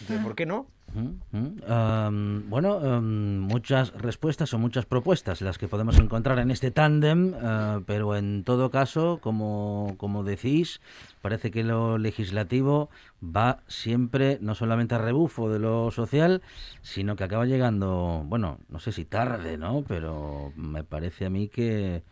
Entonces, 0.00 0.24
¿Por 0.24 0.34
qué 0.34 0.46
no? 0.46 0.66
Bueno, 1.32 2.78
am, 2.78 3.40
muchas 3.40 3.92
respuestas 3.94 4.54
o 4.54 4.58
muchas 4.58 4.86
propuestas 4.86 5.40
las 5.40 5.58
que 5.58 5.66
podemos 5.66 5.98
encontrar 5.98 6.38
en 6.38 6.50
este 6.50 6.70
tándem, 6.70 7.34
ah, 7.42 7.80
pero 7.86 8.14
en 8.14 8.44
todo 8.44 8.70
caso, 8.70 9.18
como, 9.20 9.94
como 9.96 10.22
decís, 10.22 10.80
parece 11.20 11.50
que 11.50 11.64
lo 11.64 11.98
legislativo 11.98 12.90
va 13.24 13.60
siempre 13.66 14.38
no 14.40 14.54
solamente 14.54 14.94
a 14.94 14.98
rebufo 14.98 15.50
de 15.50 15.58
lo 15.58 15.90
social, 15.90 16.42
sino 16.82 17.16
que 17.16 17.24
acaba 17.24 17.46
llegando, 17.46 18.22
bueno, 18.26 18.58
no 18.68 18.78
sé 18.78 18.92
si 18.92 19.04
tarde, 19.04 19.58
¿no? 19.58 19.84
Pero 19.88 20.52
me 20.54 20.84
parece 20.84 21.26
a 21.26 21.30
mí 21.30 21.48
que 21.48 22.04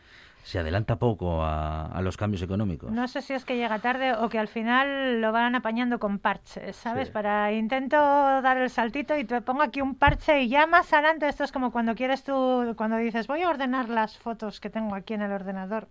se 0.43 0.59
adelanta 0.59 0.97
poco 0.97 1.43
a, 1.43 1.87
a 1.87 2.03
los 2.03 2.17
cambios 2.17 2.43
económicos. 2.43 2.91
No 2.91 3.07
sé 3.09 3.23
si 3.23 3.33
es 3.33 3.45
que 3.45 3.57
llega 3.57 3.79
tarde 3.79 4.15
o 4.15 4.29
que 4.29 4.39
al 4.39 4.49
final 4.49 5.21
lo 5.21 5.33
van 5.33 5.55
apañando 5.55 5.99
con 5.99 6.19
parches, 6.19 6.77
¿sabes? 6.77 7.09
Sí. 7.09 7.13
Para 7.13 7.53
intento 7.53 7.97
dar 7.97 8.57
el 8.57 8.71
saltito 8.71 9.17
y 9.17 9.25
te 9.25 9.41
pongo 9.41 9.63
aquí 9.63 9.81
un 9.81 9.95
parche 9.95 10.43
y 10.43 10.49
ya 10.49 10.67
más 10.67 10.93
adelante 10.93 11.29
esto 11.29 11.45
es 11.45 11.53
como 11.53 11.71
cuando 11.71 11.95
quieres 11.95 12.25
tú, 12.25 12.75
cuando 12.77 12.97
dices 12.97 13.27
voy 13.27 13.43
a 13.43 13.49
ordenar 13.49 13.89
las 13.89 14.19
fotos 14.19 14.61
que 14.61 14.71
tengo 14.71 14.95
aquí 14.95 15.15
en 15.15 15.23
el 15.23 15.33
ordenador, 15.33 15.89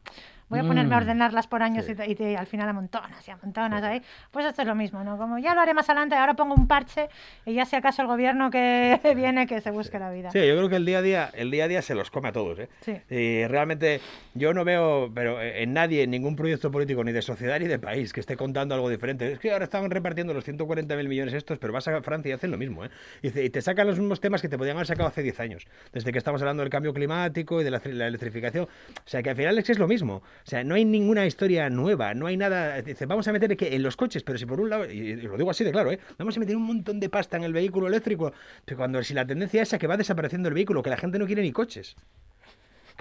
voy 0.51 0.59
a 0.59 0.63
ponerme 0.63 0.93
a 0.93 0.99
Mm. 0.99 1.01
ordenarlas 1.01 1.47
por 1.47 1.63
años 1.63 1.85
Sí. 1.85 1.93
y, 1.93 1.95
te- 1.95 2.11
y 2.11 2.15
te- 2.15 2.37
al 2.37 2.45
final 2.45 2.67
amontonas 2.69 3.27
y 3.27 3.31
amontonas 3.31 3.81
ahí. 3.83 4.01
Pues 4.31 4.45
esto 4.45 4.61
es 4.61 4.67
lo 4.67 4.75
mismo, 4.75 5.03
¿no? 5.03 5.17
Como 5.17 5.39
ya 5.39 5.55
lo 5.55 5.61
haré 5.61 5.73
más 5.73 5.89
adelante, 5.89 6.15
ahora 6.15 6.33
pongo 6.35 6.53
un 6.53 6.67
parche 6.67 7.07
y 7.45 7.53
ya 7.53 7.65
si 7.65 7.75
acaso 7.77 8.01
el 8.01 8.07
gobierno 8.09 8.51
que 8.51 8.99
viene 9.15 9.47
que 9.47 9.61
se 9.61 9.71
busque 9.71 9.97
la 9.97 10.11
vida. 10.11 10.29
Sí, 10.31 10.39
yo 10.45 10.55
creo 10.57 10.69
que 10.69 10.75
el 10.75 10.85
día 10.85 10.99
a 10.99 11.01
día, 11.01 11.29
el 11.33 11.49
día 11.49 11.63
a 11.63 11.67
día 11.67 11.81
se 11.81 11.95
los 11.95 12.11
come 12.11 12.27
a 12.29 12.31
todos, 12.33 12.59
¿eh? 12.59 12.69
Sí. 12.81 12.97
Y 13.09 13.47
realmente 13.47 14.01
yo 14.33 14.53
no 14.53 14.63
veo, 14.65 15.09
pero 15.15 15.41
en 15.41 15.73
nadie, 15.73 16.03
en 16.03 16.11
ningún 16.11 16.35
proyecto 16.35 16.69
político, 16.69 17.03
ni 17.03 17.13
de 17.13 17.21
sociedad 17.21 17.57
ni 17.59 17.67
de 17.67 17.79
país, 17.79 18.11
que 18.13 18.19
esté 18.19 18.35
contando 18.35 18.75
algo 18.75 18.89
diferente. 18.89 19.31
Es 19.31 19.39
que 19.39 19.51
ahora 19.53 19.63
estaban 19.63 19.89
repartiendo 19.89 20.33
los 20.33 20.43
140.000 20.45 21.07
millones 21.07 21.33
estos, 21.33 21.57
pero 21.59 21.71
vas 21.71 21.87
a 21.87 22.01
Francia 22.01 22.29
y 22.29 22.33
hacen 22.33 22.51
lo 22.51 22.57
mismo, 22.57 22.83
¿eh? 22.83 22.89
Y, 23.21 23.31
te 23.49 23.61
sacan 23.61 23.87
los 23.87 23.97
mismos 23.97 24.19
temas 24.19 24.41
que 24.41 24.49
te 24.49 24.57
podían 24.57 24.75
haber 24.75 24.87
sacado 24.87 25.07
hace 25.07 25.21
10 25.23 25.39
años, 25.39 25.65
desde 25.93 26.11
que 26.11 26.17
estamos 26.17 26.41
hablando 26.41 26.61
del 26.63 26.69
cambio 26.69 26.93
climático 26.93 27.61
y 27.61 27.63
de 27.63 27.71
la, 27.71 27.81
la 27.85 28.07
electrificación. 28.07 28.65
O 28.65 28.69
sea, 29.09 29.23
que 29.23 29.29
al 29.29 29.35
final 29.37 29.57
es 29.57 29.79
lo 29.79 29.87
mismo. 29.87 30.21
O 30.45 30.49
sea, 30.49 30.63
no 30.63 30.75
hay 30.75 30.85
ninguna 30.85 31.25
historia 31.25 31.69
nueva, 31.69 32.13
no 32.13 32.27
hay 32.27 32.37
nada. 32.37 32.81
Dice, 32.81 33.05
vamos 33.05 33.27
a 33.27 33.31
meter 33.31 33.55
en 33.59 33.83
los 33.83 33.95
coches, 33.95 34.23
pero 34.23 34.37
si 34.37 34.45
por 34.45 34.59
un 34.59 34.69
lado, 34.69 34.85
y 34.89 35.15
lo 35.15 35.37
digo 35.37 35.51
así 35.51 35.63
de 35.63 35.71
claro, 35.71 35.91
¿eh? 35.91 35.99
Vamos 36.17 36.35
a 36.37 36.39
meter 36.39 36.55
un 36.55 36.63
montón 36.63 36.99
de 36.99 37.09
pasta 37.09 37.37
en 37.37 37.43
el 37.43 37.53
vehículo 37.53 37.87
eléctrico, 37.87 38.33
pero 38.65 38.77
cuando 38.77 39.03
si 39.03 39.13
la 39.13 39.25
tendencia 39.25 39.61
es 39.61 39.73
a 39.73 39.79
que 39.79 39.87
va 39.87 39.97
desapareciendo 39.97 40.49
el 40.49 40.55
vehículo, 40.55 40.81
que 40.83 40.89
la 40.89 40.97
gente 40.97 41.19
no 41.19 41.25
quiere 41.25 41.41
ni 41.41 41.51
coches. 41.51 41.95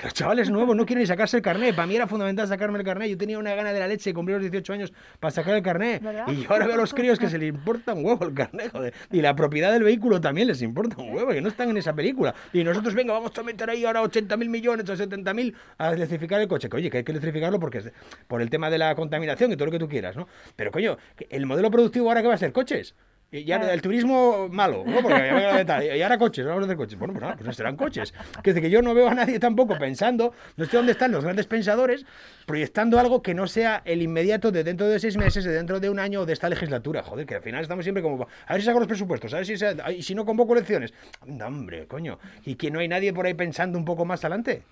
Que 0.00 0.06
los 0.06 0.14
chavales 0.14 0.48
nuevos 0.48 0.74
no 0.74 0.86
quieren 0.86 1.06
sacarse 1.06 1.36
el 1.36 1.42
carnet. 1.42 1.76
Para 1.76 1.86
mí 1.86 1.94
era 1.94 2.06
fundamental 2.06 2.48
sacarme 2.48 2.78
el 2.78 2.84
carnet. 2.86 3.10
Yo 3.10 3.18
tenía 3.18 3.38
una 3.38 3.54
gana 3.54 3.70
de 3.70 3.80
la 3.80 3.86
leche 3.86 4.08
y 4.08 4.12
cumplí 4.14 4.32
los 4.32 4.40
18 4.40 4.72
años 4.72 4.94
para 5.18 5.30
sacar 5.30 5.54
el 5.54 5.62
carnet. 5.62 6.02
¿Verdad? 6.02 6.26
Y 6.28 6.46
ahora 6.48 6.66
veo 6.66 6.76
a 6.76 6.78
los 6.78 6.94
críos 6.94 7.18
que 7.18 7.28
se 7.28 7.36
les 7.36 7.50
importa 7.50 7.92
un 7.92 8.06
huevo 8.06 8.24
el 8.24 8.32
carnet, 8.32 8.72
joder. 8.72 8.94
Y 9.12 9.20
la 9.20 9.36
propiedad 9.36 9.70
del 9.70 9.82
vehículo 9.82 10.18
también 10.18 10.48
les 10.48 10.62
importa 10.62 10.96
un 11.02 11.12
huevo, 11.12 11.32
que 11.32 11.42
no 11.42 11.48
están 11.48 11.68
en 11.68 11.76
esa 11.76 11.92
película. 11.92 12.34
Y 12.54 12.64
nosotros, 12.64 12.94
venga, 12.94 13.12
vamos 13.12 13.36
a 13.36 13.42
meter 13.42 13.68
ahí 13.68 13.84
ahora 13.84 14.02
80.000 14.02 14.48
millones 14.48 14.88
o 14.88 14.94
70.000 14.94 15.54
a 15.76 15.92
electrificar 15.92 16.40
el 16.40 16.48
coche. 16.48 16.70
Que 16.70 16.76
oye, 16.78 16.88
que 16.88 16.96
hay 16.98 17.04
que 17.04 17.12
electrificarlo 17.12 17.60
porque 17.60 17.78
es 17.78 17.92
por 18.26 18.40
el 18.40 18.48
tema 18.48 18.70
de 18.70 18.78
la 18.78 18.94
contaminación 18.94 19.52
y 19.52 19.56
todo 19.56 19.66
lo 19.66 19.72
que 19.72 19.78
tú 19.78 19.88
quieras, 19.88 20.16
¿no? 20.16 20.28
Pero 20.56 20.70
coño, 20.70 20.96
el 21.28 21.44
modelo 21.44 21.70
productivo 21.70 22.08
ahora 22.08 22.22
que 22.22 22.28
va 22.28 22.34
a 22.34 22.38
ser 22.38 22.52
coches. 22.52 22.94
Y 23.32 23.44
Claro. 23.44 23.68
el 23.70 23.80
turismo 23.80 24.48
malo, 24.48 24.82
¿no? 24.84 25.02
Porque 25.02 25.14
a 25.14 25.84
y 25.96 26.02
ahora 26.02 26.18
coches, 26.18 26.44
vamos 26.44 26.62
a 26.62 26.64
hacer 26.64 26.76
coches. 26.76 26.98
Bueno, 26.98 27.14
pues 27.14 27.22
nada, 27.22 27.34
pues 27.36 27.46
no 27.46 27.52
serán 27.52 27.76
coches. 27.76 28.12
Que 28.42 28.50
dice 28.50 28.60
que 28.60 28.70
yo 28.70 28.82
no 28.82 28.92
veo 28.92 29.08
a 29.08 29.14
nadie 29.14 29.38
tampoco 29.38 29.78
pensando, 29.78 30.34
no 30.56 30.64
sé 30.64 30.76
dónde 30.76 30.92
están 30.92 31.12
los 31.12 31.22
grandes 31.22 31.46
pensadores, 31.46 32.04
proyectando 32.44 32.98
algo 32.98 33.22
que 33.22 33.32
no 33.34 33.46
sea 33.46 33.82
el 33.84 34.02
inmediato 34.02 34.50
de 34.50 34.64
dentro 34.64 34.88
de 34.88 34.98
seis 34.98 35.16
meses, 35.16 35.44
de 35.44 35.52
dentro 35.52 35.78
de 35.78 35.88
un 35.90 36.00
año 36.00 36.22
o 36.22 36.26
de 36.26 36.32
esta 36.32 36.48
legislatura. 36.48 37.02
Joder, 37.04 37.24
que 37.24 37.36
al 37.36 37.42
final 37.42 37.62
estamos 37.62 37.84
siempre 37.84 38.02
como, 38.02 38.26
a 38.46 38.52
ver 38.52 38.62
si 38.62 38.66
saco 38.66 38.80
los 38.80 38.88
presupuestos, 38.88 39.32
a 39.32 39.36
ver 39.36 39.46
si, 39.46 39.56
se- 39.56 39.76
y 39.96 40.02
si 40.02 40.14
no 40.16 40.24
convoco 40.24 40.54
elecciones. 40.54 40.92
Anda, 41.20 41.46
hombre, 41.46 41.86
coño. 41.86 42.18
Y 42.44 42.56
que 42.56 42.70
no 42.72 42.80
hay 42.80 42.88
nadie 42.88 43.12
por 43.12 43.26
ahí 43.26 43.34
pensando 43.34 43.78
un 43.78 43.84
poco 43.84 44.04
más 44.04 44.24
adelante. 44.24 44.62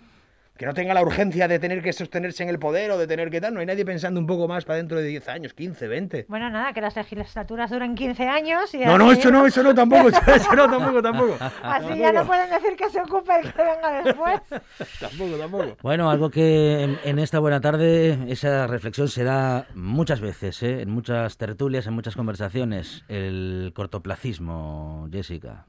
Que 0.59 0.67
no 0.67 0.75
tenga 0.75 0.93
la 0.93 1.03
urgencia 1.03 1.47
de 1.47 1.61
tener 1.61 1.83
que 1.83 1.93
sostenerse 1.93 2.43
en 2.43 2.49
el 2.49 2.59
poder 2.59 2.91
o 2.91 2.99
de 2.99 3.07
tener 3.07 3.31
que 3.31 3.41
tal. 3.41 3.55
No 3.55 3.61
hay 3.61 3.67
nadie 3.67 3.85
pensando 3.85 4.19
un 4.19 4.27
poco 4.27 4.49
más 4.49 4.65
para 4.65 4.79
dentro 4.79 4.99
de 4.99 5.07
10 5.07 5.29
años, 5.29 5.55
15, 5.55 5.87
20. 5.87 6.27
Bueno, 6.29 6.51
nada, 6.51 6.73
que 6.73 6.81
las 6.81 6.97
legislaturas 6.97 7.71
duren 7.71 7.95
15 7.95 8.25
años 8.27 8.75
y 8.75 8.79
No, 8.79 8.99
no, 8.99 9.13
eso 9.13 9.31
no, 9.31 9.47
eso 9.47 9.63
no 9.63 9.73
tampoco, 9.73 10.09
eso 10.27 10.53
no, 10.57 10.69
tampoco, 10.69 11.01
tampoco. 11.01 11.37
Así 11.63 11.97
ya 11.97 12.13
no 12.13 12.27
pueden 12.27 12.51
decir 12.51 12.77
que 12.77 12.91
se 12.91 13.01
ocupe 13.01 13.33
el 13.41 13.53
que 13.53 13.63
venga 13.63 14.03
después. 14.03 14.41
Tampoco, 15.01 15.37
tampoco. 15.39 15.77
Bueno, 15.83 16.11
algo 16.11 16.29
que 16.31 16.83
en, 16.83 16.99
en 17.05 17.19
esta 17.21 17.39
buena 17.39 17.61
tarde, 17.61 18.19
esa 18.29 18.67
reflexión 18.67 19.09
se 19.09 19.23
da 19.23 19.67
muchas 19.75 20.21
veces, 20.21 20.61
¿eh? 20.65 20.83
en 20.83 20.91
muchas 20.91 21.37
tertulias, 21.37 21.87
en 21.87 21.95
muchas 21.95 22.17
conversaciones, 22.17 23.05
el 23.09 23.73
cortoplacismo, 23.75 25.09
Jessica. 25.13 25.67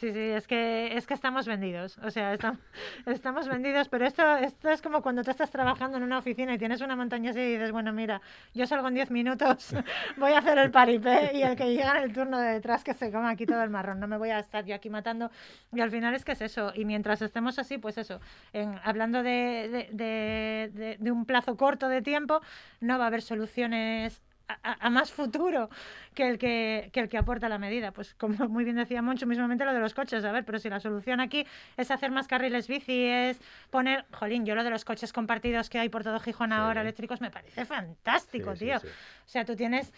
Sí, 0.00 0.14
sí, 0.14 0.18
es 0.18 0.46
que, 0.46 0.96
es 0.96 1.06
que 1.06 1.12
estamos 1.12 1.46
vendidos. 1.46 1.98
O 1.98 2.10
sea, 2.10 2.32
estamos, 2.32 2.58
estamos 3.06 3.46
vendidos, 3.48 3.90
pero 3.90 4.06
esto, 4.06 4.36
esto 4.36 4.70
es 4.70 4.80
como 4.80 5.02
cuando 5.02 5.22
tú 5.22 5.30
estás 5.30 5.50
trabajando 5.50 5.98
en 5.98 6.04
una 6.04 6.16
oficina 6.18 6.54
y 6.54 6.58
tienes 6.58 6.80
una 6.80 6.96
montaña 6.96 7.32
y 7.32 7.34
dices, 7.34 7.70
bueno, 7.70 7.92
mira, 7.92 8.22
yo 8.54 8.66
salgo 8.66 8.88
en 8.88 8.94
10 8.94 9.10
minutos, 9.10 9.74
voy 10.16 10.32
a 10.32 10.38
hacer 10.38 10.56
el 10.56 10.70
paripé 10.70 11.32
y 11.34 11.42
el 11.42 11.54
que 11.54 11.74
llega 11.74 11.98
en 11.98 12.04
el 12.04 12.14
turno 12.14 12.38
de 12.38 12.52
detrás 12.52 12.82
que 12.82 12.94
se 12.94 13.12
coma 13.12 13.28
aquí 13.28 13.44
todo 13.44 13.62
el 13.62 13.68
marrón. 13.68 14.00
No 14.00 14.08
me 14.08 14.16
voy 14.16 14.30
a 14.30 14.38
estar 14.38 14.64
yo 14.64 14.74
aquí 14.74 14.88
matando. 14.88 15.30
Y 15.70 15.80
al 15.80 15.90
final 15.90 16.14
es 16.14 16.24
que 16.24 16.32
es 16.32 16.40
eso. 16.40 16.72
Y 16.74 16.86
mientras 16.86 17.20
estemos 17.20 17.58
así, 17.58 17.76
pues 17.76 17.98
eso, 17.98 18.20
en, 18.54 18.80
hablando 18.82 19.22
de, 19.22 19.88
de, 19.92 20.70
de, 20.72 20.96
de 20.98 21.10
un 21.12 21.26
plazo 21.26 21.58
corto 21.58 21.88
de 21.88 22.00
tiempo, 22.00 22.40
no 22.80 22.96
va 22.98 23.04
a 23.04 23.06
haber 23.08 23.20
soluciones 23.20 24.22
a, 24.62 24.86
a, 24.86 24.90
más 24.90 25.12
futuro 25.12 25.70
que 26.14 26.28
el 26.28 26.38
que, 26.38 26.90
que, 26.92 27.00
el 27.00 27.08
que 27.08 27.18
aporta 27.18 27.48
la 27.48 27.58
medida. 27.58 27.92
Pues 27.92 28.14
como 28.14 28.48
muy 28.48 28.64
bien 28.64 28.76
decía 28.76 29.02
Moncho, 29.02 29.26
mismamente 29.26 29.64
lo 29.64 29.72
de 29.72 29.80
los 29.80 29.94
coches, 29.94 30.24
a 30.24 30.32
ver, 30.32 30.44
pero 30.44 30.58
si 30.58 30.68
la 30.68 30.80
solución 30.80 31.20
aquí 31.20 31.46
es 31.76 31.90
hacer 31.90 32.10
más 32.10 32.26
carriles 32.26 32.68
bici, 32.68 33.04
es 33.04 33.40
poner, 33.70 34.04
jolín, 34.12 34.44
yo 34.44 34.54
lo 34.54 34.64
de 34.64 34.70
los 34.70 34.84
coches 34.84 35.12
compartidos 35.12 35.70
que 35.70 35.78
hay 35.78 35.88
por 35.88 36.04
todo 36.04 36.20
Gijón 36.20 36.52
ahora, 36.52 36.80
sí. 36.80 36.86
eléctricos, 36.86 37.20
me 37.20 37.30
parece 37.30 37.64
fantástico, 37.64 38.54
sí, 38.56 38.66
tío. 38.66 38.80
Sí, 38.80 38.86
o 38.86 39.28
sea, 39.28 39.44
tú 39.44 39.56
tienes 39.56 39.92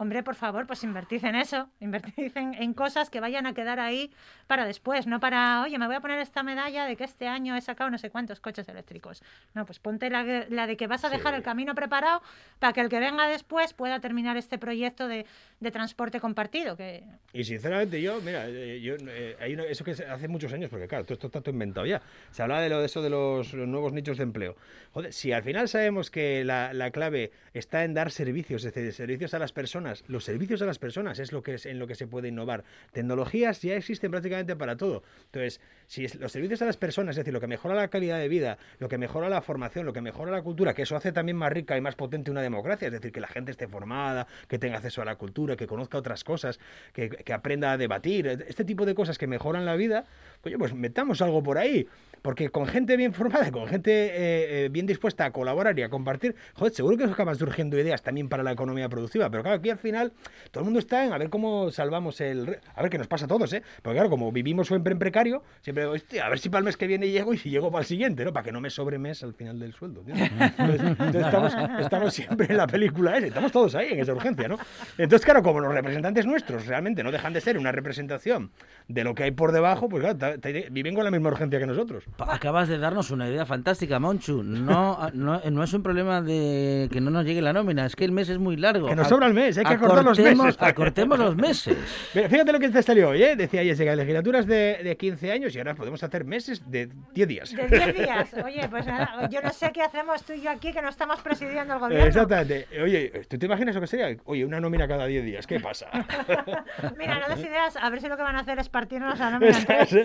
Hombre, 0.00 0.22
por 0.22 0.36
favor, 0.36 0.66
pues 0.66 0.84
invertid 0.84 1.24
en 1.24 1.34
eso, 1.34 1.68
invertid 1.80 2.36
en, 2.36 2.54
en, 2.54 2.72
cosas 2.72 3.10
que 3.10 3.18
vayan 3.20 3.46
a 3.46 3.52
quedar 3.52 3.80
ahí 3.80 4.12
para 4.46 4.64
después, 4.64 5.08
no 5.08 5.18
para, 5.18 5.62
oye, 5.62 5.76
me 5.76 5.86
voy 5.86 5.96
a 5.96 6.00
poner 6.00 6.20
esta 6.20 6.44
medalla 6.44 6.86
de 6.86 6.96
que 6.96 7.02
este 7.02 7.26
año 7.26 7.56
he 7.56 7.60
sacado 7.60 7.90
no 7.90 7.98
sé 7.98 8.08
cuántos 8.08 8.38
coches 8.38 8.68
eléctricos. 8.68 9.22
No, 9.54 9.66
pues 9.66 9.80
ponte 9.80 10.08
la, 10.08 10.46
la 10.48 10.66
de 10.68 10.76
que 10.76 10.86
vas 10.86 11.04
a 11.04 11.10
dejar 11.10 11.32
sí. 11.32 11.38
el 11.38 11.42
camino 11.42 11.74
preparado 11.74 12.22
para 12.60 12.72
que 12.72 12.80
el 12.80 12.88
que 12.88 13.00
venga 13.00 13.26
después 13.26 13.74
pueda 13.74 14.00
terminar 14.00 14.36
este 14.36 14.56
proyecto 14.56 15.08
de, 15.08 15.26
de 15.58 15.70
transporte 15.70 16.20
compartido. 16.20 16.76
Que... 16.76 17.02
Y 17.32 17.42
sinceramente 17.44 18.00
yo, 18.00 18.20
mira, 18.20 18.46
eh, 18.48 18.80
yo, 18.80 18.94
eh, 19.00 19.36
hay 19.40 19.54
una, 19.54 19.64
eso 19.64 19.84
que 19.84 19.90
hace 19.90 20.28
muchos 20.28 20.52
años, 20.52 20.70
porque 20.70 20.86
claro, 20.86 21.04
todo 21.04 21.14
esto 21.14 21.26
está 21.26 21.40
todo 21.40 21.52
inventado 21.52 21.86
ya, 21.86 22.00
se 22.30 22.42
habla 22.42 22.60
de, 22.60 22.68
lo, 22.68 22.80
de 22.80 22.86
eso 22.86 23.02
de 23.02 23.10
los, 23.10 23.52
los 23.52 23.66
nuevos 23.66 23.92
nichos 23.92 24.18
de 24.18 24.22
empleo. 24.22 24.56
Joder, 24.92 25.12
si 25.12 25.32
al 25.32 25.42
final 25.42 25.68
sabemos 25.68 26.10
que 26.10 26.44
la, 26.44 26.72
la 26.72 26.90
clave 26.90 27.32
está 27.52 27.84
en 27.84 27.94
dar 27.94 28.10
servicios, 28.10 28.64
es 28.64 28.74
decir, 28.74 28.92
servicios 28.92 29.34
a 29.34 29.38
las 29.38 29.52
personas, 29.52 29.87
los 30.06 30.24
servicios 30.24 30.62
a 30.62 30.66
las 30.66 30.78
personas 30.78 31.18
es 31.18 31.32
lo 31.32 31.42
que 31.42 31.54
es 31.54 31.66
en 31.66 31.78
lo 31.78 31.86
que 31.86 31.94
se 31.94 32.06
puede 32.06 32.28
innovar. 32.28 32.64
Tecnologías 32.92 33.62
ya 33.62 33.76
existen 33.76 34.10
prácticamente 34.10 34.56
para 34.56 34.76
todo. 34.76 35.02
Entonces, 35.26 35.60
si 35.88 36.06
los 36.18 36.30
servicios 36.30 36.60
a 36.62 36.66
las 36.66 36.76
personas, 36.76 37.14
es 37.14 37.16
decir, 37.16 37.32
lo 37.32 37.40
que 37.40 37.46
mejora 37.46 37.74
la 37.74 37.88
calidad 37.88 38.18
de 38.18 38.28
vida, 38.28 38.58
lo 38.78 38.88
que 38.88 38.98
mejora 38.98 39.28
la 39.30 39.40
formación, 39.40 39.86
lo 39.86 39.94
que 39.94 40.02
mejora 40.02 40.30
la 40.30 40.42
cultura, 40.42 40.74
que 40.74 40.82
eso 40.82 40.94
hace 40.94 41.12
también 41.12 41.36
más 41.36 41.50
rica 41.50 41.76
y 41.78 41.80
más 41.80 41.96
potente 41.96 42.30
una 42.30 42.42
democracia, 42.42 42.86
es 42.86 42.92
decir, 42.92 43.10
que 43.10 43.20
la 43.20 43.26
gente 43.26 43.50
esté 43.50 43.66
formada, 43.66 44.26
que 44.48 44.58
tenga 44.58 44.76
acceso 44.76 45.00
a 45.00 45.06
la 45.06 45.16
cultura, 45.16 45.56
que 45.56 45.66
conozca 45.66 45.96
otras 45.96 46.24
cosas, 46.24 46.60
que, 46.92 47.08
que 47.08 47.32
aprenda 47.32 47.72
a 47.72 47.78
debatir, 47.78 48.26
este 48.26 48.64
tipo 48.64 48.84
de 48.84 48.94
cosas 48.94 49.16
que 49.16 49.26
mejoran 49.26 49.64
la 49.64 49.76
vida, 49.76 50.04
oye, 50.44 50.58
pues 50.58 50.74
metamos 50.74 51.22
algo 51.22 51.42
por 51.42 51.56
ahí. 51.56 51.88
Porque 52.22 52.50
con 52.50 52.66
gente 52.66 52.96
bien 52.96 53.12
formada, 53.12 53.50
con 53.50 53.66
gente 53.68 53.90
eh, 53.92 54.64
eh, 54.64 54.68
bien 54.70 54.86
dispuesta 54.86 55.24
a 55.24 55.30
colaborar 55.30 55.78
y 55.78 55.82
a 55.82 55.88
compartir, 55.88 56.34
joder, 56.54 56.72
seguro 56.72 56.96
que 56.96 57.04
acaban 57.04 57.36
surgiendo 57.36 57.78
ideas 57.78 58.02
también 58.02 58.28
para 58.28 58.42
la 58.42 58.52
economía 58.52 58.88
productiva. 58.88 59.30
Pero 59.30 59.42
claro, 59.42 59.58
aquí 59.58 59.70
al 59.70 59.78
final 59.78 60.12
todo 60.50 60.62
el 60.62 60.64
mundo 60.64 60.80
está 60.80 61.04
en 61.04 61.12
a 61.12 61.18
ver 61.18 61.30
cómo 61.30 61.70
salvamos 61.70 62.20
el... 62.20 62.58
A 62.74 62.82
ver 62.82 62.90
qué 62.90 62.98
nos 62.98 63.06
pasa 63.06 63.26
a 63.26 63.28
todos, 63.28 63.52
¿eh? 63.52 63.62
Porque 63.82 63.96
claro, 63.96 64.10
como 64.10 64.32
vivimos 64.32 64.66
siempre 64.66 64.92
en 64.92 64.98
precario, 64.98 65.42
siempre 65.60 65.77
digo, 65.82 65.92
hostia, 65.92 66.26
a 66.26 66.28
ver 66.28 66.38
si 66.38 66.48
para 66.48 66.60
el 66.60 66.64
mes 66.64 66.76
que 66.76 66.86
viene 66.86 67.08
llego 67.08 67.34
y 67.34 67.38
si 67.38 67.50
llego 67.50 67.70
para 67.70 67.82
el 67.82 67.86
siguiente, 67.86 68.24
¿no? 68.24 68.32
Para 68.32 68.44
que 68.44 68.52
no 68.52 68.60
me 68.60 68.70
sobre 68.70 68.98
mes 68.98 69.22
al 69.22 69.34
final 69.34 69.58
del 69.58 69.72
sueldo. 69.72 70.02
¿tío? 70.02 70.14
Entonces, 70.58 70.80
entonces 70.80 71.24
estamos, 71.24 71.56
estamos, 71.80 72.14
siempre 72.14 72.46
en 72.50 72.56
la 72.56 72.66
película 72.66 73.16
esa, 73.16 73.26
estamos 73.26 73.52
todos 73.52 73.74
ahí 73.74 73.92
en 73.92 74.00
esa 74.00 74.12
urgencia, 74.12 74.48
¿no? 74.48 74.58
Entonces, 74.96 75.24
claro, 75.24 75.42
como 75.42 75.60
los 75.60 75.72
representantes 75.72 76.26
nuestros 76.26 76.66
realmente 76.66 77.02
no 77.02 77.12
dejan 77.12 77.32
de 77.32 77.40
ser 77.40 77.58
una 77.58 77.72
representación 77.72 78.50
de 78.88 79.04
lo 79.04 79.14
que 79.14 79.24
hay 79.24 79.30
por 79.30 79.52
debajo, 79.52 79.88
pues 79.88 80.02
claro, 80.02 80.40
viven 80.70 80.94
con 80.94 81.04
la 81.04 81.10
misma 81.10 81.30
urgencia 81.30 81.58
que 81.58 81.66
nosotros. 81.66 82.04
Acabas 82.18 82.68
de 82.68 82.78
darnos 82.78 83.10
una 83.10 83.28
idea 83.28 83.46
fantástica, 83.46 83.98
Monchu. 83.98 84.42
No, 84.42 85.10
no, 85.12 85.40
no, 85.50 85.64
es 85.64 85.72
un 85.72 85.82
problema 85.82 86.22
de 86.22 86.88
que 86.92 87.00
no 87.00 87.10
nos 87.10 87.24
llegue 87.24 87.42
la 87.42 87.52
nómina, 87.52 87.86
es 87.86 87.96
que 87.96 88.04
el 88.04 88.12
mes 88.12 88.28
es 88.28 88.38
muy 88.38 88.56
largo. 88.56 88.88
Que 88.88 88.96
nos 88.96 89.08
sobra 89.08 89.26
el 89.26 89.34
mes, 89.34 89.58
hay 89.58 89.64
que 89.64 89.74
acortar 89.74 90.04
los 90.04 90.18
meses. 90.18 90.56
Acortemos 90.58 91.18
los 91.18 91.36
meses. 91.36 91.76
Fíjate 92.12 92.52
lo 92.52 92.58
que 92.58 92.68
te 92.68 92.82
salió 92.82 93.10
hoy, 93.10 93.22
¿eh? 93.22 93.36
Decía 93.36 93.62
Jessica, 93.62 93.94
legislaturas 93.94 94.46
de, 94.46 94.80
de 94.82 94.96
15 94.96 95.32
años 95.32 95.54
y 95.54 95.58
ahora 95.58 95.67
podemos 95.74 96.02
hacer 96.02 96.24
meses 96.24 96.62
de 96.70 96.88
10 97.14 97.28
días. 97.28 97.50
De 97.54 97.66
10 97.68 97.94
días. 97.94 98.34
Oye, 98.44 98.68
pues 98.68 98.86
nada, 98.86 99.28
yo 99.28 99.40
no 99.42 99.50
sé 99.50 99.70
qué 99.72 99.82
hacemos 99.82 100.22
tú 100.24 100.32
y 100.32 100.42
yo 100.42 100.50
aquí 100.50 100.72
que 100.72 100.82
no 100.82 100.88
estamos 100.88 101.20
presidiendo 101.20 101.74
el 101.74 101.80
gobierno. 101.80 102.06
Exactamente. 102.06 102.66
Oye, 102.82 103.22
¿tú 103.28 103.38
te 103.38 103.46
imaginas 103.46 103.74
lo 103.74 103.80
que 103.80 103.86
sería? 103.86 104.16
Oye, 104.24 104.44
una 104.44 104.60
nómina 104.60 104.86
cada 104.88 105.06
10 105.06 105.24
días, 105.24 105.46
¿qué 105.46 105.60
pasa? 105.60 105.86
Mira, 106.98 107.18
no 107.20 107.34
des 107.34 107.44
ideas, 107.44 107.76
a 107.76 107.88
ver 107.90 108.00
si 108.00 108.08
lo 108.08 108.16
que 108.16 108.22
van 108.22 108.36
a 108.36 108.40
hacer 108.40 108.58
es 108.58 108.68
partirnos 108.68 109.18
la 109.18 109.30
nómina. 109.38 109.58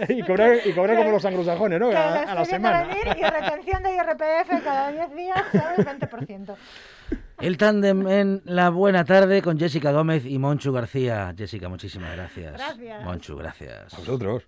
y 0.09 0.21
cobrar, 0.23 0.57
y 0.65 0.71
cobrar 0.73 0.97
como 0.97 1.11
los 1.11 1.25
anglosajones, 1.25 1.79
¿no? 1.79 1.91
A, 1.91 2.23
a 2.23 2.35
la 2.35 2.45
semana. 2.45 2.83
Venir 2.85 3.17
y 3.17 3.23
retención 3.23 3.83
de 3.83 3.95
IRPF 3.95 4.63
cada 4.63 4.91
10 4.91 5.15
días, 5.15 5.43
¿sabes? 5.51 5.85
20%. 5.85 6.55
El 7.39 7.57
tándem 7.57 8.07
en 8.07 8.41
la 8.45 8.69
buena 8.69 9.03
tarde 9.03 9.41
con 9.41 9.59
Jessica 9.59 9.91
Gómez 9.91 10.25
y 10.25 10.39
Monchu 10.39 10.71
García. 10.71 11.33
Jessica, 11.37 11.67
muchísimas 11.67 12.15
gracias. 12.15 12.53
Gracias. 12.53 13.03
Monchu, 13.03 13.35
gracias. 13.35 13.93
A 13.93 13.97
vosotros. 13.97 14.47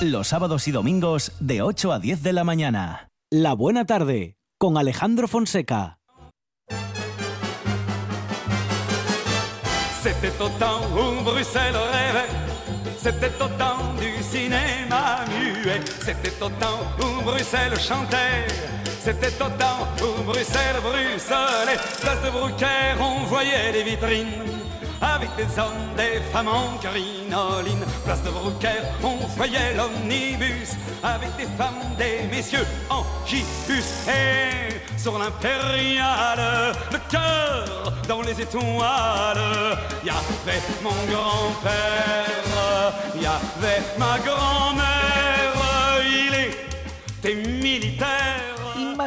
Los 0.00 0.28
sábados 0.28 0.68
y 0.68 0.70
domingos 0.70 1.32
de 1.40 1.60
8 1.60 1.92
a 1.92 1.98
10 1.98 2.22
de 2.22 2.32
la 2.32 2.44
mañana. 2.44 3.08
La 3.32 3.54
buena 3.54 3.84
tarde 3.84 4.36
con 4.56 4.78
Alejandro 4.78 5.26
Fonseca. 5.26 5.98
C'était 10.00 10.40
au 10.40 10.48
temps 10.50 10.82
où 10.92 11.24
Bruxelles 11.24 11.74
rêvait, 11.74 12.30
c'était 12.96 13.42
au 13.42 13.48
temps 13.58 13.92
du 13.98 14.22
cinéma 14.22 15.24
muet, 15.36 15.80
c'était 16.00 16.32
au 16.40 16.46
où 16.46 17.24
Bruxelles 17.24 17.76
chantait, 17.80 18.46
c'était 19.02 19.34
au 19.42 19.48
où 20.04 20.22
Bruxelles 20.22 20.80
bruxelait, 20.80 21.80
place 22.00 22.22
de 22.24 22.30
Brucaire 22.30 22.98
on 23.00 23.24
voyait 23.24 23.72
les 23.72 23.82
vitrines. 23.82 24.47
Avec 25.00 25.30
des 25.36 25.58
hommes, 25.58 25.94
des 25.96 26.20
femmes 26.32 26.48
en 26.48 26.76
crinoline 26.78 27.84
Place 28.04 28.22
de 28.22 28.30
Brucaire, 28.30 28.84
on 29.02 29.16
voyait 29.36 29.74
l'omnibus. 29.76 30.70
Avec 31.02 31.36
des 31.36 31.46
femmes, 31.56 31.94
des 31.96 32.26
messieurs 32.34 32.66
en 32.90 33.04
gibus. 33.26 34.08
Et 34.08 34.98
sur 34.98 35.18
l'impériale, 35.18 36.72
le 36.92 36.98
cœur 37.10 37.92
dans 38.08 38.22
les 38.22 38.40
étoiles. 38.40 39.78
Y 40.04 40.10
avait 40.10 40.62
mon 40.82 40.90
grand-père, 41.10 42.92
y 43.14 43.26
avait 43.26 43.82
ma 43.98 44.18
grand-mère. 44.18 45.54
Il 46.04 46.34
était 47.18 47.48
militaire 47.48 48.47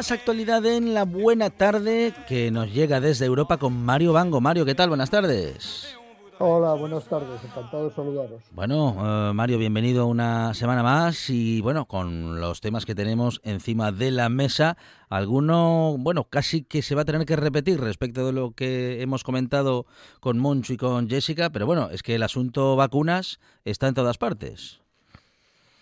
más 0.02 0.10
actualidad 0.10 0.66
en 0.66 0.94
la 0.94 1.04
buena 1.04 1.48
tarde 1.48 2.12
que 2.26 2.50
nos 2.50 2.74
llega 2.74 2.98
desde 3.00 3.24
Europa 3.24 3.56
con 3.56 3.84
Mario 3.84 4.12
Bango. 4.12 4.40
Mario, 4.40 4.64
¿qué 4.64 4.74
tal? 4.74 4.88
Buenas 4.88 5.10
tardes. 5.10 5.96
Hola, 6.40 6.74
buenas 6.74 7.04
tardes, 7.04 7.40
encantado 7.44 7.88
de 7.88 7.94
saludaros. 7.94 8.42
Bueno, 8.50 8.94
uh, 9.30 9.32
Mario, 9.32 9.58
bienvenido 9.58 10.08
una 10.08 10.54
semana 10.54 10.82
más 10.82 11.30
y 11.30 11.60
bueno, 11.60 11.86
con 11.86 12.40
los 12.40 12.60
temas 12.60 12.84
que 12.84 12.96
tenemos 12.96 13.40
encima 13.44 13.92
de 13.92 14.10
la 14.10 14.28
mesa, 14.28 14.76
alguno, 15.08 15.94
bueno, 16.00 16.24
casi 16.24 16.64
que 16.64 16.82
se 16.82 16.96
va 16.96 17.02
a 17.02 17.04
tener 17.04 17.24
que 17.24 17.36
repetir 17.36 17.80
respecto 17.80 18.26
de 18.26 18.32
lo 18.32 18.50
que 18.50 19.02
hemos 19.02 19.22
comentado 19.22 19.86
con 20.18 20.36
Moncho 20.40 20.72
y 20.72 20.78
con 20.78 21.08
Jessica, 21.08 21.50
pero 21.50 21.64
bueno, 21.64 21.90
es 21.92 22.02
que 22.02 22.16
el 22.16 22.24
asunto 22.24 22.74
vacunas 22.74 23.38
está 23.64 23.86
en 23.86 23.94
todas 23.94 24.18
partes. 24.18 24.80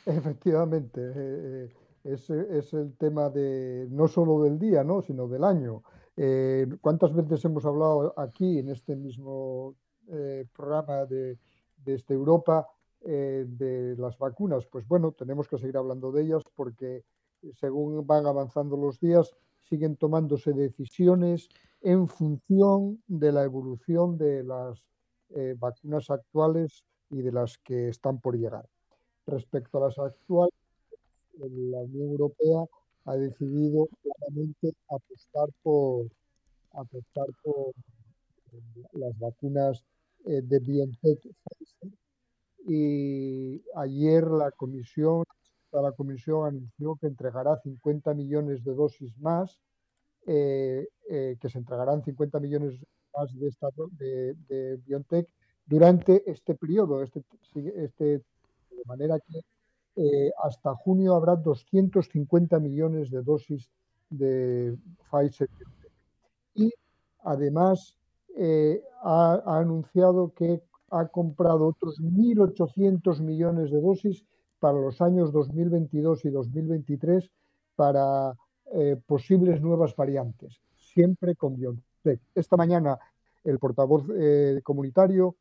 Efectivamente, 0.05 1.01
eh, 1.17 1.71
es, 2.05 2.31
el 2.31 2.97
tema 2.97 3.31
de 3.31 3.87
no 3.91 4.09
solo 4.09 4.43
del 4.43 4.59
día, 4.59 4.85
¿no? 4.85 5.03
sino 5.03 5.29
del 5.29 5.45
año. 5.45 5.83
Eh, 6.17 6.67
¿Cuántas 6.81 7.15
veces 7.15 7.45
hemos 7.45 7.65
hablado 7.65 8.15
aquí 8.17 8.59
en 8.59 8.69
este 8.69 8.97
mismo 8.97 9.75
eh, 10.09 10.47
programa 10.55 11.05
de, 11.07 11.39
desde 11.77 12.15
Europa 12.15 12.67
eh, 13.03 13.45
de 13.49 13.97
las 13.97 14.19
vacunas? 14.19 14.67
Pues 14.67 14.87
bueno, 14.87 15.13
tenemos 15.13 15.49
que 15.49 15.59
seguir 15.59 15.77
hablando 15.77 16.13
de 16.13 16.23
ellas 16.23 16.43
porque 16.55 17.05
según 17.55 18.07
van 18.07 18.27
avanzando 18.27 18.77
los 18.77 19.01
días, 19.01 19.35
siguen 19.63 19.97
tomándose 19.97 20.53
decisiones 20.53 21.49
en 21.81 22.07
función 22.09 23.03
de 23.07 23.33
la 23.33 23.45
evolución 23.45 24.19
de 24.19 24.45
las 24.45 24.85
vacunas 25.59 26.11
actuales 26.11 26.85
y 27.09 27.23
de 27.23 27.33
las 27.33 27.57
que 27.59 27.89
están 27.89 28.21
por 28.21 28.37
llegar. 28.37 28.69
Respecto 29.27 29.79
a 29.79 29.87
las 29.87 29.99
actuales, 29.99 30.60
la 31.39 31.79
Unión 31.79 32.11
Europea 32.11 32.65
ha 33.07 33.17
decidido 33.17 33.89
claramente 34.03 34.75
apostar 34.89 35.49
por 35.63 36.07
apostar 36.73 37.27
por 37.43 37.73
las 38.93 39.19
vacunas 39.19 39.85
eh, 40.27 40.43
de 40.43 40.59
BioNTech 40.59 41.19
y 42.67 43.63
ayer 43.77 44.27
la 44.27 44.51
comisión 44.51 45.25
la 45.73 45.93
comisión 45.93 46.47
anunció 46.47 46.97
que 46.97 47.07
entregará 47.07 47.57
50 47.57 48.13
millones 48.15 48.65
de 48.65 48.75
dosis 48.75 49.17
más 49.19 49.61
eh, 50.27 50.87
eh, 51.09 51.37
que 51.41 51.49
se 51.49 51.59
entregarán 51.59 52.05
50 52.05 52.41
millones 52.41 52.75
más 53.17 53.33
de, 53.39 53.49
esta, 53.49 53.69
de, 53.93 54.35
de 54.49 54.77
BioNTech 54.85 55.29
durante 55.65 56.29
este 56.31 56.55
periodo, 56.55 57.03
este, 57.03 57.23
este, 57.77 58.05
de 58.05 58.85
manera 58.87 59.19
que 59.21 59.41
eh, 60.03 60.33
hasta 60.43 60.75
junio 60.77 61.15
habrá 61.15 61.37
250 61.37 62.59
millones 62.59 63.11
de 63.11 63.23
dosis 63.23 63.69
de 64.09 64.75
Pfizer. 65.11 65.51
Y 66.55 66.73
además 67.23 67.99
eh, 68.35 68.83
ha, 69.03 69.43
anunciado 69.45 70.33
que 70.33 70.63
ha 70.91 71.07
comprado 71.09 71.67
otros 71.67 72.01
1.800 72.01 73.21
millones 73.21 73.71
de 73.71 73.79
dosis 73.79 74.25
para 74.59 74.81
los 74.81 75.03
años 75.03 75.33
2022 75.33 76.25
y 76.25 76.31
2023 76.31 77.31
para 77.77 78.35
eh, 78.73 78.97
posibles 79.05 79.61
nuevas 79.61 79.95
variantes, 79.95 80.63
siempre 80.77 81.37
con 81.37 81.57
BioNTech. 81.57 82.23
Esta 82.35 82.57
mañana 82.57 82.99
el 83.45 83.59
portavoz 83.59 84.05
comunitario 84.63 85.37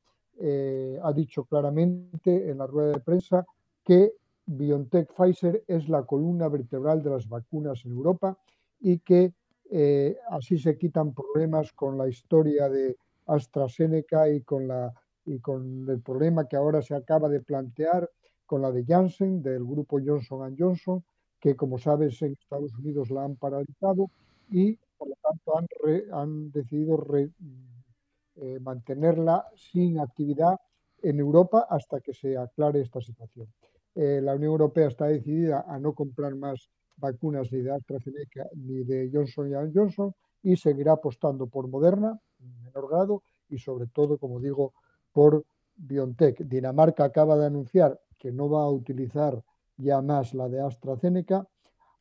ha 1.03 1.14
dicho 1.14 1.43
claramente 1.43 2.49
en 2.49 2.57
la 2.57 2.68
rueda 2.68 2.93
de 2.93 2.99
prensa 3.01 3.45
que 3.84 4.14
BioNTech 4.52 5.14
Pfizer 5.14 5.64
es 5.68 5.88
la 5.89 6.04
columna 6.04 6.47
vertebral 6.47 7.04
de 7.04 7.12
las 7.12 7.30
vacunas 7.30 7.86
en 7.86 7.91
Europa 7.91 8.36
y 8.80 8.97
que 9.00 9.34
eh, 9.70 10.18
así 10.32 10.58
se 10.58 10.76
quitan 10.76 11.14
problemas 11.14 11.72
con 11.74 11.97
la 12.00 12.08
historia 12.08 12.68
de 12.68 12.97
AstraZeneca 13.28 14.28
y 14.28 14.41
con, 14.41 14.68
la, 14.68 14.91
y 15.26 15.39
con 15.39 15.88
el 15.88 16.02
problema 16.02 16.47
que 16.47 16.56
ahora 16.56 16.82
se 16.82 16.95
acaba 16.95 17.30
de 17.30 17.41
plantear 17.41 18.10
con 18.47 18.64
la 18.64 18.72
de 18.72 18.84
Janssen, 18.86 19.43
del 19.43 19.64
grupo 19.64 20.00
Johnson 20.04 20.56
Johnson, 20.58 21.04
que 21.39 21.56
como 21.56 21.78
sabes 21.78 22.20
en 22.24 22.32
Estados 22.32 22.76
Unidos 22.80 23.12
la 23.12 23.26
han 23.26 23.36
paralizado 23.36 24.10
y 24.50 24.76
por 24.97 25.10
lo 25.10 25.16
tanto 25.22 25.58
han, 25.60 25.68
han 26.12 26.52
decidido 26.52 27.06
eh, 27.16 28.60
mantenerla 28.62 29.45
sin 29.56 30.00
actividad 30.00 30.60
en 31.04 31.20
Europa 31.20 31.68
hasta 31.70 32.02
que 32.02 32.16
se 32.16 32.36
aclare 32.36 32.82
esta 32.82 33.00
situación. 33.00 33.47
Eh, 33.96 34.22
la 34.22 34.36
Unión 34.36 34.52
Europea 34.52 34.88
está 34.88 35.06
decidida 35.06 35.66
a 35.68 35.80
no 35.80 35.94
comprar 35.94 36.36
más 36.36 36.70
vacunas 36.98 37.52
ni 37.52 37.62
de 37.62 37.72
AstraZeneca 37.72 38.48
ni 38.56 38.84
de 38.84 39.10
Johnson 39.12 39.72
Johnson 39.74 40.14
y 40.44 40.56
seguirá 40.56 40.94
apostando 40.94 41.48
por 41.48 41.68
Moderna 41.68 42.20
en 42.40 42.64
menor 42.64 42.90
grado 42.90 43.24
y 43.50 43.58
sobre 43.58 43.88
todo, 43.88 44.18
como 44.18 44.40
digo, 44.40 44.74
por 45.12 45.44
BioNTech. 45.76 46.42
Dinamarca 46.42 47.04
acaba 47.06 47.38
de 47.38 47.48
anunciar 47.48 48.00
que 48.18 48.32
no 48.32 48.50
va 48.50 48.64
a 48.64 48.70
utilizar 48.70 49.44
ya 49.78 50.02
más 50.02 50.34
la 50.34 50.48
de 50.50 50.62
AstraZeneca, 50.62 51.48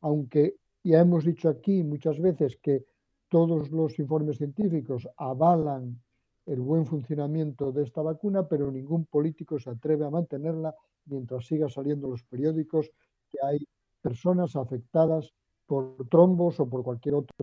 aunque 0.01 0.57
ya 0.83 0.99
hemos 0.99 1.25
dicho 1.25 1.49
aquí 1.49 1.83
muchas 1.83 2.19
veces 2.19 2.57
que 2.61 2.85
todos 3.29 3.71
los 3.71 3.97
informes 3.99 4.37
científicos 4.37 5.07
avalan 5.17 6.01
el 6.49 6.61
buen 6.61 6.85
funcionamiento 6.85 7.71
de 7.71 7.83
esta 7.83 8.01
vacuna, 8.01 8.47
pero 8.47 8.71
ningún 8.71 9.05
político 9.05 9.59
se 9.59 9.69
atreve 9.69 10.05
a 10.05 10.09
mantenerla 10.09 10.75
mientras 11.05 11.45
siga 11.45 11.69
saliendo 11.69 12.09
los 12.09 12.23
periódicos 12.23 12.89
que 13.29 13.37
hay 13.43 13.67
personas 14.01 14.55
afectadas 14.55 15.31
por 15.67 16.07
trombos 16.09 16.59
o 16.59 16.67
por 16.67 16.83
cualquier 16.83 17.15
otro 17.15 17.35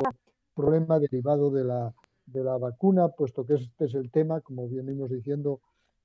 problema 0.54 0.98
derivado 0.98 1.50
de 1.52 1.64
la, 1.64 1.94
de 2.26 2.42
la 2.42 2.58
vacuna, 2.58 3.08
puesto 3.08 3.46
que 3.46 3.54
este 3.54 3.84
es 3.84 3.94
el 3.94 4.10
tema, 4.10 4.40
como 4.40 4.68
venimos 4.68 5.10
diciendo, 5.10 5.60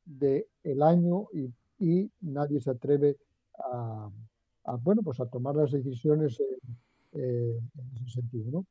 del 0.05 0.45
el 0.63 0.83
año 0.83 1.27
y, 1.33 1.51
y, 1.79 2.11
nadie 2.21 2.61
se 2.61 2.69
atreve 2.69 3.17
a, 3.57 4.09
bueno, 4.83 5.01
pues 5.01 5.19
a 5.19 5.25
tomar 5.25 5.55
las 5.55 5.71
decisiones 5.71 6.39
en 7.13 7.69
ese 7.95 8.11
sentido. 8.11 8.51
¿no? 8.51 8.65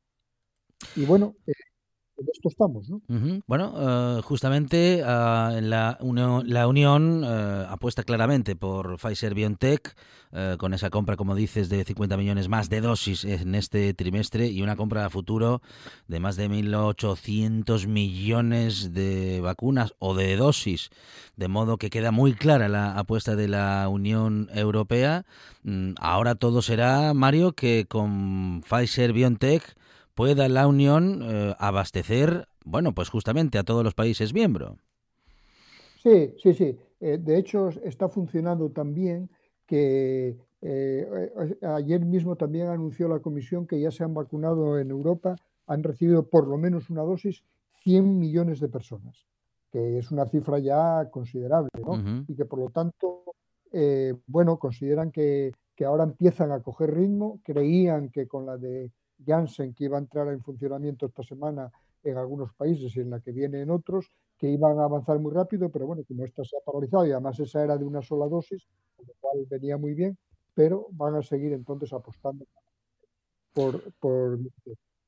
Y 0.95 1.05
bueno, 1.05 1.35
eh, 1.47 1.53
en 2.21 2.27
esto 2.31 2.49
¿no? 2.89 3.41
Bueno, 3.47 4.21
justamente 4.23 5.01
la, 5.01 5.97
Unión, 6.01 6.43
la 6.47 6.67
Unión 6.67 7.23
uh, 7.23 7.65
apuesta 7.69 8.03
claramente 8.03 8.55
por 8.55 8.97
Pfizer 8.97 9.33
BioNTech 9.33 9.95
con 10.57 10.73
esa 10.73 10.89
compra, 10.89 11.17
como 11.17 11.35
dices, 11.35 11.67
de 11.67 11.83
50 11.83 12.15
millones 12.15 12.47
más 12.47 12.69
de 12.69 12.79
dosis 12.79 13.25
en 13.25 13.53
este 13.53 13.93
trimestre 13.93 14.47
y 14.47 14.61
una 14.61 14.77
compra 14.77 15.05
a 15.05 15.09
futuro 15.09 15.61
de 16.07 16.21
más 16.21 16.37
de 16.37 16.49
1.800 16.49 17.85
millones 17.87 18.93
de 18.93 19.41
vacunas 19.41 19.93
o 19.99 20.15
de 20.15 20.37
dosis, 20.37 20.89
de 21.35 21.49
modo 21.49 21.77
que 21.77 21.89
queda 21.89 22.11
muy 22.11 22.33
clara 22.33 22.69
la 22.69 22.97
apuesta 22.97 23.35
de 23.35 23.49
la 23.49 23.87
Unión 23.89 24.49
Europea. 24.53 25.25
Mm, 25.63 25.95
ahora 25.99 26.35
todo 26.35 26.61
será, 26.61 27.13
Mario, 27.13 27.51
que 27.51 27.85
con 27.87 28.61
Pfizer 28.61 29.11
BioNTech 29.11 29.75
pueda 30.21 30.47
la 30.49 30.67
Unión 30.67 31.23
eh, 31.23 31.55
abastecer, 31.57 32.47
bueno, 32.63 32.93
pues 32.93 33.09
justamente 33.09 33.57
a 33.57 33.63
todos 33.63 33.83
los 33.83 33.95
países 33.95 34.35
miembros. 34.35 34.77
Sí, 36.03 36.35
sí, 36.37 36.53
sí. 36.53 36.77
Eh, 36.99 37.17
de 37.17 37.39
hecho, 37.39 37.69
está 37.69 38.07
funcionando 38.07 38.69
también 38.69 39.31
que 39.65 40.37
eh, 40.61 41.07
ayer 41.75 42.05
mismo 42.05 42.35
también 42.35 42.67
anunció 42.67 43.07
la 43.07 43.17
Comisión 43.17 43.65
que 43.65 43.81
ya 43.81 43.89
se 43.89 44.03
han 44.03 44.13
vacunado 44.13 44.77
en 44.77 44.91
Europa, 44.91 45.37
han 45.65 45.81
recibido 45.81 46.29
por 46.29 46.47
lo 46.47 46.55
menos 46.59 46.91
una 46.91 47.01
dosis 47.01 47.41
100 47.83 48.19
millones 48.19 48.59
de 48.59 48.69
personas, 48.69 49.25
que 49.71 49.97
es 49.97 50.11
una 50.11 50.27
cifra 50.27 50.59
ya 50.59 51.09
considerable, 51.09 51.71
¿no? 51.83 51.93
Uh 51.93 51.95
-huh. 51.95 52.25
Y 52.27 52.35
que 52.35 52.45
por 52.45 52.59
lo 52.59 52.69
tanto, 52.69 53.23
bueno, 54.27 54.59
consideran 54.59 55.11
que, 55.11 55.51
que 55.75 55.85
ahora 55.85 56.03
empiezan 56.03 56.51
a 56.51 56.59
coger 56.59 56.93
ritmo, 56.93 57.39
creían 57.43 58.09
que 58.09 58.27
con 58.27 58.45
la 58.45 58.57
de 58.57 58.91
Janssen, 59.25 59.73
que 59.73 59.85
iba 59.85 59.97
a 59.97 60.01
entrar 60.01 60.27
en 60.29 60.41
funcionamiento 60.41 61.05
esta 61.05 61.23
semana 61.23 61.71
en 62.03 62.17
algunos 62.17 62.53
países 62.53 62.95
y 62.95 62.99
en 62.99 63.09
la 63.09 63.19
que 63.19 63.31
viene 63.31 63.61
en 63.61 63.69
otros, 63.69 64.11
que 64.37 64.49
iban 64.49 64.79
a 64.79 64.85
avanzar 64.85 65.19
muy 65.19 65.31
rápido, 65.31 65.69
pero 65.69 65.85
bueno, 65.85 66.03
como 66.07 66.25
esta 66.25 66.43
se 66.43 66.57
ha 66.57 66.61
paralizado 66.65 67.05
y 67.05 67.11
además 67.11 67.39
esa 67.39 67.63
era 67.63 67.77
de 67.77 67.85
una 67.85 68.01
sola 68.01 68.27
dosis, 68.27 68.67
con 68.95 69.07
lo 69.07 69.13
cual 69.19 69.45
venía 69.49 69.77
muy 69.77 69.93
bien, 69.93 70.17
pero 70.53 70.87
van 70.91 71.15
a 71.15 71.21
seguir 71.21 71.53
entonces 71.53 71.93
apostando 71.93 72.45
por. 73.53 74.39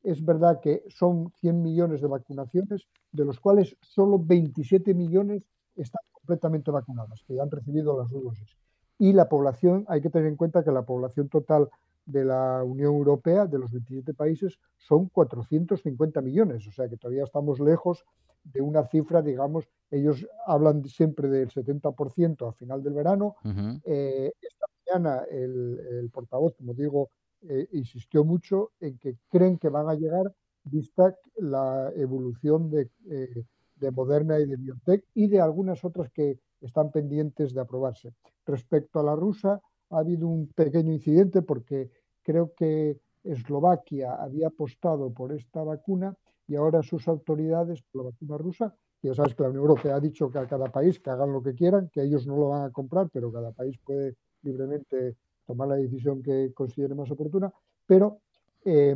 Es 0.03 0.23
verdad 0.23 0.59
que 0.59 0.83
son 0.89 1.31
100 1.39 1.61
millones 1.61 2.01
de 2.01 2.07
vacunaciones, 2.07 2.87
de 3.11 3.23
los 3.23 3.39
cuales 3.39 3.77
solo 3.81 4.19
27 4.19 4.93
millones 4.93 5.43
están 5.75 6.01
completamente 6.11 6.71
vacunadas, 6.71 7.23
que 7.25 7.35
ya 7.35 7.43
han 7.43 7.49
recibido 7.49 7.97
las 7.97 8.09
dos 8.09 8.23
dosis. 8.23 8.57
Y 8.99 9.13
la 9.13 9.29
población, 9.29 9.85
hay 9.87 10.01
que 10.01 10.09
tener 10.09 10.27
en 10.27 10.35
cuenta 10.35 10.63
que 10.63 10.71
la 10.71 10.83
población 10.83 11.29
total 11.29 11.69
de 12.05 12.25
la 12.25 12.63
Unión 12.63 12.93
Europea, 12.95 13.45
de 13.45 13.59
los 13.59 13.71
27 13.71 14.13
países, 14.13 14.59
son 14.77 15.07
450 15.09 16.21
millones, 16.21 16.67
o 16.67 16.71
sea 16.71 16.87
que 16.89 16.97
todavía 16.97 17.23
estamos 17.23 17.59
lejos 17.59 18.05
de 18.43 18.61
una 18.61 18.85
cifra, 18.85 19.21
digamos, 19.21 19.69
ellos 19.89 20.27
hablan 20.45 20.83
siempre 20.85 21.29
del 21.29 21.49
70% 21.49 22.45
al 22.45 22.53
final 22.55 22.83
del 22.83 22.93
verano. 22.93 23.35
Uh 23.43 23.49
-huh. 23.49 23.81
eh, 23.85 24.33
esta 24.41 24.65
mañana 24.85 25.23
el, 25.31 25.79
el, 25.79 26.09
portavoz, 26.09 26.53
como 26.55 26.73
digo, 26.73 27.09
eh, 27.47 27.67
insistió 27.71 28.23
mucho 28.23 28.71
en 28.79 28.97
que 28.97 29.17
creen 29.29 29.57
que 29.57 29.69
van 29.69 29.89
a 29.89 29.95
llegar, 29.95 30.33
vista 30.65 31.15
la 31.37 31.91
evolución 31.95 32.69
de, 32.69 32.89
eh, 33.09 33.45
de 33.75 33.91
Moderna 33.91 34.39
y 34.39 34.45
de 34.45 34.55
BioNTech 34.57 35.05
y 35.13 35.27
de 35.27 35.41
algunas 35.41 35.83
otras 35.83 36.09
que 36.11 36.39
están 36.61 36.91
pendientes 36.91 37.53
de 37.53 37.61
aprobarse. 37.61 38.13
Respecto 38.45 38.99
a 38.99 39.03
la 39.03 39.15
rusa, 39.15 39.61
ha 39.93 39.99
habido 39.99 40.27
un 40.27 40.47
pequeño 40.47 40.91
incidente 40.91 41.41
porque 41.41 41.89
creo 42.23 42.53
que 42.53 42.99
Eslovaquia 43.23 44.15
había 44.15 44.47
apostado 44.47 45.13
por 45.13 45.31
esta 45.31 45.63
vacuna 45.63 46.15
y 46.47 46.55
ahora 46.55 46.83
sus 46.83 47.07
autoridades, 47.07 47.81
por 47.83 48.03
la 48.03 48.11
vacuna 48.11 48.37
rusa, 48.37 48.75
ya 49.01 49.13
sabes 49.13 49.35
que 49.35 49.43
la 49.43 49.49
Unión 49.49 49.63
Europea 49.63 49.95
ha 49.95 49.99
dicho 49.99 50.29
que 50.29 50.39
a 50.39 50.47
cada 50.47 50.71
país 50.71 50.99
que 50.99 51.09
hagan 51.09 51.31
lo 51.31 51.41
que 51.41 51.53
quieran, 51.53 51.89
que 51.89 52.03
ellos 52.03 52.25
no 52.25 52.37
lo 52.37 52.49
van 52.49 52.63
a 52.63 52.71
comprar, 52.71 53.09
pero 53.11 53.31
cada 53.31 53.51
país 53.51 53.77
puede 53.79 54.15
libremente 54.43 55.17
tomar 55.45 55.67
la 55.67 55.75
decisión 55.75 56.21
que 56.21 56.53
considere 56.53 56.95
más 56.95 57.11
oportuna, 57.11 57.51
pero 57.85 58.19
eh, 58.65 58.95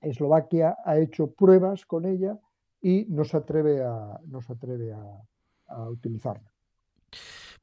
Eslovaquia 0.00 0.76
ha 0.84 0.98
hecho 0.98 1.30
pruebas 1.30 1.86
con 1.86 2.04
ella 2.04 2.38
y 2.80 3.06
no 3.08 3.24
se 3.24 3.36
atreve 3.36 3.82
a, 3.82 4.20
no 4.26 4.40
se 4.40 4.52
atreve 4.52 4.92
a 4.92 5.88
utilizarla. 5.88 6.51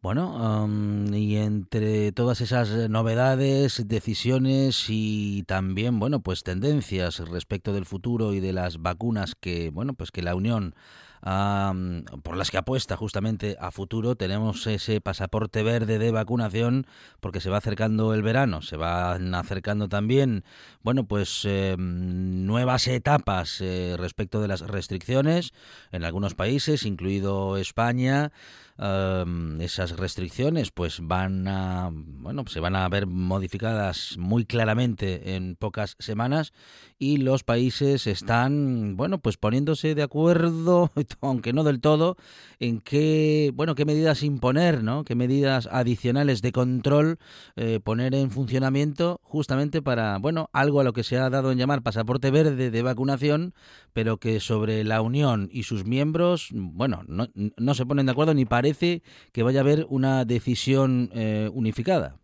Bueno, 0.01 0.63
um, 0.63 1.13
y 1.13 1.35
entre 1.35 2.13
todas 2.13 2.39
esas 2.39 2.69
novedades, 2.89 3.85
decisiones 3.85 4.85
y 4.87 5.43
también, 5.43 5.99
bueno, 5.99 6.21
pues 6.21 6.43
tendencias 6.43 7.19
respecto 7.19 7.73
del 7.73 7.85
futuro 7.85 8.33
y 8.33 8.39
de 8.39 8.53
las 8.53 8.81
vacunas 8.81 9.35
que, 9.35 9.71
bueno, 9.71 9.93
pues 9.93 10.11
que 10.11 10.21
la 10.21 10.35
Unión 10.35 10.73
por 11.21 12.37
las 12.37 12.49
que 12.49 12.57
apuesta 12.57 12.95
justamente 12.95 13.57
a 13.59 13.71
futuro. 13.71 14.15
Tenemos 14.15 14.65
ese 14.67 15.01
pasaporte 15.01 15.63
verde 15.63 15.99
de 15.99 16.11
vacunación 16.11 16.85
porque 17.19 17.41
se 17.41 17.49
va 17.49 17.57
acercando 17.57 18.13
el 18.13 18.23
verano, 18.23 18.61
se 18.61 18.77
van 18.77 19.35
acercando 19.35 19.89
también, 19.89 20.43
bueno, 20.81 21.05
pues 21.05 21.43
em, 21.45 22.45
nuevas 22.45 22.87
etapas 22.87 23.59
eh, 23.61 23.95
respecto 23.97 24.41
de 24.41 24.47
las 24.47 24.61
restricciones 24.61 25.53
en 25.91 26.03
algunos 26.03 26.35
países, 26.35 26.85
incluido 26.85 27.57
España 27.57 28.31
esas 28.79 29.97
restricciones 29.97 30.71
pues 30.71 30.99
van 31.01 31.49
a 31.49 31.89
bueno 31.91 32.45
se 32.47 32.61
van 32.61 32.77
a 32.77 32.87
ver 32.87 33.07
modificadas 33.07 34.15
muy 34.17 34.45
claramente 34.45 35.35
en 35.35 35.57
pocas 35.57 35.97
semanas 35.99 36.53
y 36.97 37.17
los 37.17 37.43
países 37.43 38.07
están 38.07 38.95
bueno 38.95 39.17
pues 39.19 39.35
poniéndose 39.35 39.95
de 39.95 40.03
acuerdo 40.03 40.91
aunque 41.21 41.51
no 41.51 41.65
del 41.65 41.81
todo 41.81 42.15
en 42.59 42.79
qué 42.79 43.51
bueno 43.53 43.75
qué 43.75 43.83
medidas 43.83 44.23
imponer 44.23 44.81
no 44.81 45.03
qué 45.03 45.13
medidas 45.13 45.67
adicionales 45.69 46.41
de 46.41 46.53
control 46.53 47.17
eh, 47.57 47.81
poner 47.83 48.15
en 48.15 48.31
funcionamiento 48.31 49.19
justamente 49.23 49.81
para 49.81 50.19
bueno 50.19 50.49
algo 50.53 50.79
a 50.79 50.85
lo 50.85 50.93
que 50.93 51.03
se 51.03 51.17
ha 51.17 51.29
dado 51.29 51.51
en 51.51 51.57
llamar 51.57 51.83
pasaporte 51.83 52.31
verde 52.31 52.71
de 52.71 52.81
vacunación 52.81 53.53
pero 53.91 54.19
que 54.19 54.39
sobre 54.39 54.85
la 54.85 55.01
Unión 55.01 55.49
y 55.51 55.63
sus 55.63 55.83
miembros 55.83 56.47
bueno 56.53 57.03
no, 57.07 57.27
no 57.35 57.73
se 57.73 57.85
ponen 57.85 58.05
de 58.05 58.13
acuerdo 58.13 58.33
ni 58.33 58.45
parece 58.45 58.68
que 58.77 59.43
vaya 59.43 59.59
a 59.59 59.63
haber 59.63 59.85
una 59.89 60.25
decisión 60.25 61.09
eh, 61.13 61.49
unificada. 61.53 62.19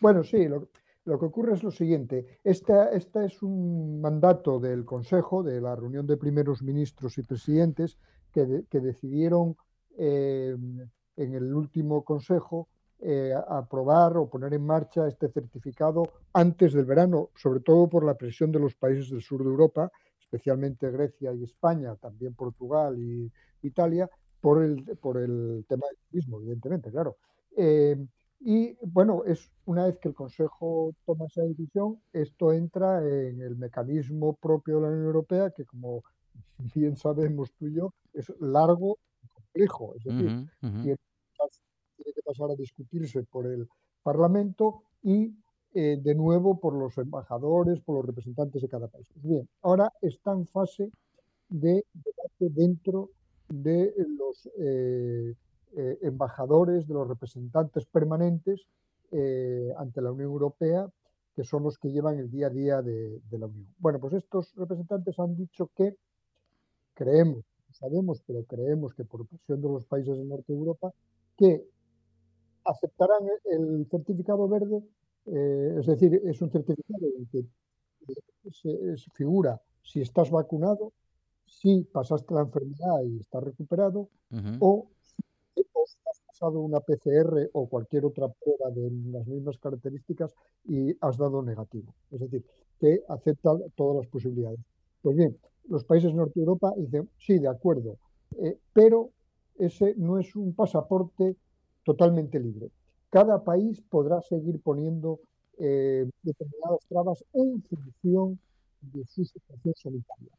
Bueno, 0.00 0.22
sí, 0.22 0.46
lo, 0.48 0.68
que 1.04 1.24
ocurre 1.24 1.54
es 1.54 1.62
lo 1.62 1.70
siguiente. 1.70 2.38
Esta, 2.44 2.90
es 2.90 3.42
un 3.42 4.00
mandato 4.00 4.58
del 4.58 4.84
Consejo, 4.84 5.42
de 5.42 5.60
la 5.60 5.74
reunión 5.74 6.06
de 6.06 6.16
primeros 6.16 6.62
ministros 6.62 7.18
y 7.18 7.22
presidentes, 7.22 7.96
que, 8.32 8.80
decidieron 8.80 9.56
eh, 9.96 10.54
en 11.16 11.34
el 11.34 11.54
último 11.54 12.04
Consejo 12.04 12.68
eh, 12.98 13.34
aprobar 13.48 14.16
o 14.16 14.28
poner 14.28 14.54
en 14.54 14.64
marcha 14.64 15.06
este 15.06 15.28
certificado 15.28 16.14
antes 16.32 16.72
del 16.72 16.86
verano, 16.86 17.28
sobre 17.36 17.60
todo 17.60 17.88
por 17.88 18.04
la 18.04 18.14
presión 18.14 18.50
de 18.50 18.58
los 18.58 18.74
países 18.74 19.10
del 19.10 19.20
sur 19.20 19.42
de 19.42 19.50
Europa, 19.50 19.92
especialmente 20.18 20.90
Grecia 20.90 21.32
y 21.34 21.44
España, 21.44 21.94
también 21.96 22.34
Portugal 22.34 22.98
y 22.98 23.30
Italia, 23.62 24.08
por 24.46 24.62
el, 24.62 24.84
por 24.98 25.16
el 25.16 25.64
tema 25.68 25.86
del 25.88 25.98
turismo, 26.08 26.38
evidentemente, 26.38 26.92
claro. 26.92 27.16
Eh, 27.56 27.96
y 28.38 28.76
bueno, 28.80 29.24
es 29.24 29.50
una 29.64 29.86
vez 29.86 29.98
que 29.98 30.06
el 30.06 30.14
Consejo 30.14 30.94
toma 31.04 31.26
esa 31.26 31.42
decisión, 31.42 32.00
esto 32.12 32.52
entra 32.52 33.00
en 33.00 33.40
el 33.40 33.56
mecanismo 33.56 34.34
propio 34.36 34.76
de 34.76 34.82
la 34.82 34.88
Unión 34.90 35.06
Europea, 35.06 35.50
que 35.50 35.64
como 35.64 36.04
bien 36.76 36.96
sabemos 36.96 37.50
tú 37.58 37.66
y 37.66 37.74
yo, 37.74 37.92
es 38.12 38.32
largo 38.38 38.98
y 39.24 39.26
complejo. 39.30 39.94
Es 39.96 40.04
decir, 40.04 40.48
Tiene, 40.60 40.96
que 41.96 42.22
pasar 42.24 42.48
a 42.52 42.54
discutirse 42.54 43.24
por 43.24 43.48
el 43.48 43.68
Parlamento 44.04 44.84
y 45.02 45.34
eh, 45.74 45.98
de 46.00 46.14
nuevo 46.14 46.60
por 46.60 46.72
los 46.72 46.96
embajadores, 46.98 47.80
por 47.80 47.96
los 47.96 48.06
representantes 48.06 48.62
de 48.62 48.68
cada 48.68 48.86
país. 48.86 49.08
Bien, 49.16 49.48
ahora 49.62 49.92
está 50.02 50.30
en 50.30 50.46
fase 50.46 50.92
de 51.48 51.84
debate 51.92 52.54
dentro 52.54 53.10
de 53.48 53.94
los 54.18 54.48
eh, 54.58 55.34
eh, 55.76 55.98
embajadores, 56.02 56.86
de 56.86 56.94
los 56.94 57.08
representantes 57.08 57.86
permanentes 57.86 58.66
eh, 59.12 59.72
ante 59.76 60.00
la 60.00 60.12
Unión 60.12 60.30
Europea, 60.30 60.88
que 61.34 61.44
son 61.44 61.62
los 61.62 61.78
que 61.78 61.90
llevan 61.90 62.18
el 62.18 62.30
día 62.30 62.46
a 62.46 62.50
día 62.50 62.82
de, 62.82 63.20
la 63.30 63.46
Unión. 63.46 63.66
Bueno, 63.78 64.00
pues 64.00 64.14
estos 64.14 64.54
representantes 64.56 65.18
han 65.18 65.36
dicho 65.36 65.70
que 65.76 65.96
creemos, 66.94 67.44
sabemos, 67.72 68.22
pero 68.26 68.42
creemos 68.44 68.94
que 68.94 69.04
por 69.04 69.26
presión 69.26 69.60
de 69.60 69.68
los 69.68 69.84
países 69.84 70.16
del 70.16 70.28
norte 70.28 70.52
de 70.52 70.58
Europa, 70.58 70.92
que 71.36 71.62
aceptarán 72.64 73.28
el 73.44 73.86
certificado 73.90 74.48
verde, 74.48 74.82
es 75.26 75.86
decir, 75.86 76.20
es 76.24 76.40
un 76.40 76.50
certificado 76.50 77.06
en 77.18 77.26
que 77.26 77.44
se, 78.50 78.96
figura 79.12 79.60
si 79.82 80.00
estás 80.00 80.30
vacunado, 80.30 80.92
si 81.46 81.82
pasaste 81.84 82.34
la 82.34 82.42
enfermedad 82.42 83.02
y 83.04 83.20
estás 83.20 83.42
recuperado, 83.42 84.08
o 84.60 84.88
si 85.02 85.22
has 85.56 86.20
pasado 86.26 86.60
una 86.60 86.80
PCR 86.80 87.48
o 87.52 87.68
cualquier 87.68 88.04
otra 88.04 88.28
prueba 88.28 88.70
de 88.74 88.90
las 89.10 89.26
mismas 89.26 89.58
características 89.58 90.34
y 90.64 90.94
has 91.00 91.16
dado 91.16 91.42
negativo. 91.42 91.94
Es 92.10 92.20
decir, 92.20 92.44
que 92.78 93.02
acepta 93.08 93.50
todas 93.74 93.96
las 93.96 94.06
posibilidades. 94.08 94.60
Pues 95.02 95.16
bien, 95.16 95.36
los 95.68 95.84
países 95.84 96.10
de 96.10 96.16
Norte 96.16 96.32
de 96.34 96.40
Europa 96.40 96.72
dicen, 96.76 97.08
sí, 97.18 97.38
de 97.38 97.48
acuerdo, 97.48 97.98
eh, 98.38 98.58
pero 98.72 99.10
ese 99.58 99.94
no 99.96 100.18
es 100.18 100.34
un 100.36 100.54
pasaporte 100.54 101.36
totalmente 101.84 102.38
libre. 102.38 102.70
Cada 103.10 103.42
país 103.42 103.80
podrá 103.88 104.20
seguir 104.20 104.60
poniendo 104.60 105.20
eh, 105.58 106.08
determinadas 106.22 106.80
trabas 106.88 107.24
en 107.32 107.62
función 107.62 108.38
de 108.80 109.04
su 109.06 109.24
situación 109.24 109.74
sanitaria. 109.74 110.32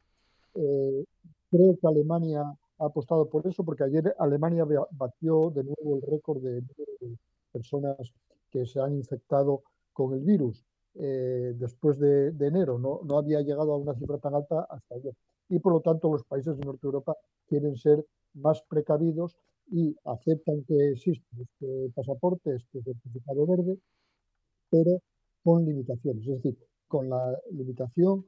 Eh, 0.58 1.04
creo 1.50 1.76
que 1.80 1.86
Alemania 1.86 2.42
ha 2.78 2.84
apostado 2.84 3.28
por 3.28 3.46
eso, 3.46 3.64
porque 3.64 3.84
ayer 3.84 4.14
Alemania 4.18 4.64
batió 4.90 5.50
de 5.50 5.64
nuevo 5.64 5.96
el 5.96 6.02
récord 6.02 6.42
de 6.42 6.62
personas 7.52 7.96
que 8.50 8.66
se 8.66 8.80
han 8.80 8.94
infectado 8.94 9.62
con 9.92 10.14
el 10.14 10.20
virus 10.20 10.64
eh, 10.94 11.54
después 11.56 11.98
de, 11.98 12.28
enero. 12.40 12.78
No, 12.78 13.00
no, 13.04 13.18
había 13.18 13.40
llegado 13.40 13.72
a 13.72 13.76
una 13.76 13.94
cifra 13.94 14.18
tan 14.18 14.34
alta 14.34 14.66
hasta 14.68 14.94
ayer. 14.96 15.14
Y 15.48 15.58
por 15.60 15.72
lo 15.72 15.80
tanto 15.80 16.10
los 16.10 16.24
países 16.24 16.56
de 16.58 16.64
Norte 16.64 16.86
Europa 16.86 17.14
quieren 17.46 17.76
ser 17.76 18.04
más 18.34 18.62
precavidos 18.68 19.36
y 19.70 19.94
aceptan 20.04 20.64
que 20.64 20.90
existe 20.90 21.26
este 21.40 21.90
pasaporte, 21.94 22.56
este 22.56 22.82
certificado 22.82 23.46
verde, 23.46 23.78
pero 24.70 25.00
con 25.44 25.64
limitaciones. 25.64 26.26
Es 26.26 26.42
decir, 26.42 26.58
con 26.88 27.08
la 27.08 27.38
limitación 27.52 28.26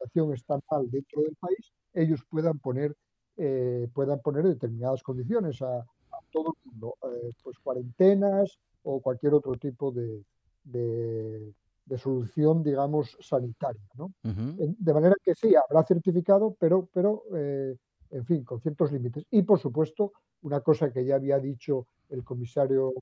situación 0.00 0.34
está 0.34 0.58
mal 0.70 0.90
dentro 0.90 1.22
del 1.22 1.36
país, 1.36 1.72
ellos 1.92 2.24
puedan 2.28 2.58
poner, 2.58 2.96
eh, 3.36 3.88
puedan 3.92 4.20
poner 4.20 4.44
determinadas 4.44 5.02
condiciones 5.02 5.60
a, 5.62 5.84
todo 6.32 6.54
el 6.64 6.70
mundo, 6.70 6.94
eh, 7.02 7.32
pues 7.42 7.58
cuarentenas 7.58 8.58
o 8.82 9.00
cualquier 9.00 9.34
otro 9.34 9.56
tipo 9.56 9.90
de, 9.90 10.22
de, 10.64 11.98
solución, 11.98 12.62
digamos, 12.62 13.16
sanitaria. 13.20 13.82
¿no? 13.94 14.12
De 14.22 14.94
manera 14.94 15.16
que 15.24 15.34
sí, 15.34 15.54
habrá 15.56 15.84
certificado, 15.84 16.56
pero, 16.58 16.88
pero 16.92 17.24
eh, 17.34 17.76
en 18.10 18.24
fin, 18.24 18.44
con 18.44 18.60
ciertos 18.60 18.92
límites. 18.92 19.24
Y, 19.30 19.42
por 19.42 19.58
supuesto, 19.58 20.12
una 20.42 20.60
cosa 20.60 20.92
que 20.92 21.04
ya 21.04 21.16
había 21.16 21.40
dicho 21.40 21.86
el 22.10 22.22
comisario 22.22 22.92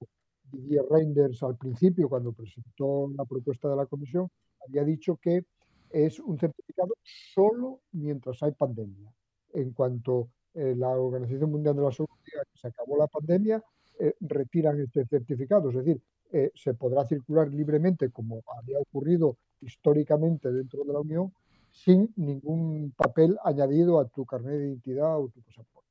Didier 0.50 0.86
Reinders 0.90 1.42
al 1.42 1.56
principio, 1.56 2.08
cuando 2.08 2.32
presentó 2.32 3.10
la 3.14 3.26
propuesta 3.26 3.68
de 3.68 3.76
la 3.76 3.84
comisión, 3.84 4.30
había 4.66 4.84
dicho 4.84 5.18
que 5.20 5.44
es 5.90 6.18
un 6.20 6.38
certificado 6.38 6.94
solo 7.34 7.80
mientras 7.92 8.42
hay 8.42 8.52
pandemia. 8.52 9.12
En 9.52 9.72
cuanto 9.72 10.30
eh, 10.54 10.74
la 10.76 10.88
Organización 10.88 11.50
Mundial 11.50 11.76
de 11.76 11.82
la 11.82 11.92
Salud 11.92 12.08
diga 12.24 12.42
que 12.52 12.58
se 12.58 12.68
acabó 12.68 12.96
la 12.98 13.06
pandemia, 13.06 13.62
eh, 13.98 14.14
retiran 14.20 14.80
este 14.80 15.06
certificado. 15.06 15.70
Es 15.70 15.76
decir, 15.76 16.00
eh, 16.30 16.50
se 16.54 16.74
podrá 16.74 17.06
circular 17.06 17.48
libremente, 17.48 18.10
como 18.10 18.42
había 18.58 18.78
ocurrido 18.78 19.38
históricamente 19.60 20.52
dentro 20.52 20.84
de 20.84 20.92
la 20.92 21.00
Unión, 21.00 21.32
sin 21.70 22.12
ningún 22.16 22.92
papel 22.96 23.38
añadido 23.44 23.98
a 23.98 24.08
tu 24.08 24.26
carnet 24.26 24.58
de 24.58 24.68
identidad 24.68 25.18
o 25.18 25.28
tu 25.28 25.40
pasaporte. 25.42 25.88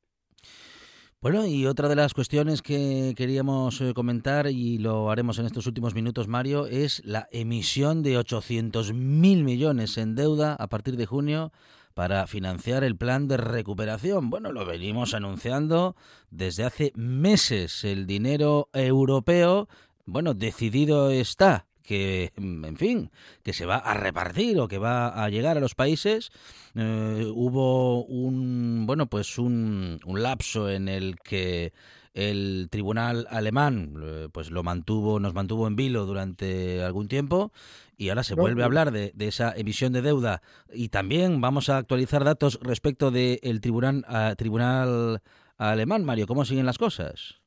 Bueno, 1.20 1.48
y 1.48 1.66
otra 1.66 1.90
de 1.90 1.96
las 1.96 2.14
cuestiones 2.14 2.62
que 2.62 3.16
queríamos 3.18 3.82
eh, 3.82 3.96
comentar, 3.96 4.46
y 4.52 4.78
lo 4.78 5.10
haremos 5.10 5.40
en 5.40 5.48
estos 5.48 5.66
últimos 5.66 5.96
minutos, 5.96 6.28
Mario, 6.28 6.68
es 6.68 7.02
la 7.06 7.28
emisión 7.32 8.04
de 8.04 8.20
800.000 8.20 8.94
millones 8.94 9.98
en 9.98 10.14
deuda 10.14 10.54
a 10.54 10.68
partir 10.68 10.96
de 10.96 11.08
junio 11.08 11.52
para 11.96 12.28
financiar 12.28 12.84
el 12.84 12.96
plan 12.96 13.28
de 13.28 13.38
recuperación. 13.38 14.30
Bueno, 14.30 14.52
lo 14.52 14.64
venimos 14.64 15.16
anunciando 15.16 15.96
desde 16.30 16.66
hace 16.66 16.92
meses. 16.94 17.84
El 17.84 18.06
dinero 18.06 18.70
europeo, 18.74 19.68
bueno, 20.06 20.36
decidido 20.36 21.10
está 21.10 21.66
que, 21.88 22.34
mm, 22.36 22.66
en 22.66 22.78
fin, 22.78 23.12
que 23.44 23.54
se 23.54 23.66
va 23.66 23.78
a 23.78 23.94
repartir 23.94 24.60
o 24.60 24.68
que 24.68 24.78
va 24.78 25.08
a 25.24 25.30
llegar 25.30 25.58
a 25.58 25.62
los 25.62 25.74
países. 25.74 26.32
Eh, 26.76 27.32
hubo 27.34 28.04
un, 28.04 28.84
bueno, 28.86 29.08
pues 29.08 29.40
un, 29.40 30.00
un 30.06 30.22
lapso 30.22 30.70
en 30.70 30.90
el 30.90 31.16
que 31.18 31.72
el 32.14 32.68
tribunal 32.70 33.26
alemán 33.30 33.94
eh, 34.04 34.28
pues 34.32 34.50
lo 34.50 34.64
mantuvo 34.64 35.20
nos 35.20 35.36
mantuvo 35.36 35.68
en 35.68 35.76
vilo 35.76 36.08
durante 36.08 36.82
algún 36.82 37.08
tiempo 37.08 37.52
y 37.96 38.10
ahora 38.10 38.24
se 38.24 38.34
vuelve 38.34 38.64
a 38.64 38.66
hablar 38.66 38.92
de, 38.92 39.12
de, 39.14 39.28
esa 39.28 39.54
emisión 39.56 39.94
de 39.94 40.02
deuda 40.02 40.42
y 40.74 40.90
también 40.90 41.42
vamos 41.42 41.70
a 41.70 41.78
actualizar 41.78 42.24
datos 42.24 42.60
respecto 42.64 43.12
del 43.12 43.62
tribunal 43.62 44.04
tribunal 44.36 45.22
alemán. 45.58 46.04
Mario, 46.06 46.28
¿cómo 46.28 46.44
siguen 46.44 46.66
las 46.66 46.80
cosas? 46.80 47.40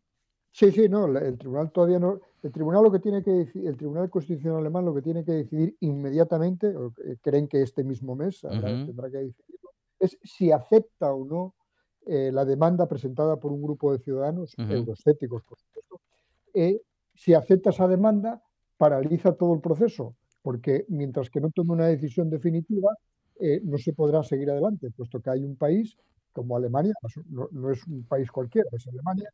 Sí, 0.53 0.70
sí, 0.72 0.88
no, 0.88 1.07
el 1.18 1.36
tribunal 1.36 1.70
todavía 1.72 1.99
no. 1.99 2.20
El 2.43 2.53
tribunal 2.53 2.82
lo 2.82 2.91
que 2.91 3.01
tiene 3.01 3.22
que 3.22 3.49
el 3.55 3.76
Tribunal 3.76 4.09
Constitucional 4.09 4.61
alemán 4.61 4.84
lo 4.84 4.95
que 4.95 5.03
tiene 5.03 5.24
que 5.24 5.32
decidir 5.32 5.76
inmediatamente, 5.80 6.74
o 6.74 6.93
creen 7.20 7.49
que 7.49 7.62
este 7.62 7.84
mismo 7.84 8.16
mes 8.16 8.41
tendrá 8.41 9.11
que 9.11 9.18
decidirlo, 9.18 9.70
es 9.99 10.18
si 10.22 10.51
acepta 10.51 11.12
o 11.12 11.24
no 11.24 11.55
eh, 12.07 12.32
la 12.32 12.47
demanda 12.47 12.88
presentada 12.88 13.38
por 13.38 13.53
un 13.53 13.62
grupo 13.62 13.93
de 13.93 13.99
ciudadanos 13.99 14.55
euroscépticos, 14.57 15.43
por 15.43 15.59
supuesto. 15.59 16.01
Eh, 16.55 16.80
si 17.14 17.34
acepta 17.34 17.70
esa 17.70 17.86
demanda, 17.86 18.43
paraliza 18.78 19.34
todo 19.34 19.55
el 19.55 19.61
proceso, 19.61 20.16
porque 20.41 20.86
mientras 20.88 21.28
que 21.28 21.41
no 21.41 21.51
tome 21.51 21.72
una 21.72 21.86
decisión 21.86 22.30
definitiva, 22.30 22.97
eh, 23.38 23.61
no 23.62 23.76
se 23.76 23.93
podrá 23.93 24.22
seguir 24.22 24.51
adelante, 24.51 24.91
puesto 24.91 25.20
que 25.20 25.28
hay 25.28 25.45
un 25.45 25.57
país 25.57 25.97
como 26.32 26.57
Alemania, 26.57 26.95
no, 27.28 27.70
es 27.70 27.86
un 27.86 28.05
país 28.05 28.30
cualquiera, 28.30 28.68
es 28.72 28.86
Alemania, 28.86 29.30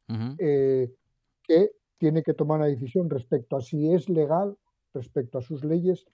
que 1.46 1.70
tiene 1.98 2.22
que 2.22 2.34
tomar 2.34 2.58
una 2.58 2.68
decisión 2.68 3.10
respecto 3.10 3.56
a 3.56 3.60
si 3.60 3.92
es 3.92 4.08
legal, 4.08 4.56
respecto 4.94 5.38
a 5.38 5.42
sus 5.42 5.64
leyes, 5.64 6.06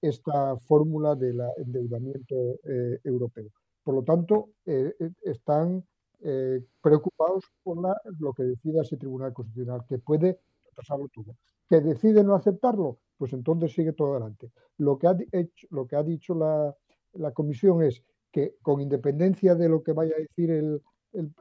esta 0.00 0.56
fórmula 0.56 1.14
del 1.14 1.40
endeudamiento 1.58 2.58
europeo. 3.04 3.50
Por 3.88 3.94
lo 3.94 4.02
tanto, 4.02 4.50
eh, 4.66 4.94
eh, 5.00 5.10
están 5.22 5.82
eh, 6.20 6.62
preocupados 6.82 7.44
por 7.62 7.78
lo 8.18 8.34
que 8.34 8.42
decida 8.42 8.82
ese 8.82 8.98
Tribunal 8.98 9.32
Constitucional, 9.32 9.86
que 9.88 9.96
puede 9.96 10.40
pasarlo 10.76 11.08
todo. 11.08 11.36
¿Que 11.70 11.80
decide 11.80 12.22
no 12.22 12.34
aceptarlo? 12.34 12.98
Pues 13.16 13.32
entonces 13.32 13.72
sigue 13.72 13.94
todo 13.94 14.10
adelante. 14.10 14.52
Lo 14.76 14.98
que 14.98 15.06
ha, 15.06 15.16
hecho, 15.32 15.66
lo 15.70 15.86
que 15.86 15.96
ha 15.96 16.02
dicho 16.02 16.34
la, 16.34 17.32
Comisión 17.32 17.82
es 17.82 18.04
que, 18.30 18.56
con 18.60 18.82
independencia 18.82 19.54
de 19.54 19.70
lo 19.70 19.82
que 19.82 19.94
vaya 19.94 20.12
a 20.18 20.20
decir 20.20 20.50
el, 20.50 20.82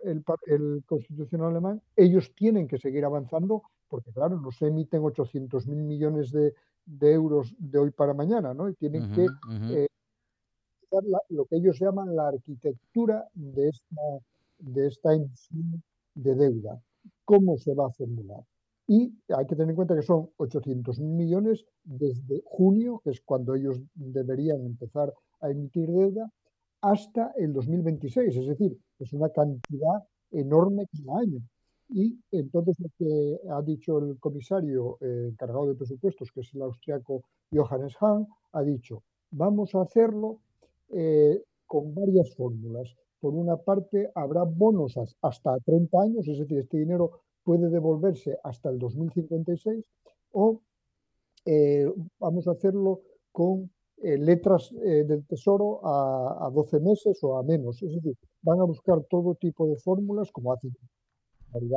el, 0.04 0.84
Constitucional 0.86 1.52
alemán, 1.52 1.82
ellos 1.96 2.34
tienen 2.36 2.68
que 2.68 2.78
seguir 2.78 3.06
avanzando, 3.06 3.64
porque, 3.88 4.12
claro, 4.12 4.40
no 4.40 4.52
se 4.52 4.68
emiten 4.68 5.02
800.000 5.02 5.66
millones 5.76 6.32
de, 6.32 6.54
euros 7.02 7.54
de 7.58 7.80
hoy 7.80 7.92
para 7.92 8.14
mañana, 8.14 8.54
¿no? 8.54 8.70
Y 8.70 8.74
tienen 8.76 9.12
que 9.12 9.28
lo 11.30 11.46
que 11.46 11.58
ellos 11.58 11.80
llaman 11.80 12.16
la 12.16 12.30
arquitectura 12.30 13.28
de 13.34 13.70
esta, 13.70 14.02
de 14.60 14.88
esta 14.88 15.14
emisión 15.14 15.84
de 16.16 16.36
deuda. 16.36 16.82
¿Cómo 17.26 17.58
se 17.58 17.74
va 17.74 17.88
a 17.88 17.92
formular? 17.92 18.44
Y 18.88 19.14
hay 19.36 19.46
que 19.46 19.56
tener 19.56 19.72
en 19.72 19.76
cuenta 19.76 19.96
que 19.96 20.02
son 20.02 20.30
800.000 20.38 21.02
millones 21.02 21.66
desde 21.84 22.42
junio, 22.46 23.02
que 23.04 23.12
es 23.12 23.22
cuando 23.22 23.54
ellos 23.56 23.80
deberían 23.96 24.66
empezar 24.66 25.14
a 25.42 25.50
emitir 25.50 25.90
deuda, 25.90 26.32
hasta 26.92 27.34
el 27.38 27.54
2026. 27.54 28.36
Es 28.36 28.48
decir, 28.48 28.78
es 29.00 29.14
una 29.14 29.30
cantidad 29.30 30.04
enorme 30.32 30.86
cada 30.88 31.20
año. 31.20 31.40
Y 31.90 32.20
entonces 32.32 32.76
lo 32.80 32.90
que 32.98 33.40
ha 33.50 33.62
dicho 33.62 33.98
el 34.00 34.20
comisario 34.20 34.98
eh, 35.02 35.30
encargado 35.32 35.68
de 35.68 35.76
presupuestos, 35.76 36.32
que 36.32 36.42
es 36.42 36.54
el 36.54 36.62
austriaco 36.62 37.24
Johannes 37.52 37.96
Hahn, 38.02 38.28
ha 38.54 38.62
dicho, 38.62 39.04
vamos 39.32 39.74
a 39.76 39.82
hacerlo 39.82 40.40
eh, 40.90 41.42
con 41.66 41.94
varias 41.94 42.34
fórmulas. 42.36 42.96
Por 43.20 43.34
una 43.34 43.58
parte, 43.58 44.10
habrá 44.16 44.44
bonos 44.44 44.96
hasta 45.22 45.58
30 45.66 46.02
años, 46.02 46.28
es 46.28 46.40
decir, 46.40 46.60
este 46.60 46.78
dinero 46.78 47.22
puede 47.44 47.70
devolverse 47.70 48.38
hasta 48.44 48.70
el 48.70 48.78
2056, 48.78 49.86
o 50.34 50.62
eh, 51.46 51.90
vamos 52.20 52.48
a 52.48 52.52
hacerlo 52.52 53.02
con 53.32 53.72
eh, 54.04 54.18
letras 54.18 54.72
del 54.74 55.26
Tesoro 55.26 55.86
a, 55.86 56.48
a, 56.48 56.50
12 56.52 56.80
meses 56.80 57.24
o 57.24 57.38
a 57.38 57.44
menos. 57.44 57.82
Es 57.82 57.94
decir, 57.94 58.16
van 58.42 58.60
a 58.60 58.64
buscar 58.64 59.04
todo 59.10 59.36
tipo 59.36 59.68
de 59.68 59.78
fórmulas, 59.78 60.32
como 60.32 60.54
hacen, 60.54 60.76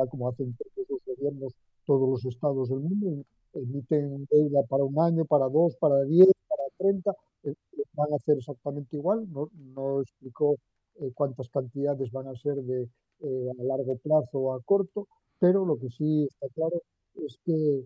como 0.09 0.29
hacen 0.29 0.55
todos 0.55 0.89
los 0.89 0.99
gobiernos, 1.05 1.53
todos 1.85 2.09
los 2.09 2.25
estados 2.25 2.69
del 2.69 2.79
mundo, 2.79 3.23
emiten 3.53 4.27
deuda 4.29 4.63
para 4.69 4.83
un 4.83 4.99
año, 4.99 5.25
para 5.25 5.47
dos, 5.49 5.75
para 5.77 6.01
diez, 6.03 6.31
para 6.47 6.63
treinta, 6.77 7.15
eh, 7.43 7.53
van 7.93 8.13
a 8.13 8.15
hacer 8.15 8.37
exactamente 8.37 8.95
igual, 8.95 9.27
no, 9.31 9.49
no 9.75 10.01
explicó 10.01 10.55
eh, 10.99 11.11
cuántas 11.13 11.49
cantidades 11.49 12.11
van 12.11 12.27
a 12.27 12.35
ser 12.35 12.55
de 12.63 12.89
eh, 13.19 13.51
a 13.59 13.63
largo 13.63 13.97
plazo 13.97 14.39
o 14.39 14.53
a 14.53 14.61
corto, 14.61 15.07
pero 15.39 15.65
lo 15.65 15.77
que 15.77 15.89
sí 15.89 16.23
está 16.23 16.47
claro 16.53 16.81
es 17.15 17.37
que 17.43 17.85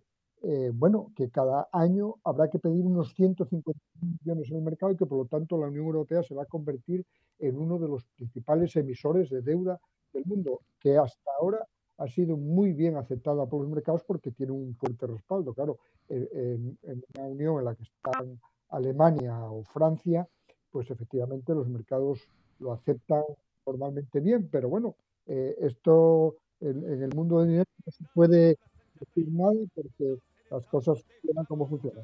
bueno, 0.73 1.11
que 1.15 1.29
cada 1.29 1.67
año 1.71 2.15
habrá 2.23 2.49
que 2.49 2.59
pedir 2.59 2.85
unos 2.85 3.13
150 3.15 3.79
millones 3.99 4.51
en 4.51 4.57
el 4.57 4.61
mercado 4.61 4.91
y 4.91 4.95
que 4.95 5.05
por 5.05 5.17
lo 5.17 5.25
tanto 5.25 5.57
la 5.57 5.67
Unión 5.67 5.85
Europea 5.85 6.21
se 6.21 6.35
va 6.35 6.43
a 6.43 6.45
convertir 6.45 7.03
en 7.39 7.57
uno 7.57 7.79
de 7.79 7.87
los 7.87 8.03
principales 8.15 8.75
emisores 8.75 9.29
de 9.29 9.41
deuda 9.41 9.79
del 10.13 10.25
mundo, 10.25 10.61
que 10.79 10.97
hasta 10.97 11.31
ahora 11.39 11.65
ha 11.97 12.07
sido 12.07 12.37
muy 12.37 12.73
bien 12.73 12.95
aceptada 12.95 13.45
por 13.45 13.61
los 13.61 13.71
mercados 13.71 14.03
porque 14.05 14.31
tiene 14.31 14.51
un 14.51 14.75
fuerte 14.75 15.07
respaldo. 15.07 15.53
Claro, 15.53 15.79
en, 16.09 16.77
en 16.83 17.03
una 17.17 17.27
unión 17.27 17.59
en 17.59 17.65
la 17.65 17.75
que 17.75 17.83
están 17.83 18.39
Alemania 18.69 19.43
o 19.45 19.63
Francia, 19.63 20.27
pues 20.71 20.91
efectivamente 20.91 21.53
los 21.53 21.67
mercados 21.67 22.19
lo 22.59 22.73
aceptan 22.73 23.23
formalmente 23.63 24.19
bien, 24.19 24.47
pero 24.51 24.69
bueno, 24.69 24.95
eh, 25.25 25.55
esto 25.59 26.35
en, 26.59 27.01
el 27.01 27.13
mundo 27.15 27.39
del 27.39 27.49
dinero 27.49 27.65
no 27.85 27.91
se 27.91 28.03
puede 28.13 28.57
decir 28.99 29.27
nada 29.31 29.53
porque 29.73 30.17
las 30.51 30.65
cosas 30.67 31.03
funcionan 31.03 31.45
como 31.45 31.67
funcionan. 31.67 32.03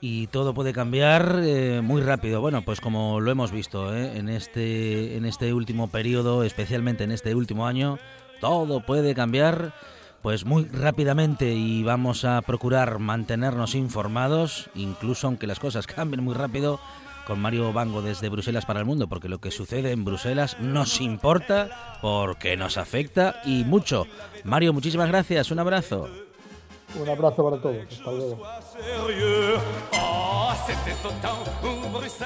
Y 0.00 0.26
todo 0.28 0.54
puede 0.54 0.72
cambiar 0.72 1.40
eh, 1.42 1.80
muy 1.82 2.02
rápido. 2.02 2.40
Bueno, 2.40 2.62
pues 2.62 2.80
como 2.80 3.20
lo 3.20 3.30
hemos 3.30 3.52
visto 3.52 3.94
eh, 3.94 4.16
en, 4.16 4.28
este, 4.28 5.16
en 5.16 5.24
este 5.24 5.52
último 5.52 5.88
periodo, 5.88 6.42
especialmente 6.42 7.04
en 7.04 7.12
este 7.12 7.34
último 7.34 7.66
año, 7.66 7.98
todo 8.40 8.84
puede 8.84 9.14
cambiar 9.14 9.74
pues 10.22 10.44
muy 10.44 10.64
rápidamente 10.64 11.54
y 11.54 11.84
vamos 11.84 12.24
a 12.24 12.42
procurar 12.42 12.98
mantenernos 12.98 13.74
informados, 13.74 14.70
incluso 14.74 15.28
aunque 15.28 15.46
las 15.46 15.60
cosas 15.60 15.86
cambien 15.86 16.24
muy 16.24 16.34
rápido, 16.34 16.80
con 17.26 17.40
Mario 17.40 17.72
Bango 17.72 18.02
desde 18.02 18.28
Bruselas 18.28 18.64
para 18.66 18.78
el 18.80 18.86
mundo, 18.86 19.08
porque 19.08 19.28
lo 19.28 19.40
que 19.40 19.50
sucede 19.50 19.90
en 19.90 20.04
Bruselas 20.04 20.58
nos 20.60 21.00
importa, 21.00 21.98
porque 22.00 22.56
nos 22.56 22.78
afecta 22.78 23.40
y 23.44 23.64
mucho. 23.64 24.06
Mario, 24.44 24.72
muchísimas 24.72 25.08
gracias, 25.08 25.50
un 25.50 25.58
abrazo. 25.58 26.08
Un 27.00 27.08
abrazo 27.08 27.44
para 27.44 27.60
todos. 27.60 27.76
Hasta 27.90 28.10
luego. 28.10 28.42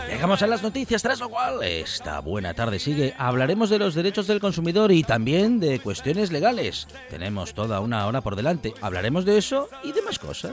Llegamos 0.08 0.42
a 0.42 0.46
las 0.46 0.62
noticias, 0.62 1.02
tras 1.02 1.20
lo 1.20 1.28
cual 1.28 1.62
esta 1.62 2.20
buena 2.20 2.54
tarde 2.54 2.78
sigue. 2.78 3.14
Hablaremos 3.18 3.70
de 3.70 3.78
los 3.78 3.94
derechos 3.94 4.26
del 4.26 4.40
consumidor 4.40 4.92
y 4.92 5.02
también 5.02 5.60
de 5.60 5.80
cuestiones 5.80 6.32
legales. 6.32 6.86
Tenemos 7.08 7.54
toda 7.54 7.80
una 7.80 8.06
hora 8.06 8.20
por 8.20 8.36
delante. 8.36 8.74
Hablaremos 8.80 9.24
de 9.24 9.38
eso 9.38 9.68
y 9.82 9.92
de 9.92 10.02
más 10.02 10.18
cosas. 10.18 10.52